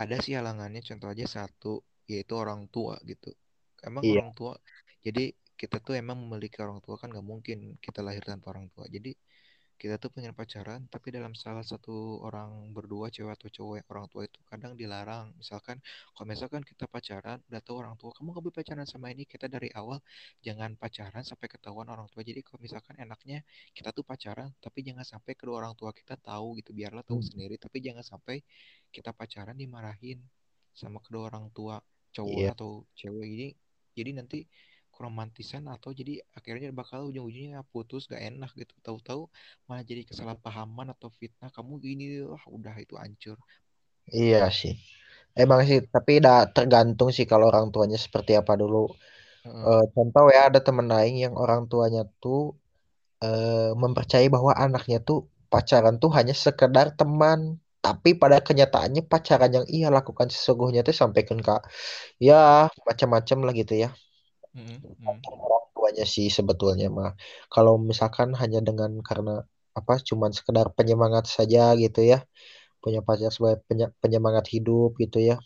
ada 0.00 0.16
sih 0.24 0.32
halangannya. 0.32 0.80
Contoh 0.80 1.12
aja 1.12 1.28
satu 1.28 1.84
yaitu 2.08 2.32
orang 2.32 2.64
tua 2.72 2.96
gitu. 3.04 3.28
Emang 3.84 4.00
iya. 4.00 4.24
orang 4.24 4.32
tua 4.32 4.56
jadi 5.04 5.36
kita 5.54 5.78
tuh 5.84 5.94
emang 6.00 6.16
memiliki 6.16 6.58
orang 6.64 6.80
tua 6.80 6.96
kan 6.96 7.12
nggak 7.12 7.22
mungkin 7.22 7.76
kita 7.78 8.00
lahir 8.00 8.24
tanpa 8.24 8.56
orang 8.56 8.72
tua. 8.72 8.88
Jadi 8.88 9.12
kita 9.74 9.98
tuh 9.98 10.08
pengen 10.14 10.32
pacaran 10.32 10.86
tapi 10.86 11.10
dalam 11.10 11.34
salah 11.34 11.66
satu 11.66 12.22
orang 12.22 12.70
berdua 12.70 13.10
cewek 13.10 13.34
atau 13.34 13.50
cowok 13.50 13.84
orang 13.90 14.06
tua 14.06 14.22
itu 14.24 14.38
kadang 14.46 14.78
dilarang. 14.78 15.34
Misalkan 15.34 15.82
kalau 16.14 16.26
misalkan 16.30 16.62
kita 16.62 16.86
pacaran 16.86 17.42
udah 17.50 17.62
tahu 17.62 17.76
orang 17.82 17.98
tua 17.98 18.14
kamu 18.14 18.32
gak 18.32 18.42
boleh 18.46 18.56
pacaran 18.56 18.86
sama 18.86 19.10
ini. 19.10 19.26
Kita 19.26 19.50
dari 19.50 19.68
awal 19.74 19.98
jangan 20.40 20.78
pacaran 20.78 21.26
sampai 21.26 21.46
ketahuan 21.50 21.90
orang 21.90 22.06
tua. 22.08 22.22
Jadi 22.22 22.40
kalau 22.46 22.62
misalkan 22.62 22.94
enaknya 23.02 23.42
kita 23.74 23.90
tuh 23.90 24.06
pacaran 24.06 24.48
tapi 24.62 24.86
jangan 24.86 25.02
sampai 25.02 25.34
kedua 25.34 25.66
orang 25.66 25.74
tua 25.74 25.90
kita 25.90 26.14
tahu 26.16 26.56
gitu. 26.62 26.70
Biarlah 26.70 27.02
tahu 27.02 27.18
hmm. 27.20 27.28
sendiri 27.34 27.54
tapi 27.58 27.82
jangan 27.82 28.06
sampai 28.06 28.40
kita 28.94 29.10
pacaran 29.10 29.58
dimarahin 29.58 30.22
sama 30.70 31.02
kedua 31.02 31.30
orang 31.34 31.50
tua 31.50 31.82
cowok 32.14 32.40
yeah. 32.40 32.54
atau 32.54 32.86
cewek. 32.94 33.26
Ini 33.26 33.48
jadi 33.94 34.10
nanti 34.22 34.46
keromantisan 34.94 35.66
atau 35.66 35.90
jadi 35.90 36.22
akhirnya 36.38 36.70
bakal 36.70 37.10
ujung-ujungnya 37.10 37.66
putus 37.68 38.06
gak 38.06 38.22
enak 38.22 38.50
gitu. 38.54 38.72
Tahu-tahu 38.80 39.26
malah 39.66 39.82
jadi 39.82 40.06
kesalahpahaman 40.06 40.94
atau 40.94 41.10
fitnah 41.10 41.50
kamu 41.50 41.72
gini 41.82 42.06
wah 42.22 42.40
udah 42.46 42.74
itu 42.78 42.94
hancur. 42.94 43.36
Iya 44.08 44.48
sih. 44.54 44.78
Emang 45.34 45.66
sih 45.66 45.82
tapi 45.90 46.22
udah 46.22 46.48
tergantung 46.54 47.10
sih 47.10 47.26
kalau 47.26 47.50
orang 47.50 47.74
tuanya 47.74 47.98
seperti 47.98 48.38
apa 48.38 48.54
dulu. 48.54 48.86
Uh. 49.44 49.82
Uh, 49.82 49.84
contoh 49.92 50.30
ya 50.30 50.48
ada 50.48 50.62
temen 50.62 50.86
lain 50.86 51.14
yang 51.18 51.34
orang 51.34 51.66
tuanya 51.66 52.06
tuh 52.22 52.54
uh, 53.20 53.74
mempercayai 53.74 54.30
bahwa 54.30 54.54
anaknya 54.54 55.02
tuh 55.02 55.26
pacaran 55.52 55.98
tuh 55.98 56.10
hanya 56.14 56.32
sekedar 56.32 56.94
teman. 56.94 57.58
Tapi 57.84 58.16
pada 58.16 58.40
kenyataannya 58.40 59.04
pacaran 59.04 59.52
yang 59.52 59.66
ia 59.68 59.92
lakukan 59.92 60.32
sesungguhnya 60.32 60.80
tuh 60.80 60.96
sampaikan 60.96 61.36
kak 61.44 61.68
ya 62.16 62.72
macam-macam 62.88 63.38
lah 63.44 63.52
gitu 63.52 63.74
ya 63.76 63.92
orang 65.44 65.64
tuanya 65.74 66.04
sih 66.14 66.26
sebetulnya 66.38 66.86
mah. 66.98 67.10
Kalau 67.54 67.74
misalkan 67.90 68.28
hanya 68.40 68.60
dengan 68.68 68.90
karena 69.08 69.42
apa 69.78 69.98
cuman 70.08 70.30
sekedar 70.30 70.66
penyemangat 70.78 71.24
saja 71.36 71.74
gitu 71.78 72.00
ya. 72.12 72.22
Punya 72.82 73.00
pacar 73.06 73.30
sebagai 73.34 73.64
penyemangat 74.02 74.44
hidup 74.54 74.96
gitu 75.02 75.18
ya. 75.20 75.36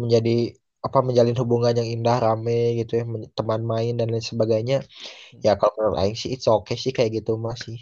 Menjadi 0.00 0.54
apa 0.82 0.98
menjalin 1.06 1.36
hubungan 1.38 1.74
yang 1.78 1.88
indah 1.94 2.16
rame 2.22 2.78
gitu 2.80 2.92
ya. 3.00 3.04
Teman 3.38 3.62
main 3.72 3.94
dan 3.98 4.08
lain 4.12 4.24
sebagainya. 4.24 4.84
Ya 5.44 5.58
kalau 5.58 5.72
menurut 5.78 5.98
Aing 6.02 6.16
sih 6.18 6.30
it's 6.34 6.46
okay 6.50 6.76
sih 6.78 6.92
kayak 6.96 7.22
gitu 7.22 7.36
masih 7.40 7.78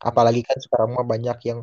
apalagi 0.00 0.40
kan 0.48 0.56
sekarang 0.64 0.96
mah 0.96 1.04
banyak 1.04 1.38
yang 1.48 1.60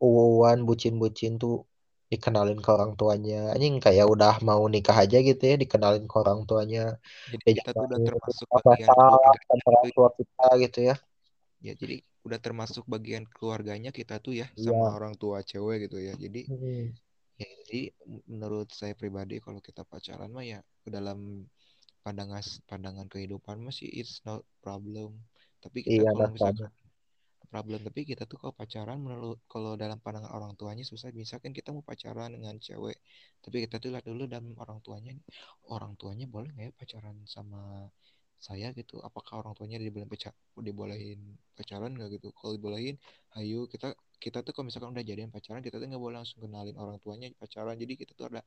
uwan 0.00 0.58
bucin-bucin 0.68 1.40
tuh 1.42 1.64
dikenalin 2.10 2.58
ke 2.58 2.70
orang 2.74 2.98
tuanya. 2.98 3.54
Anjing 3.54 3.78
kayak 3.78 4.10
udah 4.10 4.42
mau 4.42 4.66
nikah 4.66 4.98
aja 4.98 5.22
gitu 5.22 5.38
ya 5.38 5.54
dikenalin 5.54 6.10
ke 6.10 6.16
orang 6.18 6.42
tuanya. 6.42 6.98
Jadi 7.30 7.42
ya, 7.46 7.62
kita 7.62 7.70
tuh 7.70 7.86
udah 7.86 8.00
termasuk 8.02 8.46
bagian 8.50 8.88
keluarga 8.90 9.68
orang 9.70 9.90
tua 9.94 10.08
kita 10.18 10.46
gitu 10.58 10.78
ya. 10.90 10.96
Ya 11.62 11.72
jadi 11.78 11.96
udah 12.20 12.38
termasuk 12.42 12.84
bagian 12.90 13.24
keluarganya 13.30 13.94
kita 13.94 14.20
tuh 14.20 14.36
ya, 14.36 14.50
ya. 14.58 14.74
sama 14.74 14.92
orang 14.92 15.14
tua 15.14 15.46
cewek 15.46 15.86
gitu 15.86 16.02
ya. 16.02 16.12
Jadi 16.18 16.50
hmm. 16.50 16.86
ya 17.38 17.48
jadi 17.64 17.80
menurut 18.26 18.74
saya 18.74 18.92
pribadi 18.98 19.38
kalau 19.38 19.62
kita 19.62 19.86
pacaran 19.86 20.34
mah 20.34 20.44
ya 20.44 20.60
ke 20.82 20.90
dalam 20.90 21.46
pandangan 22.02 22.42
pandangan 22.66 23.06
kehidupan 23.06 23.62
masih 23.62 23.86
it's 23.86 24.18
not 24.26 24.42
problem. 24.58 25.14
Tapi 25.62 25.86
kita 25.86 26.08
iya, 26.08 26.10
kalau 26.10 26.32
misalkan 26.34 26.72
problem. 27.50 27.82
Tapi 27.82 28.00
kita 28.06 28.24
tuh 28.30 28.38
kalau 28.38 28.54
pacaran 28.54 29.02
menurut 29.02 29.42
kalau 29.50 29.74
dalam 29.74 29.98
pandangan 29.98 30.30
orang 30.30 30.52
tuanya 30.54 30.86
susah 30.86 31.10
misalkan 31.10 31.50
kita 31.50 31.74
mau 31.74 31.82
pacaran 31.82 32.30
dengan 32.30 32.54
cewek. 32.62 32.96
Tapi 33.42 33.56
kita 33.66 33.82
tuh 33.82 33.90
lihat 33.90 34.06
dulu 34.06 34.30
dalam 34.30 34.54
orang 34.62 34.78
tuanya. 34.86 35.12
Orang 35.66 35.98
tuanya 35.98 36.30
boleh 36.30 36.54
nggak 36.54 36.66
ya 36.70 36.72
pacaran 36.78 37.16
sama 37.26 37.90
saya 38.40 38.72
gitu? 38.72 39.02
Apakah 39.02 39.44
orang 39.44 39.52
tuanya 39.58 39.76
dibolehin 39.82 40.08
pacar 40.08 40.32
dibolehin 40.54 41.20
pacaran 41.58 41.90
nggak 41.92 42.08
gitu? 42.22 42.30
Kalau 42.38 42.54
dibolehin 42.54 42.96
ayo 43.36 43.66
kita 43.66 43.92
kita 44.22 44.46
tuh 44.46 44.52
kalau 44.54 44.70
misalkan 44.70 44.94
udah 44.94 45.04
jadian 45.04 45.28
pacaran 45.34 45.60
kita 45.60 45.76
tuh 45.82 45.86
nggak 45.90 46.00
boleh 46.00 46.16
langsung 46.22 46.40
kenalin 46.46 46.76
orang 46.78 46.96
tuanya 47.02 47.28
pacaran. 47.36 47.74
Jadi 47.74 47.92
kita 47.98 48.14
tuh 48.14 48.30
ada 48.30 48.40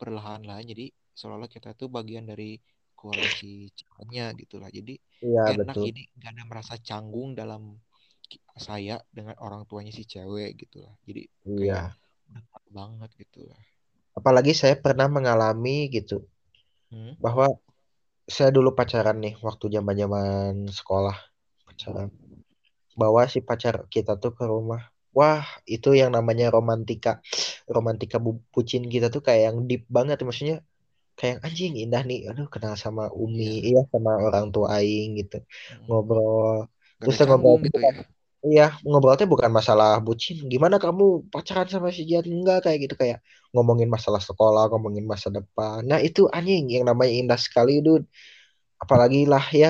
perlahan-lahan 0.00 0.64
jadi 0.72 0.90
seolah-olah 1.12 1.50
kita 1.52 1.76
tuh 1.76 1.88
bagian 1.92 2.24
dari 2.24 2.56
keluarga 2.96 3.28
si 3.28 3.68
ceweknya 3.76 4.32
gitulah. 4.40 4.72
Jadi 4.72 4.96
ya, 5.20 5.52
enak 5.52 5.76
betul. 5.76 5.92
ini 5.92 6.02
gak 6.16 6.32
ada 6.32 6.44
merasa 6.48 6.74
canggung 6.80 7.36
dalam 7.36 7.76
saya 8.56 9.04
dengan 9.12 9.36
orang 9.44 9.68
tuanya 9.68 9.92
si 9.92 10.08
cewek 10.08 10.56
gitu 10.56 10.80
lah. 10.80 10.96
Jadi 11.04 11.22
iya. 11.44 11.92
kayak 11.92 12.66
banget 12.72 13.10
gitu 13.20 13.44
lah. 13.46 13.60
Apalagi 14.16 14.56
saya 14.56 14.80
pernah 14.80 15.06
mengalami 15.12 15.92
gitu 15.92 16.24
hmm? 16.88 17.20
bahwa 17.20 17.52
saya 18.26 18.50
dulu 18.50 18.72
pacaran 18.72 19.20
nih 19.20 19.36
waktu 19.44 19.70
zaman 19.70 19.94
zaman 19.94 20.54
sekolah 20.72 21.16
pacaran. 21.68 22.08
Bawa 22.96 23.28
si 23.28 23.44
pacar 23.44 23.84
kita 23.92 24.16
tuh 24.16 24.32
ke 24.32 24.48
rumah. 24.48 24.88
Wah 25.12 25.44
itu 25.68 25.92
yang 25.92 26.16
namanya 26.16 26.48
romantika. 26.48 27.20
Romantika 27.68 28.16
bucin 28.24 28.88
kita 28.88 29.12
tuh 29.12 29.20
kayak 29.20 29.52
yang 29.52 29.56
deep 29.68 29.84
banget 29.92 30.24
maksudnya 30.24 30.64
kayak 31.12 31.44
anjing 31.44 31.76
indah 31.76 32.00
nih. 32.08 32.32
Aduh 32.32 32.48
kenal 32.48 32.72
sama 32.80 33.12
Umi 33.12 33.68
iya, 33.68 33.80
iya 33.80 33.82
sama 33.92 34.16
orang 34.16 34.48
tua 34.48 34.80
aing 34.80 35.20
gitu. 35.20 35.44
Hmm. 35.44 35.92
ngobrol. 35.92 36.72
Gak 37.04 37.12
terus 37.12 37.20
ngobrol 37.28 37.60
gitu 37.60 37.76
ya 37.84 38.15
Iya, 38.46 38.62
ngobrolnya 38.88 39.26
bukan 39.32 39.50
masalah 39.58 39.88
bucin. 40.06 40.36
Gimana 40.52 40.76
kamu 40.84 41.04
pacaran 41.32 41.68
sama 41.72 41.88
si 41.96 42.02
Jan? 42.10 42.24
Enggak 42.34 42.56
kayak 42.64 42.78
gitu 42.84 42.94
kayak 43.02 43.18
ngomongin 43.52 43.88
masalah 43.94 44.22
sekolah, 44.28 44.62
ngomongin 44.70 45.04
masa 45.12 45.28
depan. 45.36 45.78
Nah, 45.90 45.98
itu 46.06 46.20
anjing 46.36 46.62
yang 46.74 46.84
namanya 46.90 47.12
indah 47.20 47.40
sekali, 47.46 47.72
dude. 47.86 48.06
Apalagi 48.82 49.18
lah 49.32 49.44
ya 49.62 49.68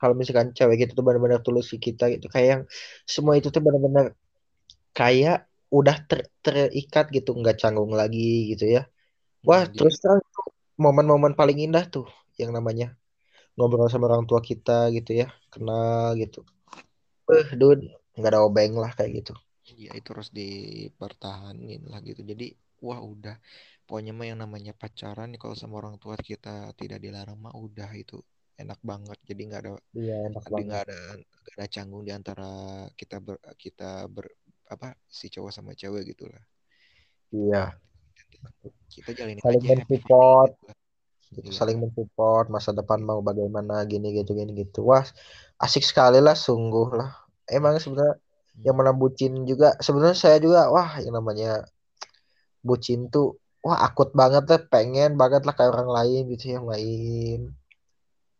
kalau 0.00 0.14
misalkan 0.20 0.48
cewek 0.56 0.76
gitu 0.86 0.92
tuh 0.98 1.04
benar-benar 1.06 1.40
tulus 1.46 1.66
ke 1.72 1.78
kita 1.86 2.04
gitu 2.14 2.26
kayak 2.34 2.48
yang 2.52 2.62
semua 3.14 3.34
itu 3.38 3.48
tuh 3.54 3.62
benar-benar 3.66 4.06
kayak 4.98 5.36
udah 5.78 5.96
ter 6.08 6.20
terikat 6.44 7.04
gitu 7.16 7.30
nggak 7.40 7.56
canggung 7.62 7.92
lagi 8.00 8.20
gitu 8.52 8.64
ya 8.76 8.80
wah 9.48 9.62
Hmm, 9.62 9.72
terus 9.76 9.94
jadi 9.94 9.96
terang 10.02 10.20
tuh 10.34 10.46
momen-momen 10.84 11.32
paling 11.40 11.58
indah 11.66 11.84
tuh 11.94 12.06
yang 12.40 12.50
namanya 12.56 12.86
ngobrol 13.56 13.88
sama 13.92 14.06
orang 14.10 14.24
tua 14.30 14.40
kita 14.50 14.72
gitu 14.96 15.10
ya 15.22 15.26
kenal 15.52 16.08
gitu 16.22 16.38
eh 17.38 17.48
dude 17.60 17.84
nggak 18.16 18.30
ada 18.32 18.40
obeng 18.46 18.72
lah 18.82 18.90
kayak 18.98 19.12
gitu 19.22 19.34
ya 19.84 19.92
itu 19.98 20.08
harus 20.14 20.30
dipertahanin 20.34 21.82
lah 21.90 22.00
gitu. 22.02 22.20
Jadi 22.30 22.46
wah 22.82 23.00
udah 23.00 23.36
pokoknya 23.86 24.12
mah 24.16 24.26
yang 24.30 24.40
namanya 24.44 24.72
pacaran 24.74 25.30
kalau 25.38 25.54
sama 25.58 25.74
orang 25.82 25.96
tua 26.02 26.16
kita 26.18 26.72
tidak 26.80 26.98
dilarang 27.04 27.38
mah 27.38 27.54
udah 27.54 27.90
itu 27.94 28.18
enak 28.58 28.80
banget. 28.82 29.18
Jadi 29.28 29.40
nggak 29.48 29.60
ada 29.64 29.72
iya 29.98 30.14
enak 30.28 30.42
jadi 30.50 30.62
nggak 30.68 30.82
ada 30.86 30.98
nggak 31.42 31.54
ada 31.56 31.66
canggung 31.74 32.02
di 32.06 32.12
antara 32.18 32.50
kita 33.00 33.16
ber 33.22 33.36
kita 33.56 33.90
ber 34.14 34.26
apa 34.70 34.94
si 35.10 35.26
cowok 35.34 35.52
sama 35.54 35.72
cewek 35.74 36.02
gitu 36.14 36.24
lah. 36.30 36.42
iya 37.34 37.62
Kita 38.90 39.10
jalani 39.14 39.40
saling 39.42 39.62
mensupport 39.62 40.50
gitu. 41.34 41.50
saling 41.54 41.78
mensupport 41.78 42.50
masa 42.50 42.70
depan 42.74 42.98
mau 43.02 43.20
bagaimana 43.22 43.86
gini 43.86 44.14
gitu 44.18 44.34
gini 44.34 44.52
gitu 44.54 44.82
wah 44.90 45.04
asik 45.62 45.84
sekali 45.86 46.18
lah 46.18 46.34
sungguh 46.34 46.88
lah 46.98 47.10
emang 47.50 47.78
sebenarnya 47.78 48.16
yang 48.60 48.76
Hmm. 48.76 48.84
mana 48.84 48.92
bucin 48.92 49.32
juga 49.48 49.72
sebenarnya 49.80 50.18
saya 50.18 50.36
juga 50.42 50.68
wah 50.74 50.90
yang 51.00 51.14
namanya 51.16 51.64
bucin 52.60 53.08
tuh 53.08 53.40
wah 53.64 53.78
akut 53.86 54.12
banget 54.12 54.42
deh 54.50 54.60
pengen 54.68 55.16
banget 55.16 55.42
lah 55.46 55.54
kayak 55.56 55.72
orang 55.72 55.90
lain 55.96 56.22
gitu 56.34 56.56
yang 56.56 56.66
lain 56.68 57.38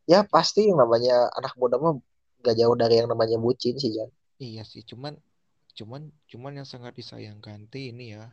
ya 0.05 0.27
pasti 0.27 0.69
yang 0.69 0.79
namanya 0.83 1.31
anak 1.39 1.55
muda 1.57 1.77
mah 1.81 1.97
gak 2.45 2.57
jauh 2.57 2.77
dari 2.77 3.01
yang 3.01 3.09
namanya 3.13 3.37
bucin 3.41 3.77
sih 3.77 3.93
Jan 3.93 4.11
Iya 4.41 4.65
sih, 4.65 4.81
cuman 4.81 5.21
cuman 5.77 6.09
cuman 6.27 6.53
yang 6.61 6.69
sangat 6.69 6.97
disayangkan 6.97 7.69
tuh 7.69 7.81
ini 7.81 8.17
ya 8.17 8.33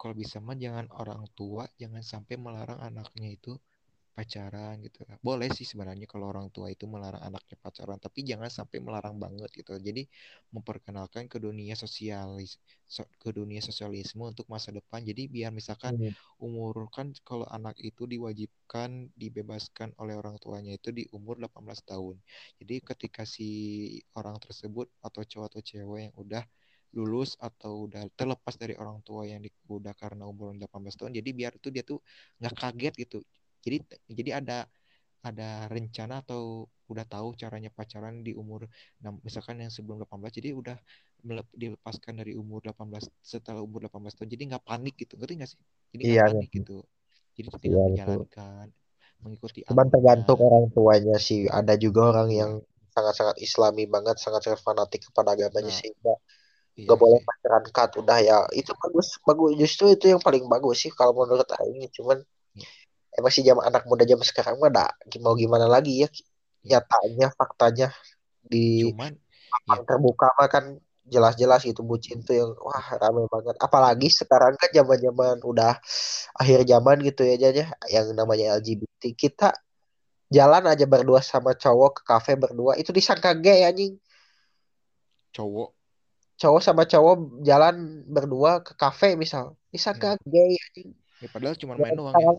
kalau 0.00 0.14
bisa 0.22 0.36
mah 0.46 0.56
jangan 0.64 0.86
orang 1.00 1.22
tua 1.38 1.64
jangan 1.82 2.02
sampai 2.12 2.34
melarang 2.44 2.80
anaknya 2.88 3.28
itu 3.36 3.52
pacaran 4.16 4.74
gitu. 4.86 4.98
Boleh 5.22 5.48
sih 5.56 5.62
sebenarnya 5.62 6.06
kalau 6.10 6.26
orang 6.34 6.48
tua 6.54 6.66
itu 6.74 6.84
melarang 6.90 7.22
anaknya 7.22 7.56
pacaran 7.64 7.98
tapi 8.02 8.20
jangan 8.30 8.50
sampai 8.50 8.78
melarang 8.86 9.16
banget 9.24 9.50
gitu. 9.58 9.72
Jadi 9.78 10.02
memperkenalkan 10.54 11.24
ke 11.32 11.38
dunia 11.38 11.74
sosialis 11.78 12.58
so- 12.90 13.06
ke 13.22 13.30
dunia 13.30 13.60
sosialisme 13.62 14.22
untuk 14.26 14.46
masa 14.50 14.74
depan. 14.74 15.00
Jadi 15.06 15.22
biar 15.30 15.50
misalkan 15.54 15.94
Hmm, 15.94 16.12
umur 16.42 16.90
kan 16.94 17.14
kalau 17.28 17.46
anak 17.50 17.78
itu 17.82 18.02
diwajibkan 18.10 19.10
dibebaskan 19.14 19.94
oleh 20.02 20.14
orang 20.18 20.36
tuanya 20.42 20.74
itu 20.78 20.90
di 20.98 21.04
umur 21.14 21.38
18 21.38 21.80
tahun. 21.86 22.16
Jadi 22.60 22.74
ketika 22.82 23.22
si 23.22 23.48
orang 24.18 24.36
tersebut 24.42 24.86
atau 25.02 25.22
cowok 25.24 25.46
atau 25.54 25.60
cewek 25.62 26.00
yang 26.10 26.14
udah 26.18 26.42
lulus 26.96 27.36
atau 27.40 27.84
udah 27.86 28.08
terlepas 28.16 28.54
dari 28.56 28.74
orang 28.80 29.04
tua 29.04 29.28
yang 29.28 29.40
di, 29.44 29.50
udah 29.68 29.92
karena 29.92 30.24
umur 30.24 30.56
18 30.56 30.94
tahun 30.96 31.12
jadi 31.20 31.30
biar 31.36 31.52
tuh 31.60 31.70
dia 31.74 31.84
tuh 31.84 32.00
nggak 32.40 32.54
kaget 32.56 32.94
gitu. 33.04 33.18
Jadi 33.64 33.76
jadi 34.08 34.30
ada 34.40 34.58
ada 35.20 35.66
rencana 35.68 36.22
atau 36.24 36.64
udah 36.88 37.04
tahu 37.04 37.36
caranya 37.36 37.68
pacaran 37.68 38.24
di 38.24 38.32
umur 38.32 38.64
misalkan 39.26 39.60
yang 39.60 39.68
sebelum 39.68 40.00
18 40.00 40.32
jadi 40.32 40.56
udah 40.56 40.76
melep- 41.26 41.52
dilepaskan 41.52 42.14
dari 42.22 42.32
umur 42.38 42.64
18 42.64 43.04
setelah 43.20 43.60
umur 43.60 43.84
18 43.84 44.14
tahun 44.16 44.30
jadi 44.32 44.42
nggak 44.54 44.64
panik 44.64 44.94
gitu 44.96 45.14
ngerti 45.20 45.34
nggak 45.42 45.50
sih? 45.52 45.60
Jadi 45.92 46.02
iya 46.08 46.24
nggak 46.24 46.26
panik 46.32 46.48
gitu. 46.54 46.64
gitu. 46.64 46.76
Jadi 47.36 47.48
iya 47.48 47.58
tinggal 47.60 47.84
menjalankan 47.92 48.66
mengikuti 49.20 49.60
cuman 49.68 49.86
tergantung 49.92 50.38
orang 50.40 50.64
tuanya 50.74 51.16
sih. 51.20 51.40
Ada 51.58 51.74
juga 51.84 52.00
orang 52.12 52.28
yang 52.32 52.52
iya 52.56 52.66
sangat-sangat 52.96 53.36
islami 53.46 53.84
banget 53.86 54.16
sangat-sangat 54.18 54.60
fanatik 54.66 55.00
kepada 55.06 55.28
agamanya 55.38 55.70
nah 55.70 55.78
sehingga 55.78 56.12
iya. 56.78 56.86
gak 56.86 56.98
boleh 57.02 57.18
sih 57.18 57.26
pacaran 57.26 57.64
cut 57.74 57.90
udah 57.98 58.18
ya. 58.22 58.38
Itu 58.54 58.70
bagus 58.78 59.18
bagus. 59.26 59.50
Justru 59.58 59.90
itu 59.90 60.14
yang 60.14 60.22
paling 60.22 60.46
bagus 60.46 60.86
sih 60.86 60.92
kalau 60.94 61.12
menurut 61.12 61.50
Aing 61.58 61.90
cuman 61.90 62.22
iya 62.54 62.68
emang 63.18 63.32
sih 63.34 63.42
zaman 63.42 63.66
anak 63.66 63.82
muda 63.90 64.06
zaman 64.06 64.22
sekarang 64.22 64.54
mah 64.62 64.70
ada 64.70 64.86
mau 65.18 65.34
gimana 65.34 65.66
lagi 65.66 66.06
ya. 66.06 66.08
Iya 66.62 66.82
nyatanya 66.82 67.34
faktanya 67.34 67.88
di 68.46 68.86
cuman 68.86 69.14
ya 69.66 69.80
terbuka 69.86 70.30
mah 70.38 70.48
kan 70.50 70.64
jelas-jelas 71.08 71.64
gitu 71.64 71.80
bucin 71.82 72.20
tuh 72.20 72.36
yang 72.36 72.50
wah 72.60 72.88
rame 73.00 73.24
banget. 73.26 73.56
Apalagi 73.58 74.08
sekarang 74.12 74.54
kan 74.60 74.70
zaman-zaman 74.70 75.40
udah 75.42 75.80
akhir 76.36 76.68
zaman 76.68 77.00
gitu 77.02 77.24
ya 77.24 77.34
jadinya 77.40 77.68
yang 77.88 78.12
namanya 78.12 78.60
LGBT 78.60 79.16
kita 79.16 79.48
jalan 80.28 80.68
aja 80.68 80.84
berdua 80.84 81.24
sama 81.24 81.56
cowok 81.56 81.90
ke 81.98 82.02
kafe 82.04 82.36
berdua. 82.36 82.76
Itu 82.76 82.92
disangka 82.92 83.32
gay 83.40 83.64
anjing. 83.64 83.96
Cowok 85.32 85.77
cowok 86.38 86.62
sama 86.62 86.86
cowok 86.86 87.42
jalan 87.42 88.06
berdua 88.06 88.62
ke 88.62 88.72
kafe 88.78 89.18
misal. 89.18 89.58
Disangka 89.74 90.16
hmm. 90.16 90.24
gay 90.30 90.52
anjing. 90.54 90.90
Ya 91.18 91.28
padahal 91.28 91.58
cuma 91.58 91.74
main 91.74 91.98
doang 91.98 92.14
ya. 92.14 92.30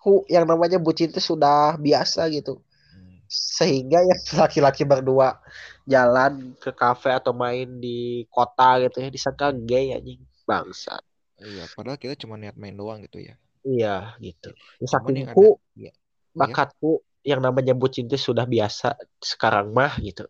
Aku 0.00 0.24
yang 0.28 0.44
namanya 0.44 0.76
bucin 0.76 1.08
itu 1.12 1.20
sudah 1.20 1.80
biasa 1.80 2.28
gitu. 2.30 2.60
Hmm. 2.92 3.22
sehingga 3.30 4.04
ya 4.04 4.16
laki-laki 4.44 4.84
berdua 4.84 5.40
jalan 5.88 6.52
ke 6.60 6.70
kafe 6.76 7.14
atau 7.14 7.32
main 7.32 7.80
di 7.80 8.28
kota 8.28 8.82
gitu 8.84 9.00
ya 9.00 9.08
disangka 9.08 9.56
gay 9.56 9.96
anjing. 9.96 10.20
Bangsa. 10.44 11.00
Iya 11.40 11.64
padahal 11.72 11.96
kita 11.96 12.20
cuma 12.20 12.36
niat 12.36 12.60
main 12.60 12.76
doang 12.76 13.00
gitu 13.00 13.24
ya. 13.24 13.40
Iya 13.64 14.20
gitu. 14.20 14.52
Ya, 14.80 14.86
sakingku 14.88 15.56
ada 15.56 15.88
ya 15.88 15.92
bakatku 16.36 17.00
yang 17.24 17.40
namanya 17.44 17.76
bucin 17.76 18.08
itu 18.08 18.16
sudah 18.16 18.44
biasa 18.44 18.96
sekarang 19.20 19.72
mah 19.72 19.96
gitu. 20.00 20.28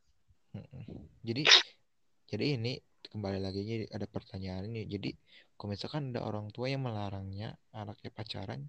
Mm-mm. 0.51 1.07
jadi 1.23 1.47
jadi 2.27 2.59
ini 2.59 2.83
kembali 3.13 3.39
lagi 3.45 3.59
ini 3.65 3.75
ada 3.97 4.07
pertanyaan 4.17 4.65
ini. 4.71 4.81
Jadi 4.95 5.09
kalau 5.57 5.71
misalkan 5.75 6.03
ada 6.13 6.21
orang 6.29 6.47
tua 6.55 6.67
yang 6.73 6.83
melarangnya 6.87 7.49
anaknya 7.81 8.11
pacaran 8.19 8.61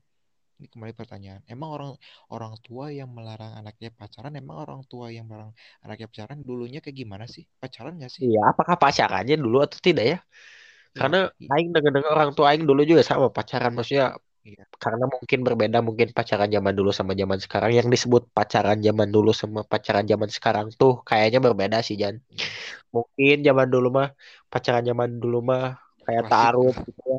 ini 0.60 0.68
kembali 0.74 0.94
pertanyaan. 1.00 1.42
Emang 1.54 1.70
orang 1.76 1.92
orang 2.36 2.54
tua 2.66 2.86
yang 3.00 3.10
melarang 3.18 3.52
anaknya 3.60 3.90
pacaran 4.00 4.34
emang 4.42 4.58
orang 4.66 4.82
tua 4.92 5.08
yang 5.16 5.26
melarang 5.30 5.54
anaknya 5.84 6.08
pacaran 6.12 6.40
dulunya 6.48 6.80
kayak 6.84 6.98
gimana 7.02 7.26
sih? 7.36 7.44
Pacaran 7.62 7.94
gak 8.04 8.14
sih? 8.18 8.26
Iya 8.26 8.40
apakah 8.52 8.76
pacarannya 8.84 9.36
dulu 9.44 9.58
atau 9.66 9.80
tidak 9.88 10.06
ya? 10.12 10.18
Iya. 10.96 11.00
Karena 11.00 11.18
i- 11.44 11.50
aing 11.54 11.70
dengar-dengar 11.76 12.12
orang 12.18 12.32
tua 12.38 12.46
aing 12.52 12.66
dulu 12.70 12.82
juga 12.90 13.04
sama 13.10 13.28
pacaran 13.38 13.72
maksudnya 13.78 14.06
iya 14.42 14.66
karena 14.82 15.06
mungkin 15.06 15.46
berbeda 15.46 15.78
mungkin 15.86 16.10
pacaran 16.10 16.50
zaman 16.50 16.74
dulu 16.74 16.90
sama 16.90 17.14
zaman 17.14 17.38
sekarang. 17.38 17.72
Yang 17.78 17.88
disebut 18.02 18.34
pacaran 18.34 18.82
zaman 18.82 19.14
dulu 19.14 19.30
sama 19.30 19.62
pacaran 19.62 20.10
zaman 20.10 20.30
sekarang 20.34 20.74
tuh 20.74 21.06
kayaknya 21.06 21.38
berbeda 21.38 21.86
sih 21.86 22.02
Jan. 22.02 22.18
Mungkin 22.90 23.46
zaman 23.46 23.70
dulu 23.70 23.94
mah 23.94 24.10
pacaran 24.50 24.82
zaman 24.82 25.22
dulu 25.22 25.46
mah 25.46 25.78
kayak 26.02 26.26
klasik 26.26 26.34
taruh 26.34 26.74
gitu 26.74 27.02
ya. 27.06 27.18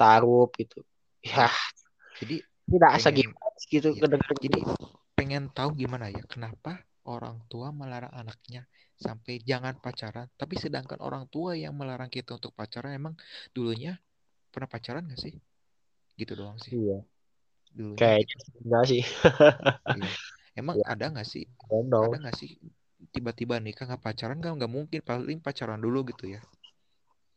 Taruh 0.00 0.46
gitu. 0.56 0.78
Ya 1.20 1.52
jadi 2.18 2.36
tidak 2.68 2.90
asa 2.96 3.08
gimana 3.12 3.48
gitu 3.68 3.88
iya 3.92 4.00
kedengar 4.04 4.32
jadi 4.40 4.60
pengen 5.14 5.44
tahu 5.52 5.76
gimana 5.76 6.08
ya 6.08 6.22
kenapa 6.24 6.84
orang 7.08 7.40
tua 7.48 7.72
melarang 7.72 8.12
anaknya 8.12 8.68
sampai 8.98 9.40
jangan 9.40 9.78
pacaran? 9.80 10.28
Tapi 10.36 10.54
sedangkan 10.60 11.00
orang 11.00 11.24
tua 11.32 11.56
yang 11.56 11.72
melarang 11.72 12.12
kita 12.12 12.36
untuk 12.36 12.52
pacaran 12.52 12.92
emang 12.92 13.14
dulunya 13.56 13.96
pernah 14.52 14.68
pacaran 14.68 15.08
gak 15.08 15.20
sih 15.20 15.36
gitu 16.18 16.34
doang 16.34 16.58
sih. 16.58 16.74
Iya. 16.74 16.98
Gitu 18.18 18.36
sih 18.42 18.54
enggak 18.66 18.84
sih. 18.90 19.02
Iya. 19.98 20.10
Emang 20.58 20.74
ya. 20.82 20.90
ada 20.90 21.06
nggak 21.14 21.28
sih 21.28 21.46
ada 21.70 22.18
nggak 22.18 22.34
sih 22.34 22.58
tiba-tiba 23.14 23.62
nikah 23.62 23.86
nggak 23.86 24.02
pacaran? 24.02 24.42
Kan 24.42 24.58
nggak 24.58 24.72
mungkin 24.72 25.00
paling 25.06 25.38
pacaran 25.38 25.78
dulu 25.78 26.02
gitu 26.10 26.34
ya. 26.34 26.42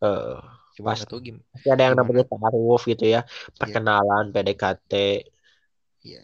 Eh, 0.01 0.41
cuman 0.81 0.97
nggak 0.97 1.05
pasti 1.05 1.37
tahu 1.61 1.69
ada 1.69 1.83
yang 1.85 1.95
namanya 1.99 2.25
taruh 2.25 2.81
gitu 2.89 3.05
ya 3.05 3.21
iya. 3.21 3.53
perkenalan 3.53 4.33
PDKT 4.33 4.93
iya 6.01 6.21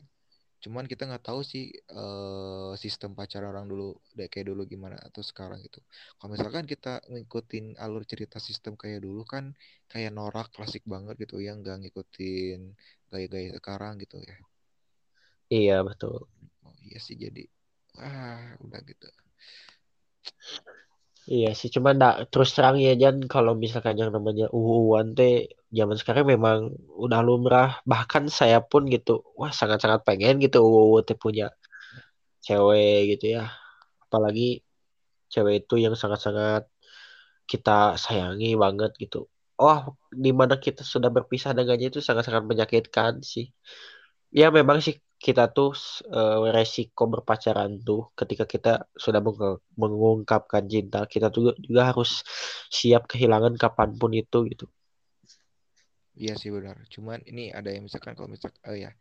cuman 0.68 0.84
kita 0.92 1.08
nggak 1.08 1.24
tahu 1.32 1.40
sih 1.48 1.72
eh, 1.72 2.72
sistem 2.76 3.16
pacaran 3.16 3.56
orang 3.56 3.66
dulu 3.72 3.96
kayak 4.20 4.52
dulu 4.52 4.68
gimana 4.68 5.00
atau 5.00 5.24
sekarang 5.24 5.64
gitu. 5.64 5.80
Kalau 6.20 6.36
misalkan 6.36 6.68
kita 6.68 7.00
ngikutin 7.08 7.80
alur 7.80 8.04
cerita 8.04 8.38
sistem 8.44 8.76
kayak 8.76 9.00
dulu 9.08 9.24
kan 9.24 9.56
kayak 9.88 10.12
norak 10.12 10.52
klasik 10.52 10.84
banget 10.84 11.16
gitu 11.24 11.40
yang 11.40 11.64
nggak 11.64 11.88
ngikutin 11.88 12.76
gaya-gaya 13.08 13.56
sekarang 13.56 13.96
gitu 14.04 14.20
ya. 14.20 14.36
Iya 15.48 15.76
betul. 15.88 16.28
Oh 16.68 16.76
iya 16.84 17.00
sih 17.00 17.16
jadi 17.16 17.48
ah 18.04 18.60
udah 18.60 18.82
gitu. 18.84 19.08
Iya 21.28 21.52
sih, 21.60 21.68
cuman 21.76 21.94
nggak 22.00 22.16
terus 22.32 22.56
terang 22.56 22.80
ya 22.80 22.96
Jan, 23.02 23.20
kalau 23.28 23.52
misalkan 23.64 24.00
yang 24.00 24.12
namanya 24.16 24.48
UU-an 24.56 25.08
teh 25.18 25.52
zaman 25.72 25.98
sekarang 26.00 26.26
memang 26.34 26.58
udah 27.04 27.20
lumrah. 27.28 27.70
Bahkan 27.92 28.24
saya 28.32 28.60
pun 28.64 28.88
gitu, 28.88 29.24
wah 29.40 29.52
sangat-sangat 29.52 30.02
pengen 30.08 30.40
gitu 30.44 30.60
teh 31.08 31.18
punya 31.18 31.52
cewek 32.46 33.18
gitu 33.18 33.26
ya. 33.38 33.52
Apalagi 34.08 34.64
cewek 35.34 35.68
itu 35.68 35.76
yang 35.86 35.96
sangat-sangat 36.02 36.64
kita 37.52 37.72
sayangi 38.00 38.56
banget 38.64 38.92
gitu. 39.04 39.28
Oh, 39.58 39.98
di 40.14 40.32
mana 40.40 40.56
kita 40.66 40.82
sudah 40.86 41.10
berpisah 41.16 41.52
dengannya 41.58 41.88
itu 41.92 42.00
sangat-sangat 42.08 42.44
menyakitkan 42.52 43.14
sih. 43.26 43.46
Ya 44.32 44.48
memang 44.58 44.80
sih 44.86 44.96
kita 45.18 45.50
tuh 45.56 45.74
uh, 46.14 46.54
resiko 46.54 47.10
berpacaran 47.14 47.82
tuh 47.82 48.14
ketika 48.20 48.46
kita 48.46 48.70
sudah 49.04 49.22
mengungkapkan 49.82 50.64
cinta 50.70 51.10
kita 51.10 51.34
tuh 51.34 51.58
juga 51.58 51.90
harus 51.90 52.22
siap 52.70 53.10
kehilangan 53.10 53.58
kapan 53.58 53.98
pun 53.98 54.12
itu 54.14 54.46
gitu 54.52 54.70
iya 56.18 56.34
sih 56.34 56.50
benar. 56.50 56.82
Cuman 56.90 57.22
ini 57.30 57.54
ada 57.54 57.70
yang 57.70 57.86
misalkan 57.86 58.18
kalau 58.18 58.28
misalkan 58.28 58.60
oh 58.66 58.76
ya. 58.78 58.92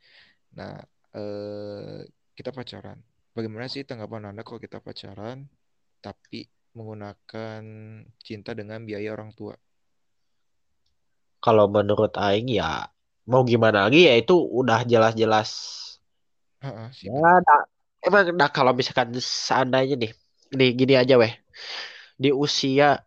Nah 0.54 0.76
eh, 1.16 2.04
kita 2.36 2.52
pacaran. 2.52 3.00
Bagaimana 3.32 3.68
sih 3.68 3.84
tanggapan 3.84 4.32
anda 4.32 4.44
kalau 4.44 4.60
kita 4.60 4.80
pacaran 4.80 5.48
tapi 6.00 6.48
menggunakan 6.76 7.62
cinta 8.20 8.52
dengan 8.52 8.84
biaya 8.84 9.16
orang 9.16 9.32
tua? 9.32 9.56
Kalau 11.40 11.68
menurut 11.68 12.12
Aing 12.16 12.52
ya 12.52 12.88
mau 13.26 13.42
gimana 13.42 13.88
lagi 13.88 14.06
ya 14.06 14.14
itu 14.16 14.36
udah 14.36 14.84
jelas-jelas. 14.84 15.50
Uh, 16.64 16.88
sih 16.92 17.12
ya, 17.12 17.16
nah, 17.16 17.62
emang 18.00 18.32
nah 18.32 18.48
kalau 18.48 18.72
misalkan 18.72 19.12
seandainya 19.16 19.96
nih 19.98 20.12
nih 20.52 20.70
gini 20.76 20.94
aja 20.96 21.16
weh. 21.20 21.32
Di 22.16 22.32
usia 22.32 23.04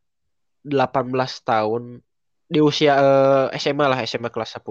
18 0.61 1.09
tahun 1.41 2.05
di 2.49 2.59
usia 2.59 2.97
uh, 2.97 3.45
eh, 3.53 3.61
SMA 3.61 3.85
lah 3.85 4.01
SMA 4.03 4.33
kelas 4.33 4.57
10 4.57 4.65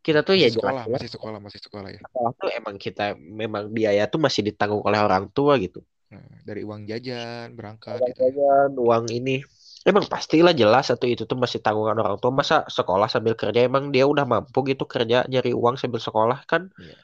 kita 0.00 0.22
tuh 0.22 0.38
masih 0.38 0.46
ya 0.46 0.50
sekolah 0.54 0.84
jelas, 0.86 0.94
masih 0.94 1.10
sekolah 1.10 1.38
masih 1.42 1.60
sekolah 1.66 1.88
ya. 1.90 1.98
Sekolah 1.98 2.30
tuh 2.38 2.50
emang 2.54 2.76
kita 2.78 3.18
memang 3.18 3.74
biaya 3.74 4.06
tuh 4.06 4.22
masih 4.22 4.46
ditanggung 4.46 4.78
oleh 4.86 5.02
orang 5.02 5.26
tua 5.34 5.58
gitu. 5.58 5.82
Nah, 6.14 6.22
dari 6.46 6.62
uang 6.62 6.86
jajan 6.86 7.58
berangkat 7.58 7.98
uang 7.98 8.06
gitu. 8.14 8.20
ya. 8.22 8.30
jajan 8.30 8.70
ya. 8.70 8.78
uang 8.78 9.04
ini. 9.10 9.42
Emang 9.82 10.06
pastilah 10.06 10.54
jelas 10.54 10.94
satu 10.94 11.10
itu 11.10 11.26
tuh 11.26 11.34
masih 11.34 11.58
tanggungan 11.58 11.98
orang 11.98 12.22
tua. 12.22 12.30
Masa 12.30 12.62
sekolah 12.70 13.10
sambil 13.10 13.34
kerja 13.34 13.66
emang 13.66 13.90
dia 13.90 14.06
udah 14.06 14.22
mampu 14.22 14.62
gitu 14.70 14.86
kerja 14.86 15.26
nyari 15.26 15.50
uang 15.50 15.74
sambil 15.74 15.98
sekolah 15.98 16.46
kan? 16.46 16.70
Yeah. 16.78 17.02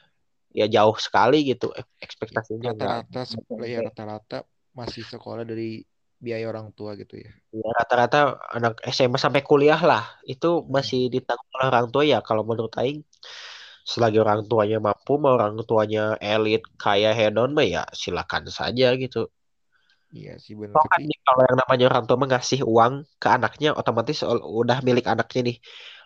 ya 0.53 0.65
jauh 0.69 0.93
sekali 1.01 1.49
gitu 1.49 1.73
ekspektasinya 1.97 2.77
rata-rata 2.77 3.25
ya 3.65 3.81
rata-rata 3.89 4.45
masih 4.77 5.01
sekolah 5.01 5.41
dari 5.49 5.81
biaya 6.23 6.45
orang 6.47 6.71
tua 6.71 6.95
gitu 6.95 7.19
ya 7.19 7.31
ya 7.51 7.67
rata-rata 7.77 8.39
anak 8.55 8.79
SMA 8.95 9.19
sampai 9.19 9.43
kuliah 9.43 9.81
lah 9.83 10.03
itu 10.23 10.63
masih 10.75 11.11
ditanggung 11.11 11.51
oleh 11.59 11.67
orang 11.67 11.87
tua 11.91 12.03
ya 12.07 12.19
kalau 12.23 12.47
menurut 12.47 12.71
Aing 12.79 13.03
selagi 13.83 14.17
orang 14.23 14.47
tuanya 14.47 14.79
mampu 14.79 15.19
mau 15.19 15.35
orang 15.35 15.59
tuanya 15.67 16.15
elit 16.23 16.63
kaya 16.79 17.11
hedon 17.11 17.51
mah 17.51 17.67
ya 17.67 17.83
silakan 17.91 18.47
saja 18.47 18.95
gitu 18.95 19.27
Iya 20.13 20.37
sih 20.37 20.53
benar. 20.53 20.77
Oh, 20.77 20.85
tapi... 20.85 21.09
kalau 21.25 21.41
yang 21.41 21.57
namanya 21.57 21.85
orang 21.89 22.05
tua 22.05 22.17
mengasih 22.21 22.61
uang 22.61 22.93
ke 23.17 23.27
anaknya 23.33 23.73
otomatis 23.73 24.21
udah 24.61 24.85
milik 24.85 25.09
anaknya 25.09 25.41
nih. 25.49 25.57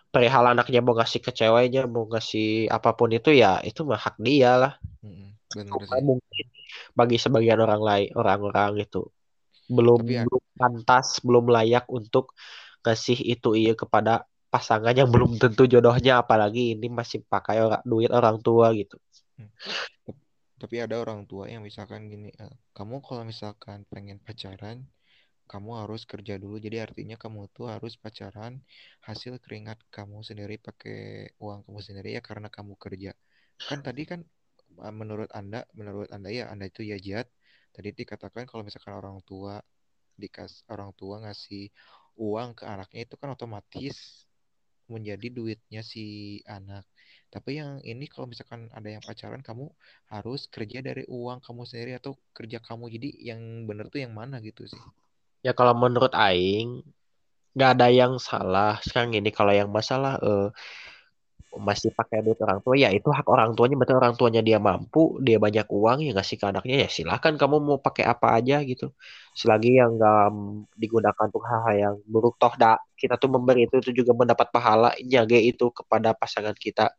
Perihal 0.08 0.56
anaknya 0.56 0.80
mau 0.80 0.96
ngasih 0.96 1.20
ke 1.20 1.28
ceweknya, 1.36 1.84
mau 1.84 2.08
ngasih 2.08 2.72
apa 2.72 2.96
pun 2.96 3.12
itu 3.12 3.36
ya 3.36 3.60
itu 3.60 3.84
mah 3.84 4.00
hak 4.00 4.16
dia 4.16 4.56
lah. 4.56 4.72
benar 5.52 5.80
sih. 5.84 6.00
Mungkin 6.08 6.46
bagi 6.96 7.16
sebagian 7.20 7.60
orang 7.60 7.82
lain 7.84 8.08
orang-orang 8.16 8.80
itu 8.80 9.04
belum 9.68 10.00
ya... 10.08 10.24
belum 10.24 10.44
pantas, 10.56 11.20
belum 11.20 11.46
layak 11.52 11.84
untuk 11.92 12.32
ngasih 12.82 13.20
itu 13.20 13.52
iya 13.54 13.76
kepada 13.76 14.24
pasangan 14.48 14.96
yang 14.96 15.12
belum 15.12 15.36
tentu 15.36 15.68
jodohnya. 15.68 16.24
Apalagi 16.24 16.74
ini 16.74 16.88
masih 16.88 17.22
pakai 17.28 17.60
orang, 17.60 17.82
duit 17.84 18.10
orang 18.10 18.40
tua 18.40 18.72
gitu. 18.72 18.96
Hmm. 19.36 19.52
Tapi 20.58 20.82
ada 20.82 20.98
orang 20.98 21.22
tua 21.30 21.46
yang 21.46 21.62
misalkan 21.62 22.10
gini 22.10 22.34
uh, 22.42 22.50
kamu 22.74 22.98
kalau 22.98 23.22
misalkan 23.22 23.86
pengen 23.86 24.18
pacaran 24.18 24.82
kamu 25.48 25.86
harus 25.86 26.04
kerja 26.04 26.36
dulu. 26.36 26.58
Jadi 26.60 26.82
artinya 26.82 27.16
kamu 27.16 27.48
tuh 27.54 27.70
harus 27.72 27.94
pacaran 27.96 28.60
hasil 29.06 29.40
keringat 29.40 29.80
kamu 29.88 30.20
sendiri 30.20 30.58
pakai 30.60 31.32
uang 31.40 31.64
kamu 31.64 31.80
sendiri 31.80 32.08
ya 32.18 32.22
karena 32.24 32.50
kamu 32.50 32.74
kerja. 32.74 33.14
Kan 33.56 33.80
tadi 33.86 34.02
kan 34.04 34.20
eh, 34.82 34.94
menurut 34.94 35.30
anda 35.30 35.64
menurut 35.72 36.10
anda 36.10 36.28
ya 36.28 36.50
anda 36.52 36.66
itu 36.66 36.82
ya 36.82 36.98
jihad 36.98 37.30
tadi 37.78 37.94
dikatakan 37.94 38.42
kalau 38.50 38.66
misalkan 38.66 38.98
orang 38.98 39.22
tua 39.22 39.62
dikas 40.18 40.66
orang 40.66 40.90
tua 40.98 41.22
ngasih 41.22 41.70
uang 42.18 42.58
ke 42.58 42.66
anaknya 42.66 43.06
itu 43.06 43.14
kan 43.14 43.30
otomatis 43.38 44.26
menjadi 44.90 45.30
duitnya 45.30 45.86
si 45.86 46.42
anak 46.50 46.82
tapi 47.28 47.60
yang 47.60 47.76
ini 47.84 48.08
kalau 48.08 48.24
misalkan 48.24 48.72
ada 48.72 48.88
yang 48.88 49.04
pacaran 49.04 49.44
kamu 49.44 49.68
harus 50.08 50.48
kerja 50.48 50.80
dari 50.80 51.04
uang 51.04 51.44
kamu 51.44 51.68
sendiri 51.68 51.92
atau 52.00 52.16
kerja 52.32 52.56
kamu. 52.56 52.88
Jadi 52.88 53.08
yang 53.20 53.68
benar 53.68 53.92
tuh 53.92 54.00
yang 54.00 54.16
mana 54.16 54.40
gitu 54.40 54.64
sih. 54.64 54.80
Ya 55.44 55.52
kalau 55.52 55.76
menurut 55.76 56.16
aing 56.16 56.80
nggak 57.52 57.70
ada 57.76 57.88
yang 57.92 58.16
salah. 58.16 58.80
Sekarang 58.80 59.12
ini 59.12 59.28
kalau 59.28 59.52
yang 59.52 59.68
masalah 59.68 60.16
uh, 60.24 60.48
masih 61.56 61.90
pakai 61.96 62.20
duit 62.20 62.36
orang 62.44 62.60
tua 62.60 62.74
ya 62.76 62.92
itu 62.92 63.08
hak 63.08 63.24
orang 63.24 63.56
tuanya. 63.56 63.76
Betul 63.80 63.96
orang 63.96 64.14
tuanya 64.20 64.40
dia 64.44 64.58
mampu 64.60 65.16
dia 65.24 65.40
banyak 65.40 65.66
uang 65.68 65.98
ya 66.04 66.10
ngasih 66.12 66.36
ke 66.40 66.44
anaknya 66.50 66.76
ya 66.84 66.88
silahkan 66.92 67.34
kamu 67.40 67.56
mau 67.64 67.78
pakai 67.80 68.04
apa 68.04 68.36
aja 68.36 68.60
gitu. 68.64 68.92
Selagi 69.32 69.80
yang 69.80 69.96
nggak 69.96 70.28
digunakan 70.76 71.24
untuk 71.30 71.44
hal-hal 71.48 71.74
yang 71.76 71.96
buruk. 72.04 72.36
Toh 72.36 72.52
dak 72.60 72.84
kita 73.00 73.14
tuh 73.16 73.30
memberi 73.32 73.64
itu, 73.70 73.80
itu 73.80 73.90
juga 74.04 74.12
mendapat 74.18 74.48
pahala 74.52 74.90
jaga 75.00 75.38
itu 75.38 75.70
kepada 75.72 76.12
pasangan 76.12 76.54
kita. 76.58 76.92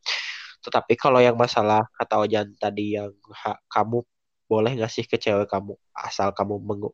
Tetapi 0.66 0.94
kalau 1.00 1.20
yang 1.24 1.36
masalah 1.40 1.88
kata 1.96 2.16
Ojan 2.24 2.48
tadi 2.60 2.98
yang 3.00 3.12
ha, 3.46 3.56
kamu 3.72 4.04
boleh 4.50 4.74
ngasih 4.82 5.06
ke 5.08 5.18
cewek 5.22 5.48
kamu? 5.48 5.78
Asal 5.94 6.34
kamu 6.34 6.58
mengu 6.64 6.92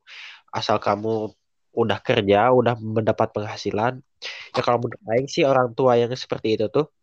asal 0.56 0.80
kamu 0.80 1.36
udah 1.76 1.99
kerja 1.99 2.51
udah 2.56 2.76
mendapat 2.80 3.36
penghasilan. 3.36 3.99
Ya 4.56 4.62
kalau 4.64 4.80
menurut 4.80 5.28
sih 5.28 5.43
orang 5.43 5.76
tua 5.76 5.99
yang 5.99 6.12
seperti 6.16 6.56
itu 6.56 6.66
tuh 6.72 6.94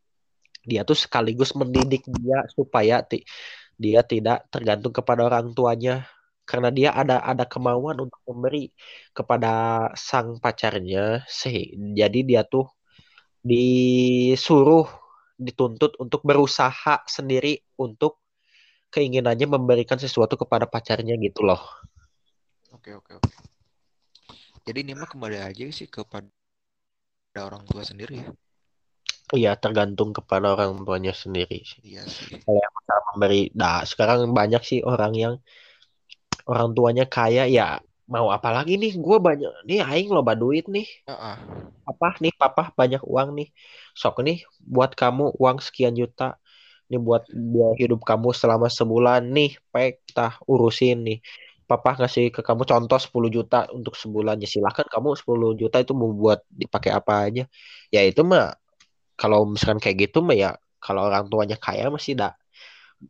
dia 0.63 0.81
tuh 0.89 0.99
sekaligus 0.99 1.53
mendidik 1.59 2.03
dia 2.07 2.47
supaya 2.55 3.03
ti 3.03 3.27
dia 3.77 4.01
tidak 4.07 4.47
tergantung 4.53 4.95
kepada 4.95 5.27
orang 5.29 5.51
tuanya 5.57 6.07
karena 6.47 6.69
dia 6.71 6.91
ada 6.95 7.23
ada 7.23 7.45
kemauan 7.47 7.97
untuk 8.07 8.21
memberi 8.29 8.71
kepada 9.17 9.51
sang 9.99 10.39
pacarnya 10.43 11.23
sih 11.27 11.75
jadi 11.99 12.19
dia 12.29 12.43
tuh 12.47 12.67
disuruh 13.43 14.87
dituntut 15.43 15.99
untuk 15.99 16.23
berusaha 16.23 17.03
sendiri 17.11 17.59
untuk 17.75 18.23
keinginannya 18.95 19.49
memberikan 19.51 19.99
sesuatu 19.99 20.39
kepada 20.39 20.71
pacarnya 20.71 21.19
gitu 21.19 21.43
loh. 21.43 21.61
Oke 22.71 22.95
oke 22.95 23.19
oke. 23.19 23.33
Jadi 24.63 24.79
ini 24.87 24.93
mah 24.95 25.11
kembali 25.11 25.43
aja 25.43 25.65
sih 25.75 25.91
kepada 25.91 26.31
orang 27.41 27.67
tua 27.67 27.83
sendiri 27.83 28.23
ya. 28.23 28.31
Iya, 29.33 29.57
tergantung 29.57 30.13
kepada 30.13 30.53
orang 30.53 30.85
tuanya 30.85 31.17
sendiri 31.17 31.65
sih. 31.65 31.81
Iya 31.97 32.05
sih. 32.05 32.37
Kalau 32.45 32.61
yang 32.61 32.75
memberi, 33.13 33.49
nah 33.57 33.81
sekarang 33.81 34.29
banyak 34.29 34.61
sih 34.61 34.81
orang 34.85 35.13
yang 35.17 35.35
orang 36.45 36.77
tuanya 36.77 37.05
kaya 37.09 37.49
ya 37.49 37.81
mau 38.05 38.29
apa 38.29 38.53
lagi 38.53 38.77
nih? 38.77 38.93
Gue 39.01 39.17
banyak 39.17 39.65
nih, 39.65 39.81
aing 39.81 40.13
loba 40.13 40.37
duit 40.37 40.69
nih. 40.69 40.85
Uh-uh. 41.09 41.37
Apa 41.89 42.21
nih, 42.21 42.33
papa 42.37 42.77
banyak 42.77 43.01
uang 43.09 43.33
nih. 43.33 43.49
Sok 43.97 44.21
nih 44.21 44.45
buat 44.61 44.93
kamu 44.93 45.33
uang 45.41 45.65
sekian 45.65 45.97
juta. 45.97 46.37
Ini 46.93 47.01
buat 47.01 47.25
biaya 47.33 47.73
hidup 47.81 48.05
kamu 48.05 48.37
selama 48.37 48.69
sebulan 48.69 49.25
nih, 49.33 49.57
pek 49.73 50.05
tah 50.13 50.37
urusin 50.45 51.09
nih. 51.09 51.19
Papa 51.65 51.97
ngasih 51.97 52.29
ke 52.29 52.45
kamu 52.45 52.69
contoh 52.69 53.01
10 53.01 53.33
juta 53.33 53.65
untuk 53.73 53.97
sebulan 53.97 54.37
ya 54.45 54.49
silahkan 54.51 54.85
kamu 54.85 55.17
10 55.17 55.57
juta 55.57 55.81
itu 55.81 55.97
mau 55.97 56.13
buat 56.13 56.45
dipakai 56.53 56.93
apa 56.93 57.33
aja. 57.33 57.49
Ya 57.89 58.05
itu 58.05 58.21
mah 58.21 58.61
kalau 59.19 59.47
misalkan 59.49 59.79
kayak 59.83 60.09
gitu 60.09 60.25
mah 60.25 60.37
ya 60.37 60.51
kalau 60.83 61.07
orang 61.07 61.31
tuanya 61.31 61.57
kaya 61.57 61.89
masih 61.89 62.19
ada 62.19 62.35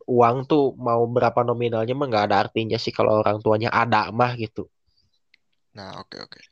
uang 0.09 0.49
tuh 0.49 0.73
mau 0.77 1.05
berapa 1.05 1.45
nominalnya 1.45 1.93
mah 1.93 2.07
nggak 2.09 2.25
ada 2.29 2.37
artinya 2.49 2.77
sih 2.81 2.89
kalau 2.89 3.21
orang 3.21 3.37
tuanya 3.41 3.69
ada 3.69 4.09
mah 4.09 4.33
gitu. 4.37 4.65
Nah 5.77 6.01
oke 6.01 6.17
okay, 6.17 6.19
oke. 6.21 6.37
Okay. 6.39 6.43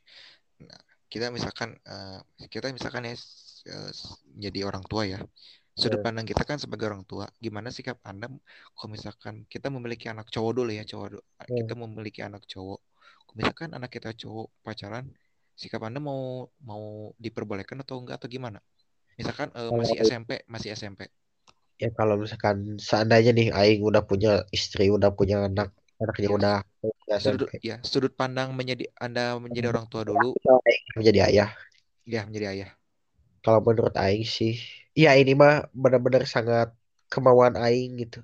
Nah 0.66 0.80
kita 1.10 1.26
misalkan 1.34 1.74
uh, 1.86 2.22
kita 2.46 2.70
misalkan 2.70 3.10
ya 3.10 3.14
uh, 3.14 3.90
jadi 4.38 4.66
orang 4.66 4.84
tua 4.86 5.06
ya. 5.06 5.20
Sudut 5.72 5.98
yeah. 5.98 6.04
pandang 6.04 6.28
kita 6.28 6.44
kan 6.44 6.60
sebagai 6.60 6.84
orang 6.84 7.00
tua, 7.08 7.24
gimana 7.40 7.72
sikap 7.72 7.96
anda 8.04 8.28
kalau 8.76 8.92
misalkan 8.92 9.48
kita 9.48 9.72
memiliki 9.72 10.04
anak 10.04 10.28
cowok 10.28 10.52
dulu 10.52 10.68
ya 10.68 10.84
cowok, 10.84 11.16
yeah. 11.16 11.64
kita 11.64 11.72
memiliki 11.72 12.20
anak 12.20 12.44
cowok, 12.44 12.76
kalau 13.24 13.34
misalkan 13.40 13.72
anak 13.72 13.88
kita 13.88 14.12
cowok 14.12 14.52
pacaran, 14.60 15.08
sikap 15.56 15.80
anda 15.80 15.96
mau 15.96 16.44
mau 16.60 17.16
diperbolehkan 17.16 17.80
atau 17.80 18.04
enggak 18.04 18.20
atau 18.20 18.28
gimana? 18.28 18.60
Misalkan 19.22 19.48
uh, 19.54 19.70
masih 19.70 19.96
SMP, 20.02 20.30
masih 20.50 20.74
SMP. 20.74 21.06
Ya 21.78 21.90
kalau 21.94 22.18
misalkan 22.18 22.78
seandainya 22.82 23.30
nih 23.30 23.48
Aing 23.54 23.82
udah 23.86 24.02
punya 24.02 24.42
istri, 24.50 24.90
udah 24.90 25.14
punya 25.14 25.46
anak, 25.46 25.70
anaknya 26.02 26.28
ya. 26.28 26.34
udah 26.34 26.56
sudut, 27.22 27.48
ya 27.62 27.76
sudut 27.86 28.12
pandang 28.18 28.50
menjadi 28.54 28.90
Anda 28.98 29.38
menjadi 29.38 29.70
orang 29.70 29.86
tua 29.86 30.02
dulu. 30.02 30.34
Menjadi 30.98 31.30
ayah. 31.30 31.50
Ya 32.02 32.26
menjadi 32.26 32.46
ayah. 32.54 32.70
Kalau 33.42 33.62
menurut 33.62 33.94
Aing 33.98 34.26
sih, 34.26 34.58
ya 34.94 35.14
ini 35.18 35.34
mah 35.34 35.66
benar-benar 35.74 36.26
sangat 36.26 36.74
kemauan 37.10 37.54
Aing 37.58 37.98
gitu. 37.98 38.22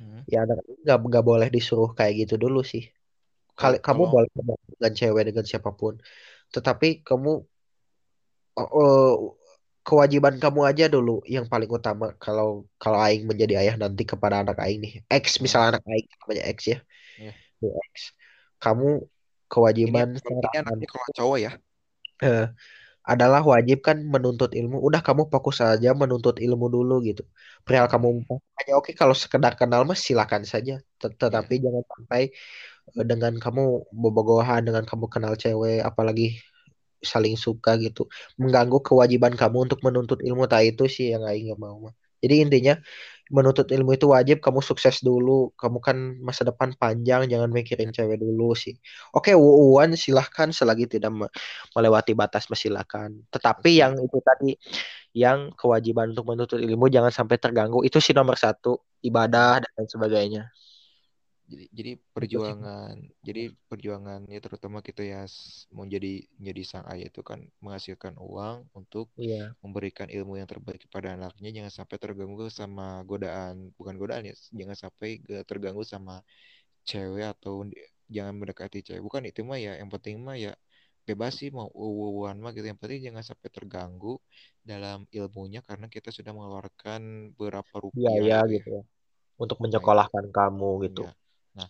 Hmm. 0.00 0.24
Ya 0.24 0.48
anak 0.48 0.64
nggak 0.64 0.98
nggak 1.00 1.24
boleh 1.24 1.48
disuruh 1.52 1.92
kayak 1.92 2.24
gitu 2.24 2.40
dulu 2.40 2.64
sih. 2.64 2.88
Kali 3.56 3.76
kamu 3.80 4.08
boleh 4.08 4.28
dengan 4.32 4.92
cewek 4.96 5.24
dengan 5.32 5.44
siapa 5.44 5.72
pun, 5.76 6.00
tetapi 6.48 7.04
kamu 7.04 7.32
oh, 8.56 8.68
oh, 8.72 9.36
kewajiban 9.90 10.34
kamu 10.44 10.60
aja 10.70 10.84
dulu 10.94 11.10
yang 11.34 11.46
paling 11.52 11.70
utama 11.78 12.04
kalau 12.24 12.46
kalau 12.82 12.98
aing 13.06 13.24
menjadi 13.30 13.54
ayah 13.62 13.74
nanti 13.82 14.02
kepada 14.12 14.36
anak 14.42 14.56
aing 14.64 14.78
nih. 14.84 14.92
X 15.22 15.24
Hmm, 15.36 15.42
misalnya 15.44 15.68
anak 15.76 15.84
aing 15.92 16.06
namanya 16.20 16.42
X 16.56 16.58
ya. 16.72 16.76
Ini 17.60 17.68
X. 17.92 17.94
Kamu 18.62 18.86
kewajiban 19.52 20.08
ini 20.14 20.46
anak 20.60 20.88
kalau 20.92 21.08
cowok 21.18 21.38
ya. 21.44 21.50
eh, 22.24 22.44
adalah 23.12 23.42
wajib 23.52 23.78
kan 23.88 23.98
menuntut 24.14 24.50
ilmu. 24.60 24.76
Udah 24.88 25.00
kamu 25.06 25.22
fokus 25.32 25.56
aja 25.64 25.90
menuntut 26.02 26.36
ilmu 26.46 26.66
dulu 26.76 26.94
gitu. 27.08 27.22
Perihal 27.64 27.88
kamu 27.92 28.08
hanya 28.58 28.72
oke 28.80 28.90
kalau 29.00 29.14
sekedar 29.24 29.52
kenal 29.60 29.82
mas 29.88 30.00
silakan 30.06 30.42
saja. 30.52 30.72
Tet-. 31.00 31.16
Tetapi 31.22 31.54
jangan 31.64 31.84
sampai 31.92 32.22
eh, 32.98 33.06
dengan 33.10 33.32
kamu 33.44 33.62
bobogohan 34.02 34.60
dengan 34.68 34.84
kamu 34.90 35.06
kenal 35.14 35.34
cewek 35.42 35.80
apalagi 35.88 36.24
saling 37.02 37.34
suka 37.38 37.70
gitu. 37.84 38.06
Mengganggu 38.40 38.78
kewajiban 38.84 39.32
kamu 39.40 39.56
untuk 39.70 39.80
menuntut 39.86 40.18
ilmu. 40.24 40.44
Tak 40.50 40.62
itu 40.76 40.84
sih 40.88 41.06
yang 41.12 41.22
Aing 41.28 41.50
nggak 41.52 41.60
mau 41.60 41.76
mah. 41.90 41.94
Jadi 42.20 42.34
intinya 42.44 42.74
menuntut 43.30 43.66
ilmu 43.70 43.90
itu 43.96 44.06
wajib 44.10 44.36
kamu 44.44 44.60
sukses 44.60 45.00
dulu. 45.06 45.54
Kamu 45.60 45.78
kan 45.86 45.96
masa 46.26 46.42
depan 46.48 46.74
panjang 46.80 47.20
jangan 47.32 47.50
mikirin 47.54 47.90
cewek 47.96 48.18
dulu 48.20 48.52
sih. 48.58 48.74
Oke 49.16 49.30
wuuan 49.38 49.94
silahkan. 49.96 50.48
Selagi 50.52 50.84
tidak 50.90 51.10
me- 51.14 51.32
melewati 51.76 52.12
batas 52.18 52.48
mah 52.50 52.58
silakan. 52.58 53.10
Tetapi 53.32 53.58
Tapi 53.60 53.70
yang 53.82 53.92
itu 54.00 54.18
tadi 54.24 54.54
yang 55.16 55.38
kewajiban 55.58 56.12
untuk 56.14 56.26
menuntut 56.30 56.58
ilmu 56.62 56.86
jangan 56.92 57.12
sampai 57.14 57.36
terganggu. 57.42 57.82
Itu 57.86 57.98
sih 58.04 58.14
nomor 58.16 58.36
satu 58.38 58.68
ibadah 59.08 59.62
dan 59.62 59.70
lain 59.78 59.88
sebagainya 59.90 60.42
jadi 61.50 61.66
jadi 61.74 61.92
perjuangan 62.14 62.94
jadi 63.26 63.50
perjuangannya 63.66 64.38
terutama 64.38 64.78
kita 64.86 65.02
ya 65.02 65.26
mau 65.74 65.82
jadi 65.82 66.22
menjadi 66.38 66.62
sang 66.62 66.86
ayah 66.94 67.10
itu 67.10 67.26
kan 67.26 67.42
menghasilkan 67.58 68.14
uang 68.22 68.70
untuk 68.70 69.10
iya. 69.18 69.50
memberikan 69.58 70.06
ilmu 70.06 70.38
yang 70.38 70.46
terbaik 70.46 70.86
kepada 70.86 71.18
anaknya. 71.18 71.50
Jangan 71.50 71.72
sampai 71.82 71.96
terganggu 71.98 72.46
sama 72.54 73.02
godaan 73.02 73.74
bukan 73.74 73.94
godaan 73.98 74.30
ya 74.30 74.34
jangan 74.54 74.76
sampai 74.78 75.18
terganggu 75.42 75.82
sama 75.82 76.22
cewek 76.86 77.26
atau 77.34 77.66
jangan 78.06 78.38
mendekati 78.38 78.86
cewek. 78.86 79.02
Bukan 79.02 79.26
itu 79.26 79.42
mah 79.42 79.58
ya 79.58 79.74
yang 79.74 79.90
penting 79.90 80.22
mah 80.22 80.38
ya 80.38 80.54
bebas 81.02 81.34
sih 81.34 81.50
mau 81.50 81.66
uwuan 81.74 82.38
mah 82.38 82.54
gitu. 82.54 82.70
Yang 82.70 82.78
penting 82.78 83.10
jangan 83.10 83.26
sampai 83.26 83.48
terganggu 83.50 84.22
dalam 84.62 85.02
ilmunya 85.10 85.66
karena 85.66 85.90
kita 85.90 86.14
sudah 86.14 86.30
mengeluarkan 86.30 87.34
beberapa 87.34 87.74
rupiah 87.82 88.14
biaya 88.14 88.22
gitu 88.22 88.22
ya 88.22 88.40
gitu 88.54 88.68
ya 88.78 88.82
untuk 89.40 89.56
nah 89.56 89.62
menyekolahkan 89.66 90.24
kamu 90.30 90.70
gitu. 90.86 91.02
Ya 91.08 91.12
nah 91.56 91.68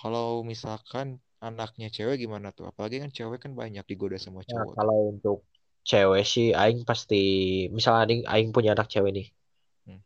kalau 0.00 0.44
misalkan 0.44 1.20
anaknya 1.44 1.92
cewek 1.92 2.24
gimana 2.24 2.56
tuh? 2.56 2.64
Apalagi 2.72 3.04
kan 3.04 3.12
cewek 3.12 3.44
kan 3.44 3.52
banyak 3.52 3.84
digoda 3.84 4.16
sama 4.16 4.40
Nah, 4.40 4.64
cowok 4.64 4.72
kalau 4.80 4.98
untuk 5.12 5.38
cewek 5.84 6.24
sih, 6.24 6.56
Aing 6.56 6.88
pasti, 6.88 7.22
misalnya 7.68 8.08
Aing, 8.08 8.22
Aing 8.24 8.50
punya 8.56 8.72
anak 8.72 8.88
cewek 8.88 9.12
nih, 9.12 9.28
hmm, 9.84 10.00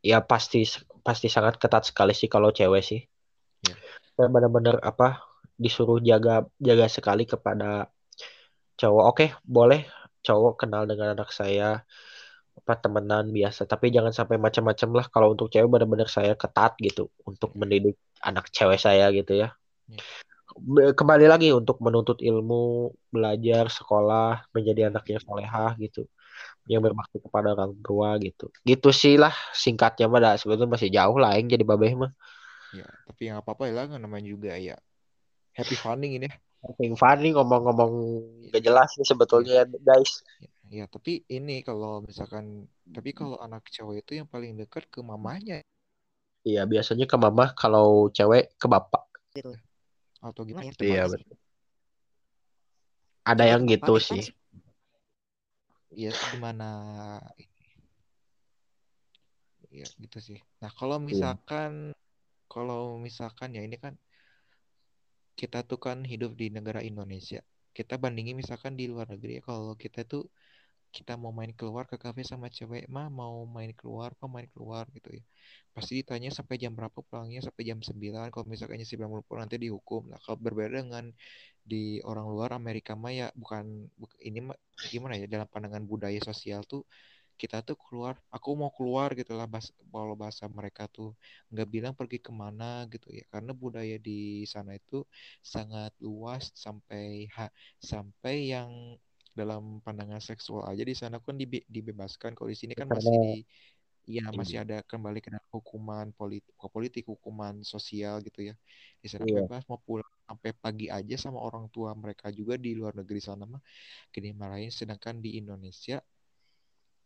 ya 0.00 0.24
pasti 0.24 0.64
pasti 1.04 1.28
sangat 1.28 1.60
ketat 1.60 1.84
sekali 1.92 2.16
sih 2.16 2.32
kalau 2.32 2.48
cewek 2.48 2.80
sih. 2.80 3.00
ya 3.68 3.76
Saya 4.16 4.28
benar-benar 4.32 4.80
apa 4.80 5.20
disuruh 5.60 6.00
jaga 6.00 6.48
jaga 6.56 6.88
sekali 6.88 7.28
kepada 7.28 7.92
cowok. 8.80 9.04
Oke, 9.12 9.26
boleh 9.44 9.84
cowok 10.24 10.64
kenal 10.64 10.88
dengan 10.88 11.12
anak 11.12 11.28
saya, 11.36 11.84
apa 12.60 12.76
temenan 12.76 13.32
biasa, 13.32 13.64
tapi 13.64 13.88
jangan 13.88 14.12
sampai 14.12 14.36
macam-macam 14.36 14.88
lah. 14.92 15.06
Kalau 15.08 15.32
untuk 15.32 15.48
cewek 15.48 15.66
benar-benar 15.66 16.12
saya 16.12 16.36
ketat 16.36 16.76
gitu 16.76 17.08
untuk 17.24 17.56
mendidik 17.56 17.96
anak 18.20 18.52
cewek 18.52 18.76
saya 18.76 19.08
gitu 19.16 19.32
ya. 19.32 19.48
ya 19.88 20.92
Kembali 20.92 21.24
lagi 21.24 21.56
untuk 21.56 21.80
menuntut 21.80 22.20
ilmu, 22.20 22.92
belajar, 23.08 23.72
sekolah, 23.72 24.44
menjadi 24.52 24.92
anak 24.92 25.08
yang 25.08 25.22
solehah 25.24 25.72
gitu. 25.80 26.04
yang 26.68 26.84
berbakti 26.84 27.18
kepada 27.18 27.56
orang 27.56 27.74
tua 27.82 28.14
gitu. 28.22 28.46
Gitu 28.62 28.90
sih 28.94 29.18
lah 29.18 29.34
singkatnya 29.50 30.06
mah 30.06 30.20
dah 30.22 30.34
sebetulnya 30.38 30.70
masih 30.70 30.88
jauh 30.92 31.18
lah 31.18 31.34
yang 31.34 31.50
jadi 31.50 31.64
babeh 31.66 31.96
mah. 31.98 32.12
ya 32.70 32.86
tapi 33.02 33.26
yang 33.26 33.42
apa 33.42 33.50
apa 33.58 33.66
ya 33.66 33.74
lah 33.74 33.84
kan 33.90 33.98
namanya 33.98 34.30
juga 34.30 34.54
ya 34.54 34.78
happy 35.58 35.74
funding 35.74 36.22
ini 36.22 36.30
Yang 36.76 37.00
funny 37.00 37.32
ngomong-ngomong 37.32 37.92
gak 38.52 38.60
jelas 38.60 38.92
nih 39.00 39.04
ya, 39.04 39.08
sebetulnya 39.08 39.54
ya, 39.64 39.64
guys. 39.80 40.20
ya, 40.44 40.50
ya, 40.70 40.86
tapi 40.86 41.26
ini 41.26 41.66
kalau 41.66 42.00
misalkan 42.06 42.70
tapi 42.86 43.10
kalau 43.10 43.36
anak 43.42 43.66
cowok 43.68 43.94
itu 44.00 44.12
yang 44.22 44.28
paling 44.30 44.54
dekat 44.54 44.86
ke 44.86 45.02
mamanya 45.02 45.58
Iya 46.40 46.64
biasanya 46.64 47.04
ke 47.04 47.16
mama 47.20 47.52
kalau 47.52 48.08
cewek 48.08 48.56
ke 48.56 48.64
bapak. 48.64 49.04
gitu. 49.36 49.52
Atau 50.24 50.48
gimana? 50.48 50.72
ya 50.72 50.72
Iya 50.80 51.04
betul. 51.04 51.36
Ada 53.28 53.44
yang 53.44 53.62
gitu 53.68 53.94
sih. 54.00 54.24
ya 55.90 56.14
gimana 56.32 56.70
ya 59.74 59.86
gitu 60.00 60.18
sih. 60.22 60.38
Nah 60.62 60.70
kalau 60.72 60.96
Iya. 60.96 61.04
misalkan 61.10 61.92
kalau 62.48 62.96
misalkan 62.98 63.52
ya 63.54 63.62
ini 63.62 63.76
kan 63.76 63.94
kita 65.36 65.60
tuh 65.66 65.76
kan 65.76 66.04
hidup 66.08 66.34
di 66.40 66.48
negara 66.48 66.80
Indonesia. 66.80 67.44
Kita 67.76 68.00
bandingin 68.00 68.38
misalkan 68.38 68.74
di 68.80 68.88
luar 68.90 69.12
negeri 69.12 69.38
ya 69.38 69.42
kalau 69.44 69.76
kita 69.76 70.08
tuh 70.08 70.26
kita 70.96 71.12
mau 71.22 71.32
main 71.38 71.52
keluar 71.58 71.84
ke 71.90 71.96
kafe 72.04 72.22
sama 72.26 72.46
cewek 72.56 72.84
mah 72.94 73.06
mau 73.20 73.34
main 73.56 73.72
keluar 73.78 74.08
apa 74.16 74.26
main 74.34 74.48
keluar 74.54 74.84
gitu 74.96 75.08
ya. 75.18 75.22
Pasti 75.74 75.92
ditanya 76.02 76.28
sampai 76.38 76.56
jam 76.62 76.72
berapa 76.78 76.98
pulangnya 77.08 77.40
sampai 77.46 77.62
jam 77.70 77.78
9 77.88 78.26
kalau 78.34 78.46
misalkannya 78.52 78.86
9 78.88 79.22
pulang 79.28 79.42
nanti 79.46 79.56
dihukum. 79.64 80.02
Nah 80.10 80.18
kalau 80.24 80.38
berbeda 80.46 80.70
dengan 80.82 81.06
di 81.70 82.00
orang 82.10 82.26
luar 82.32 82.50
Amerika 82.60 82.92
mah 82.98 83.12
ya 83.14 83.26
bukan 83.38 83.64
buk- 84.00 84.18
ini 84.28 84.38
mah 84.48 84.56
gimana 84.90 85.14
ya 85.20 85.26
dalam 85.30 85.48
pandangan 85.52 85.84
budaya 85.86 86.18
sosial 86.24 86.60
tuh 86.66 86.82
kita 87.40 87.56
tuh 87.68 87.76
keluar 87.84 88.14
aku 88.36 88.48
mau 88.60 88.68
keluar 88.76 89.08
gitu 89.18 89.32
lah 89.38 89.48
bahasa, 89.48 89.72
kalau 89.92 90.14
bahasa 90.22 90.44
mereka 90.58 90.84
tuh 90.92 91.16
nggak 91.50 91.68
bilang 91.74 91.94
pergi 91.98 92.18
ke 92.26 92.30
mana 92.42 92.84
gitu 92.92 93.08
ya. 93.18 93.24
Karena 93.32 93.52
budaya 93.56 93.96
di 93.98 94.44
sana 94.54 94.76
itu 94.80 94.96
sangat 95.40 95.92
luas 96.04 96.52
sampai 96.64 97.26
ha- 97.36 97.52
sampai 97.80 98.34
yang 98.52 98.70
dalam 99.32 99.78
pandangan 99.80 100.18
seksual 100.20 100.66
aja 100.66 100.82
di 100.82 100.94
sana 100.96 101.22
kan 101.22 101.38
dibe- 101.38 101.66
dibebaskan. 101.70 102.34
Kalau 102.34 102.48
di 102.50 102.58
sini 102.58 102.72
kan 102.74 102.90
Karena 102.90 102.98
masih 103.00 103.16
di 103.20 103.38
ya 104.10 104.26
masih 104.34 104.56
ada 104.64 104.82
kembali 104.82 105.20
ke 105.22 105.30
hukuman 105.54 106.10
politik 106.16 106.50
politik 106.72 107.04
hukuman 107.06 107.62
sosial 107.62 108.18
gitu 108.24 108.50
ya. 108.50 108.54
Di 108.98 109.06
sana 109.06 109.22
Iya. 109.28 109.46
bebas 109.46 109.62
mau 109.70 109.78
pulang 109.78 110.08
sampai 110.26 110.50
pagi 110.54 110.86
aja 110.90 111.16
sama 111.18 111.38
orang 111.42 111.66
tua 111.70 111.90
mereka 111.94 112.30
juga 112.30 112.54
di 112.58 112.74
luar 112.74 112.94
negeri 112.94 113.18
sana 113.22 113.46
mah 113.46 113.62
gini 114.14 114.30
marahin 114.34 114.70
sedangkan 114.70 115.18
di 115.18 115.38
Indonesia 115.38 115.98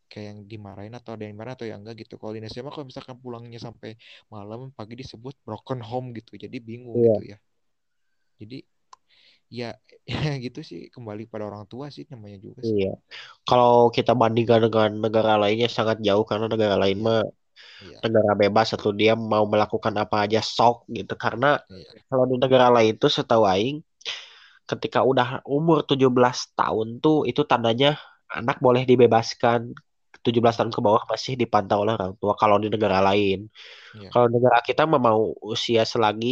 kayak 0.05 0.25
yang 0.31 0.39
dimarahin 0.45 0.93
atau 0.93 1.17
ada 1.17 1.25
yang 1.25 1.33
marah 1.35 1.57
atau 1.57 1.65
yang 1.67 1.81
enggak 1.81 2.05
gitu. 2.05 2.15
Kalau 2.21 2.31
di 2.33 2.39
Indonesia 2.39 2.61
mah 2.61 2.73
kalau 2.73 2.85
misalkan 2.87 3.17
pulangnya 3.17 3.57
sampai 3.57 3.97
malam 4.29 4.69
pagi 4.71 4.93
disebut 4.95 5.33
broken 5.43 5.81
home 5.81 6.13
gitu. 6.15 6.37
Jadi 6.37 6.57
bingung 6.61 6.95
Iya. 6.95 7.13
gitu 7.17 7.23
ya. 7.35 7.37
Jadi 8.39 8.57
ya 9.59 9.69
gitu 10.45 10.59
sih 10.69 10.79
kembali 10.95 11.23
pada 11.31 11.43
orang 11.49 11.65
tua 11.71 11.85
sih 11.95 12.05
namanya 12.11 12.37
juga 12.45 12.61
sih 12.69 12.79
Iya. 12.81 12.85
Kalau 13.47 13.71
kita 13.95 14.11
bandingkan 14.21 14.59
dengan 14.65 14.89
negara 15.03 15.31
lainnya 15.41 15.67
sangat 15.77 15.97
jauh 16.07 16.23
karena 16.29 16.45
negara 16.53 16.75
lain 16.83 16.97
iya 16.97 17.07
mah 17.07 17.19
iya 17.79 18.01
negara 18.03 18.31
bebas 18.41 18.67
atau 18.75 18.91
dia 19.01 19.11
mau 19.33 19.45
melakukan 19.53 19.95
apa 20.03 20.15
aja 20.25 20.39
sok 20.55 20.75
gitu. 20.97 21.13
Karena 21.23 21.47
iya 21.69 22.05
kalau 22.09 22.25
di 22.31 22.35
negara 22.43 22.67
lain 22.75 22.93
tuh 23.03 23.11
setahu 23.17 23.43
aing 23.53 23.77
ketika 24.69 24.99
udah 25.11 25.27
umur 25.55 25.77
17 25.89 26.37
tahun 26.59 26.87
tuh 27.03 27.15
itu 27.29 27.41
tandanya 27.51 27.87
anak 28.37 28.57
boleh 28.65 28.83
dibebaskan 28.91 29.61
17 30.25 30.55
Hmm, 30.55 30.59
tahun 30.59 30.71
ke 30.75 30.81
bawah 30.87 31.03
masih 31.13 31.33
dipantau 31.41 31.77
oleh 31.83 31.93
orang 31.97 32.13
tua 32.21 32.33
kalau 32.41 32.57
di 32.63 32.67
negara 32.73 32.99
lain. 33.07 33.37
iya 33.93 34.11
Kalau 34.11 34.27
negara 34.33 34.57
kita 34.67 34.81
mau 34.89 35.21
usia 35.53 35.81
selagi 35.93 36.27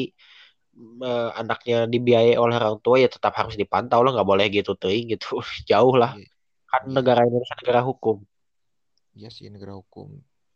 eh, 1.08 1.30
anaknya 1.42 1.76
dibiayai 1.94 2.36
oleh 2.44 2.56
orang 2.60 2.78
tua 2.86 2.96
ya 3.04 3.08
tetap 3.16 3.34
harus 3.40 3.56
dipantau 3.62 4.00
lah 4.04 4.12
nggak 4.16 4.30
boleh 4.32 4.46
gitu 4.58 4.72
teuing 4.82 5.06
gitu. 5.14 5.28
Jauh 5.70 5.96
lah. 6.02 6.12
iya 6.12 6.28
Kan 6.72 6.84
iya 6.92 6.96
negara 6.98 7.20
Indonesia 7.28 7.56
negara 7.62 7.82
hukum. 7.90 8.18
iya 9.18 9.30
sih 9.36 9.46
negara 9.54 9.74
hukum 9.80 10.10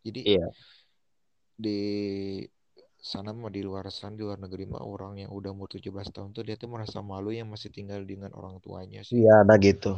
jadi 0.06 0.22
Iya. 0.26 0.52
di 1.58 1.78
sana 3.12 3.30
mah 3.42 3.52
di 3.56 3.62
luar 3.68 3.86
sana 4.00 4.14
di 4.20 4.24
luar 4.28 4.40
negeri 4.46 4.64
mah 4.74 4.84
orang 4.94 5.14
yang 5.24 5.32
udah 5.38 5.50
umur 5.56 5.68
17 5.74 6.08
tahun 6.16 6.30
tuh 6.36 6.44
dia 6.48 6.56
tuh 6.62 6.70
merasa 6.74 6.98
malu 7.12 7.30
yang 7.40 7.48
masih 7.54 7.70
tinggal 7.78 8.02
dengan 8.12 8.32
orang 8.40 8.56
tuanya 8.66 9.02
sih 9.12 9.22
Iya, 9.22 9.36
nah 9.48 9.58
gitu. 9.66 9.92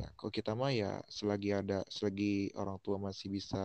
ya 0.00 0.06
kalau 0.18 0.30
kita 0.38 0.52
mah 0.60 0.70
ya 0.70 0.90
selagi 1.10 1.50
ada 1.60 1.78
selagi 1.90 2.54
orang 2.60 2.78
tua 2.84 2.96
masih 3.06 3.26
bisa 3.36 3.60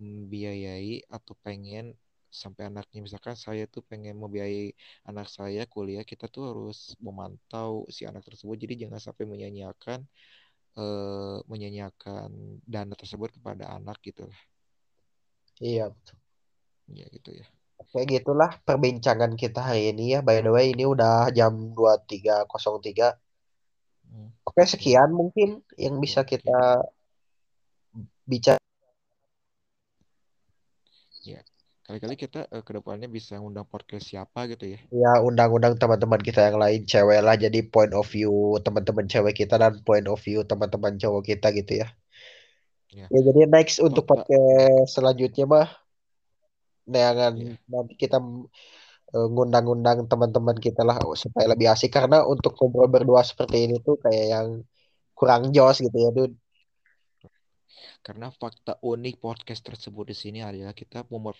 membiayai 0.00 1.06
atau 1.16 1.34
pengen 1.44 1.94
sampai 2.32 2.62
anaknya 2.72 3.00
misalkan 3.04 3.36
saya 3.36 3.68
tuh 3.68 3.84
pengen 3.84 4.16
membiayai 4.16 4.72
anak 5.04 5.28
saya 5.28 5.68
kuliah 5.68 6.02
kita 6.02 6.26
tuh 6.32 6.42
harus 6.50 6.96
memantau 7.04 7.84
si 7.92 8.08
anak 8.08 8.24
tersebut. 8.24 8.56
Jadi 8.56 8.74
jangan 8.88 9.00
sampai 9.06 9.24
menyanyiakan 9.28 10.00
eh, 10.80 11.38
menyanyiakan 11.50 12.30
dana 12.64 12.94
tersebut 12.96 13.30
kepada 13.36 13.64
anak 13.76 14.00
gitu 14.00 14.24
lah. 14.24 14.40
Iya. 15.60 15.86
ya 16.90 17.06
gitu 17.12 17.30
ya. 17.36 17.46
Kayak 17.92 18.08
gitulah 18.22 18.50
perbincangan 18.64 19.32
kita 19.36 19.60
hari 19.68 19.92
ini 19.92 20.16
ya. 20.16 20.20
By 20.24 20.40
the 20.40 20.50
way, 20.54 20.72
ini 20.72 20.84
udah 20.88 21.28
jam 21.34 21.74
23.03. 21.76 23.12
Hmm, 24.08 24.28
Oke, 24.48 24.62
sekian 24.64 25.10
mungkin 25.12 25.60
yang 25.76 25.96
ya 25.98 26.02
bisa 26.04 26.20
kita 26.24 26.80
oke. 27.96 28.08
bicara. 28.28 28.60
Ya 31.22 31.42
kali-kali 31.82 32.14
kita 32.14 32.46
uh, 32.48 32.62
ke 32.62 32.70
depannya 32.78 33.10
bisa 33.10 33.42
undang 33.42 33.66
podcast 33.66 34.06
siapa 34.06 34.46
gitu 34.46 34.78
ya? 34.78 34.78
Ya 34.94 35.12
undang-undang 35.18 35.74
teman-teman 35.76 36.22
kita 36.22 36.46
yang 36.50 36.58
lain 36.62 36.86
cewek 36.86 37.20
lah. 37.20 37.34
Jadi 37.34 37.66
point 37.66 37.90
of 37.90 38.06
view 38.06 38.58
teman-teman 38.62 39.10
cewek 39.10 39.34
kita 39.34 39.58
dan 39.58 39.82
point 39.82 40.06
of 40.06 40.18
view 40.22 40.46
teman-teman 40.46 40.94
cowok 40.96 41.22
kita 41.26 41.50
gitu 41.50 41.82
ya. 41.82 41.88
Ya, 42.92 43.06
ya 43.08 43.20
jadi 43.24 43.48
next 43.48 43.80
untuk 43.80 44.04
Pak, 44.06 44.28
podcast 44.28 44.94
selanjutnya 44.94 45.44
mah 45.48 45.68
neangan 46.86 47.32
ya. 47.38 47.54
nanti 47.70 47.94
kita 47.96 48.20
uh, 48.20 49.28
ngundang-undang 49.32 50.06
teman-teman 50.06 50.58
kita 50.58 50.86
lah 50.86 51.00
supaya 51.18 51.50
lebih 51.50 51.66
asik. 51.72 51.90
Karena 51.90 52.22
untuk 52.22 52.54
ngobrol 52.58 52.86
berdua 52.86 53.26
seperti 53.26 53.66
ini 53.66 53.82
tuh 53.82 53.98
kayak 53.98 54.26
yang 54.30 54.48
kurang 55.18 55.54
jos 55.54 55.78
gitu 55.78 55.94
ya 55.94 56.10
Dun 56.10 56.41
karena 58.02 58.28
fakta 58.30 58.78
unik 58.82 59.20
podcast 59.22 59.62
tersebut 59.62 60.10
di 60.10 60.16
sini 60.16 60.38
adalah 60.44 60.74
kita 60.74 61.06
membuat 61.08 61.38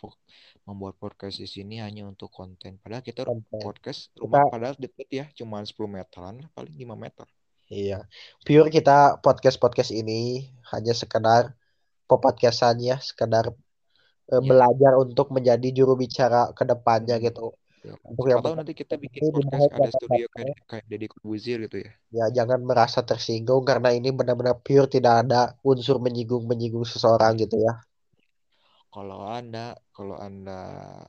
membuat 0.66 0.94
podcast 0.98 1.38
di 1.38 1.48
sini 1.48 1.80
hanya 1.80 2.06
untuk 2.08 2.32
konten. 2.32 2.78
Padahal 2.78 3.04
kita 3.04 3.26
konten. 3.26 3.60
podcast 3.60 4.14
rumah 4.16 4.46
kita, 4.46 4.52
padahal 4.52 4.74
deket 4.78 5.08
ya, 5.10 5.24
cuma 5.36 5.60
10 5.62 5.74
meteran, 5.88 6.36
paling 6.54 6.74
5 6.74 6.96
meter. 6.96 7.26
Iya. 7.72 8.04
Pure 8.44 8.68
kita 8.68 9.22
podcast-podcast 9.24 9.96
ini 9.96 10.44
hanya 10.76 10.92
sekedar 10.92 11.56
podcastan 12.04 12.76
ya, 12.84 13.00
sekedar 13.00 13.48
ya. 13.48 14.38
belajar 14.44 14.92
untuk 15.00 15.32
menjadi 15.32 15.72
juru 15.72 15.96
bicara 15.96 16.52
ke 16.52 16.68
depannya 16.68 17.16
hmm. 17.16 17.24
gitu. 17.32 17.56
Ya. 17.82 17.98
Untuk 18.06 18.30
yang 18.30 18.38
tahu 18.38 18.54
nanti 18.54 18.78
kita 18.78 18.94
bikin 18.94 19.34
podcast 19.34 19.74
ada 19.74 19.90
studio 19.90 20.26
kayak 20.30 20.54
kayak 20.70 20.84
Deddy 20.86 21.10
Kubuzir 21.10 21.58
gitu 21.66 21.82
ya. 21.82 21.90
Ya 22.14 22.26
jangan 22.30 22.62
merasa 22.62 23.02
tersinggung 23.02 23.66
karena 23.66 23.90
ini 23.90 24.14
benar-benar 24.14 24.62
pure 24.62 24.86
tidak 24.86 25.26
ada 25.26 25.58
unsur 25.66 25.98
menyinggung-menyinggung 25.98 26.86
seseorang 26.86 27.42
gitu 27.42 27.58
ya. 27.58 27.82
Kalau 28.94 29.26
Anda 29.26 29.74
kalau 29.90 30.14
Anda 30.14 30.60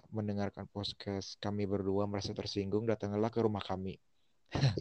mendengarkan 0.09 0.65
podcast 0.73 1.37
kami 1.37 1.69
berdua 1.69 2.09
merasa 2.09 2.33
tersinggung 2.33 2.89
datanglah 2.89 3.29
ke 3.29 3.45
rumah 3.45 3.61
kami. 3.61 4.01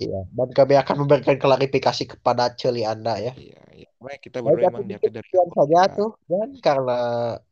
iya, 0.05 0.21
dan 0.33 0.49
kami 0.53 0.77
akan 0.77 0.97
memberikan 1.05 1.37
klarifikasi 1.41 2.05
kepada 2.17 2.53
celi 2.57 2.89
Anda 2.89 3.21
ya. 3.21 3.33
Iya, 3.37 3.61
iya. 3.73 3.89
Baik, 4.01 4.29
kita 4.29 4.41
berdua 4.41 4.69
emang 4.69 4.85
niatnya 4.85 5.21
dari 5.21 5.29
saja 5.33 5.81
tuh 5.93 6.17
dan 6.29 6.57
karena 6.61 7.01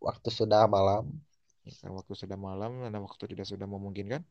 waktu 0.01 0.29
sudah 0.33 0.65
malam. 0.65 1.13
Karena 1.79 2.03
waktu 2.03 2.13
sudah 2.19 2.39
malam 2.41 2.83
dan 2.83 2.99
waktu 2.99 3.25
tidak 3.31 3.47
sudah 3.47 3.67
memungkinkan. 3.71 4.27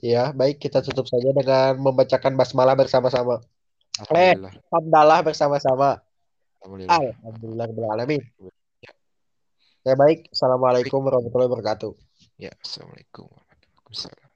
Ya, 0.00 0.32
baik 0.32 0.62
kita 0.64 0.80
tutup 0.80 1.04
saja 1.04 1.28
dengan 1.36 1.76
membacakan 1.76 2.32
basmalah 2.32 2.72
bersama-sama. 2.72 3.44
Eh, 4.16 4.32
hamdalah 4.72 5.20
bersama-sama. 5.20 6.00
Alhamdulillah. 6.64 6.96
Alhamdulillah 7.20 7.66
alamin. 7.92 8.22
Ya. 8.80 8.92
ya 9.84 9.94
baik. 9.96 10.32
Assalamualaikum 10.32 11.04
warahmatullahi 11.04 11.52
wabarakatuh. 11.52 11.92
Ya, 12.40 12.52
assalamualaikum 12.64 13.28
warahmatullahi 13.28 13.76
wabarakatuh. 13.84 14.29